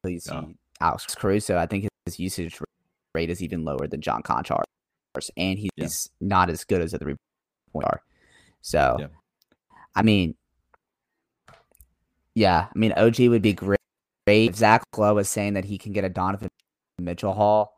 till 0.04 0.12
you 0.12 0.20
see. 0.20 0.56
Alex 0.80 1.16
Caruso. 1.16 1.58
I 1.58 1.66
think 1.66 1.88
his 2.06 2.20
usage 2.20 2.60
rate 3.16 3.30
is 3.30 3.42
even 3.42 3.64
lower 3.64 3.88
than 3.88 4.02
John 4.02 4.22
Konchar's, 4.24 4.64
and 5.38 5.58
he's 5.58 5.70
Yeah. 5.76 5.88
not 6.22 6.50
as 6.50 6.64
good 6.64 6.82
as 6.82 6.92
the 6.92 7.00
three 7.00 7.16
point 7.74 7.86
are. 7.86 8.02
So, 8.62 8.98
Yeah. 9.00 9.08
I 9.96 10.02
mean, 10.04 10.36
yeah, 12.36 12.68
I 12.74 12.78
mean, 12.78 12.94
OG 12.94 13.28
would 13.30 13.42
be 13.42 13.54
great. 13.54 13.78
Zach 14.56 14.84
Lowe 14.96 15.16
was 15.16 15.30
saying 15.30 15.54
that 15.54 15.66
he 15.66 15.78
can 15.78 15.94
get 15.94 16.04
a 16.04 16.10
Donovan 16.10 16.50
Mitchell 17.00 17.34
haul, 17.34 17.74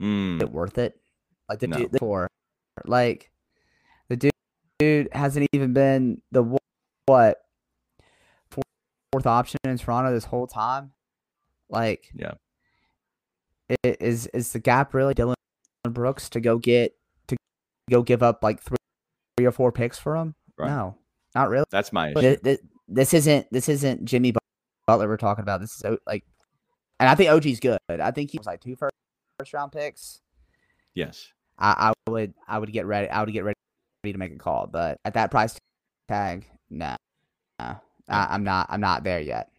Mm, 0.00 0.36
is 0.36 0.42
it 0.42 0.52
worth 0.52 0.78
it? 0.78 1.00
Like 1.48 1.58
the 1.60 1.66
No. 1.66 1.76
dude 1.76 1.98
for, 1.98 2.28
like 2.84 3.30
the 4.08 4.16
dude, 4.16 4.32
dude 4.78 5.08
hasn't 5.12 5.48
even 5.52 5.72
been 5.72 6.22
the 6.30 6.58
what 7.06 7.40
fourth, 8.50 9.26
option 9.26 9.58
in 9.64 9.76
Toronto 9.78 10.12
this 10.12 10.24
whole 10.24 10.46
time. 10.46 10.92
Like, 11.68 12.10
Yeah. 12.14 12.34
i- 13.70 13.96
is 14.00 14.26
is 14.28 14.52
the 14.52 14.58
gap 14.58 14.94
really 14.94 15.14
Dillon 15.14 15.34
Brooks 15.84 16.28
to 16.30 16.40
go 16.40 16.58
get 16.58 16.96
to 17.28 17.36
go 17.90 18.02
give 18.02 18.22
up 18.22 18.42
like 18.42 18.60
three, 18.60 18.76
three 19.36 19.46
or 19.46 19.52
four 19.52 19.70
picks 19.72 19.98
for 19.98 20.16
him? 20.16 20.34
Right. 20.56 20.68
No, 20.68 20.98
not 21.34 21.48
really. 21.48 21.64
that's 21.70 21.92
my 21.92 22.10
issue. 22.16 22.56
This 22.88 23.14
isn't 23.14 23.46
this 23.50 23.68
isn't 23.68 24.04
Jimmy 24.04 24.32
Butler 24.86 25.08
we're 25.08 25.16
talking 25.16 25.42
about. 25.42 25.60
This 25.60 25.82
is 25.84 25.98
like, 26.06 26.24
and 27.04 27.10
I 27.10 27.14
think 27.16 27.30
OG's 27.30 27.60
good. 27.60 27.78
I 27.88 28.10
think 28.12 28.30
he 28.30 28.38
was 28.38 28.46
like 28.46 28.62
two 28.62 28.76
first 28.76 28.94
first 29.38 29.52
round 29.52 29.72
picks. 29.72 30.22
yes. 30.94 31.28
I, 31.58 31.92
I 32.06 32.10
would 32.10 32.32
I 32.48 32.58
would 32.58 32.72
get 32.72 32.86
ready. 32.86 33.08
I 33.10 33.20
would 33.22 33.32
get 33.32 33.44
ready 33.44 33.54
to 34.06 34.18
make 34.18 34.32
a 34.32 34.38
call, 34.38 34.66
but 34.66 34.98
at 35.04 35.14
that 35.14 35.30
price 35.30 35.56
tag, 36.08 36.46
nah, 36.70 36.96
nah 37.60 37.76
I, 38.08 38.28
I'm 38.30 38.42
not. 38.42 38.66
I'm 38.70 38.80
not 38.80 39.04
there 39.04 39.20
yet. 39.20 39.50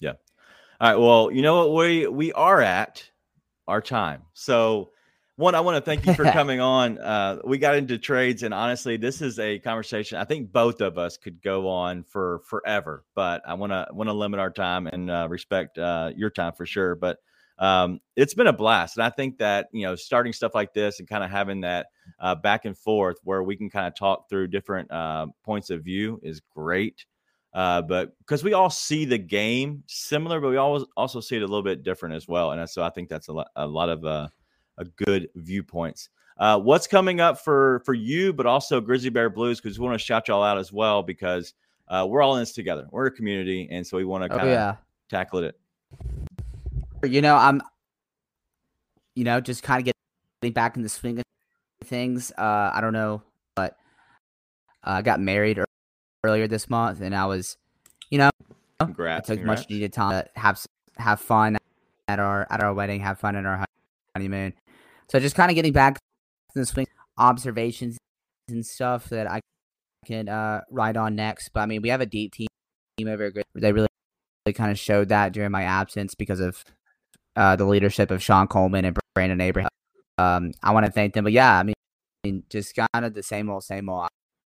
Yeah. 0.00 0.14
All 0.80 0.90
right. 0.90 0.98
Well, 0.98 1.30
you 1.30 1.42
know 1.42 1.68
what 1.68 1.86
we 1.86 2.08
we 2.08 2.32
are 2.32 2.60
at 2.60 3.08
our 3.68 3.80
time. 3.80 4.22
So 4.34 4.90
one, 5.36 5.54
I 5.54 5.60
want 5.60 5.76
to 5.76 5.80
thank 5.80 6.06
you 6.06 6.14
for 6.14 6.24
coming 6.32 6.60
on. 6.60 6.98
Uh, 6.98 7.38
we 7.44 7.58
got 7.58 7.74
into 7.74 7.98
trades, 7.98 8.42
and 8.42 8.52
honestly, 8.52 8.96
this 8.96 9.22
is 9.22 9.38
a 9.38 9.58
conversation 9.58 10.18
I 10.18 10.24
think 10.24 10.52
both 10.52 10.80
of 10.80 10.98
us 10.98 11.16
could 11.16 11.42
go 11.42 11.68
on 11.68 12.04
for 12.04 12.40
forever. 12.46 13.04
But 13.14 13.42
I 13.46 13.54
want 13.54 13.72
to 13.72 13.86
want 13.92 14.08
to 14.08 14.14
limit 14.14 14.40
our 14.40 14.50
time 14.50 14.86
and 14.86 15.10
uh, 15.10 15.26
respect 15.30 15.78
uh, 15.78 16.12
your 16.14 16.30
time 16.30 16.52
for 16.52 16.66
sure. 16.66 16.94
But 16.94 17.18
um, 17.58 18.00
it's 18.16 18.34
been 18.34 18.46
a 18.46 18.52
blast, 18.52 18.96
and 18.96 19.04
I 19.04 19.10
think 19.10 19.38
that 19.38 19.68
you 19.72 19.82
know 19.82 19.96
starting 19.96 20.32
stuff 20.32 20.54
like 20.54 20.74
this 20.74 20.98
and 20.98 21.08
kind 21.08 21.24
of 21.24 21.30
having 21.30 21.62
that 21.62 21.86
uh, 22.20 22.34
back 22.34 22.64
and 22.64 22.76
forth 22.76 23.16
where 23.24 23.42
we 23.42 23.56
can 23.56 23.70
kind 23.70 23.86
of 23.86 23.94
talk 23.94 24.28
through 24.28 24.48
different 24.48 24.90
uh, 24.90 25.26
points 25.44 25.70
of 25.70 25.82
view 25.82 26.20
is 26.22 26.40
great. 26.54 27.06
Uh, 27.54 27.82
but 27.82 28.16
because 28.18 28.42
we 28.42 28.54
all 28.54 28.70
see 28.70 29.04
the 29.04 29.18
game 29.18 29.82
similar, 29.86 30.40
but 30.40 30.48
we 30.48 30.56
always 30.56 30.84
also 30.96 31.20
see 31.20 31.36
it 31.36 31.42
a 31.42 31.46
little 31.46 31.62
bit 31.62 31.82
different 31.82 32.14
as 32.14 32.26
well. 32.26 32.52
And 32.52 32.68
so 32.68 32.82
I 32.82 32.88
think 32.88 33.10
that's 33.10 33.28
a 33.28 33.32
lot, 33.32 33.48
a 33.56 33.66
lot 33.66 33.90
of 33.90 34.04
uh, 34.06 34.28
a 34.78 34.84
good 34.84 35.28
viewpoints. 35.34 36.08
Uh, 36.38 36.58
what's 36.58 36.86
coming 36.86 37.20
up 37.20 37.38
for 37.38 37.82
for 37.84 37.94
you, 37.94 38.32
but 38.32 38.46
also 38.46 38.80
Grizzly 38.80 39.10
Bear 39.10 39.30
Blues? 39.30 39.60
Because 39.60 39.78
we 39.78 39.84
want 39.84 39.98
to 39.98 40.04
shout 40.04 40.28
y'all 40.28 40.42
out 40.42 40.58
as 40.58 40.72
well 40.72 41.02
because 41.02 41.54
uh, 41.88 42.06
we're 42.08 42.22
all 42.22 42.36
in 42.36 42.42
this 42.42 42.52
together. 42.52 42.86
We're 42.90 43.06
a 43.06 43.10
community, 43.10 43.68
and 43.70 43.86
so 43.86 43.96
we 43.96 44.04
want 44.04 44.24
to 44.24 44.28
kind 44.28 44.42
Oh 44.42 44.50
yeah. 44.50 44.76
tackle 45.08 45.40
it. 45.40 45.58
You 47.04 47.20
know, 47.22 47.36
I'm. 47.36 47.62
You 49.14 49.24
know, 49.24 49.40
just 49.40 49.62
kind 49.62 49.78
of 49.86 49.92
getting 50.40 50.54
back 50.54 50.74
in 50.76 50.82
the 50.82 50.88
swing 50.88 51.18
of 51.18 51.24
things. 51.84 52.32
Uh, 52.38 52.70
I 52.72 52.80
don't 52.80 52.94
know, 52.94 53.22
but 53.54 53.76
uh, 54.86 54.90
I 54.92 55.02
got 55.02 55.20
married 55.20 55.60
earlier 56.24 56.48
this 56.48 56.70
month, 56.70 57.02
and 57.02 57.14
I 57.14 57.26
was, 57.26 57.58
you 58.10 58.16
know, 58.16 58.30
I 58.80 58.84
Congrats! 58.86 59.26
took 59.28 59.36
congrats. 59.36 59.60
much 59.62 59.68
needed 59.70 59.92
time 59.92 60.22
to 60.24 60.40
have 60.40 60.64
have 60.96 61.20
fun 61.20 61.58
at 62.08 62.20
our 62.20 62.46
at 62.48 62.62
our 62.62 62.72
wedding, 62.72 63.00
have 63.00 63.18
fun 63.18 63.36
in 63.36 63.44
our 63.44 63.66
honeymoon. 64.14 64.54
So 65.10 65.20
just 65.20 65.36
kind 65.36 65.50
of 65.50 65.54
getting 65.54 65.72
back 65.72 65.94
to 65.94 66.00
the 66.54 66.66
swing 66.66 66.86
observations 67.18 67.98
and 68.48 68.64
stuff 68.64 69.08
that 69.10 69.30
I 69.30 69.40
can 70.06 70.28
uh 70.28 70.62
ride 70.70 70.96
on 70.96 71.14
next. 71.14 71.50
But 71.50 71.60
I 71.60 71.66
mean, 71.66 71.82
we 71.82 71.88
have 71.88 72.00
a 72.00 72.06
deep 72.06 72.32
team 72.32 72.48
over 73.06 73.30
here. 73.30 73.44
They 73.54 73.72
really, 73.72 73.88
really 74.46 74.54
kind 74.54 74.70
of 74.70 74.78
showed 74.78 75.08
that 75.08 75.32
during 75.32 75.50
my 75.50 75.62
absence 75.62 76.14
because 76.14 76.40
of 76.40 76.62
uh 77.36 77.56
the 77.56 77.64
leadership 77.64 78.10
of 78.10 78.22
Sean 78.22 78.46
Coleman 78.46 78.84
and 78.84 78.96
Brandon 79.14 79.40
Abraham. 79.40 79.70
Um, 80.18 80.52
I 80.62 80.72
want 80.72 80.86
to 80.86 80.92
thank 80.92 81.14
them. 81.14 81.24
But 81.24 81.32
yeah, 81.32 81.58
I 81.58 81.62
mean, 81.62 81.74
I 82.24 82.28
mean, 82.28 82.42
just 82.50 82.74
kind 82.74 83.04
of 83.04 83.14
the 83.14 83.22
same 83.22 83.50
old, 83.50 83.64
same 83.64 83.88
old. 83.88 84.08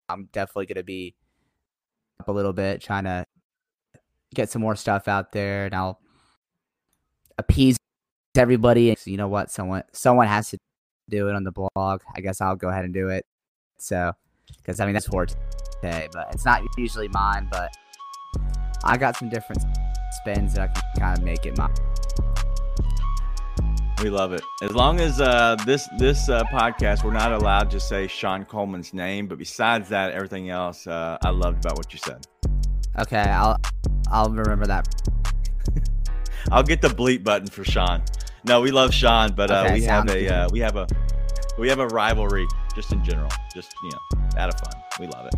I'm 0.10 0.30
definitely 0.32 0.68
gonna 0.68 0.84
be 0.84 1.16
up 2.20 2.28
a 2.28 2.32
little 2.32 2.54
bit, 2.54 2.82
trying 2.82 3.06
to 3.06 3.26
get 4.36 4.50
some 4.50 4.62
more 4.62 4.76
stuff 4.76 5.08
out 5.08 5.32
there, 5.32 5.66
and 5.66 5.76
I'll 5.76 6.00
appease 7.38 7.78
everybody. 8.42 8.90
And 8.90 8.98
you 9.06 9.18
know 9.18 9.28
what? 9.28 9.52
Someone 9.52 9.84
someone 9.92 10.28
has 10.28 10.50
to 10.50 10.58
do 11.10 11.30
it 11.30 11.36
on 11.36 11.44
the 11.44 11.52
blog. 11.52 12.02
I 12.16 12.22
guess 12.22 12.42
I'll 12.42 12.56
go 12.56 12.70
ahead 12.70 12.86
and 12.86 12.94
do 12.94 13.10
it. 13.10 13.26
So, 13.78 14.14
because 14.58 14.80
I 14.80 14.86
mean 14.86 14.94
that's 14.94 15.08
for 15.08 15.26
today, 15.26 16.08
but 16.12 16.28
it's 16.34 16.46
not 16.46 16.62
usually 16.78 17.10
mine. 17.10 17.48
But 17.52 17.70
I 18.84 18.98
got 18.98 19.18
some 19.18 19.30
different 19.30 19.64
spins 20.22 20.54
that 20.54 20.62
I 20.62 20.68
can 20.68 20.84
kind 21.00 21.18
of 21.18 21.24
make 21.24 21.46
it 21.46 21.58
mine. 21.58 21.74
We 24.02 24.10
love 24.10 24.34
it. 24.34 24.42
As 24.62 24.72
long 24.72 25.00
as 25.00 25.22
uh, 25.22 25.56
this 25.66 25.88
this 25.98 26.28
uh, 26.28 26.44
podcast, 26.46 27.04
we're 27.04 27.14
not 27.14 27.32
allowed 27.32 27.72
to 27.72 27.80
say 27.80 28.08
Sean 28.08 28.44
Coleman's 28.44 28.94
name, 28.94 29.28
but 29.28 29.38
besides 29.38 29.90
that, 29.90 30.12
everything 30.12 30.50
else, 30.50 30.88
uh, 30.88 31.18
I 31.22 31.30
loved 31.30 31.64
about 31.64 31.78
what 31.78 31.94
you 31.94 32.00
said. 32.00 32.28
Okay, 33.00 33.22
I'll 33.22 33.58
I'll 34.12 34.30
remember 34.30 34.66
that. 34.68 34.88
I'll 36.52 36.64
get 36.64 36.82
the 36.82 36.90
bleep 36.90 37.24
button 37.24 37.48
for 37.48 37.64
Sean. 37.64 38.04
No, 38.46 38.62
we 38.62 38.72
love 38.72 38.94
Sean, 38.94 39.34
but 39.34 39.50
uh, 39.52 39.64
Okay, 39.66 39.76
we 39.76 39.84
have 39.84 40.10
a 40.10 40.34
uh, 40.34 40.48
we 40.52 40.60
have 40.60 40.76
a 40.76 40.88
we 41.58 41.70
have 41.70 41.80
a 41.80 41.88
rivalry 41.88 42.46
just 42.76 42.92
in 42.92 43.04
general, 43.04 43.30
just 43.54 43.74
you 43.84 43.92
know, 43.92 44.22
out 44.38 44.50
of 44.54 44.60
fun. 44.60 44.82
We 45.00 45.08
love 45.08 45.28
it. 45.28 45.36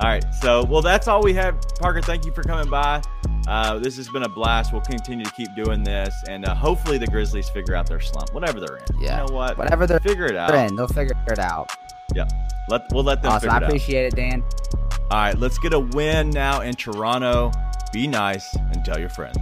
All 0.00 0.08
right, 0.08 0.24
so 0.34 0.64
well, 0.64 0.82
that's 0.82 1.06
all 1.08 1.22
we 1.22 1.34
have. 1.34 1.60
Parker, 1.78 2.00
thank 2.00 2.24
you 2.24 2.32
for 2.32 2.42
coming 2.42 2.68
by. 2.68 3.02
Uh, 3.46 3.78
this 3.78 3.96
has 3.96 4.08
been 4.08 4.22
a 4.22 4.28
blast. 4.28 4.72
We'll 4.72 4.80
continue 4.82 5.24
to 5.24 5.30
keep 5.32 5.54
doing 5.54 5.82
this, 5.84 6.14
and 6.28 6.44
uh, 6.46 6.54
hopefully 6.54 6.96
the 6.98 7.06
Grizzlies 7.06 7.48
figure 7.50 7.74
out 7.74 7.86
their 7.86 8.00
slump, 8.00 8.32
whatever 8.32 8.58
they're 8.60 8.76
in. 8.78 8.84
Yeah. 9.00 9.20
You 9.22 9.26
know 9.28 9.34
what? 9.34 9.58
Whatever 9.58 9.86
they're 9.86 10.00
Figure 10.00 10.26
it 10.26 10.36
out. 10.36 10.54
in, 10.54 10.74
they'll 10.76 10.88
figure 10.88 11.14
it 11.28 11.38
out. 11.38 11.70
Yeah. 12.14 12.26
Let 12.68 12.90
we'll 12.92 13.04
let 13.04 13.22
them 13.22 13.32
Awesome. 13.32 13.40
figure 13.50 13.52
I 13.54 13.56
it 13.58 13.62
out. 13.64 13.68
appreciate 13.68 14.04
it, 14.06 14.16
Dan. 14.16 14.42
All 15.10 15.18
right, 15.18 15.38
let's 15.38 15.58
get 15.58 15.72
a 15.74 15.80
win 15.80 16.30
now 16.30 16.62
in 16.62 16.74
Toronto. 16.74 17.52
Be 17.92 18.06
nice 18.06 18.54
and 18.54 18.84
tell 18.84 18.98
your 18.98 19.10
friends. 19.10 19.36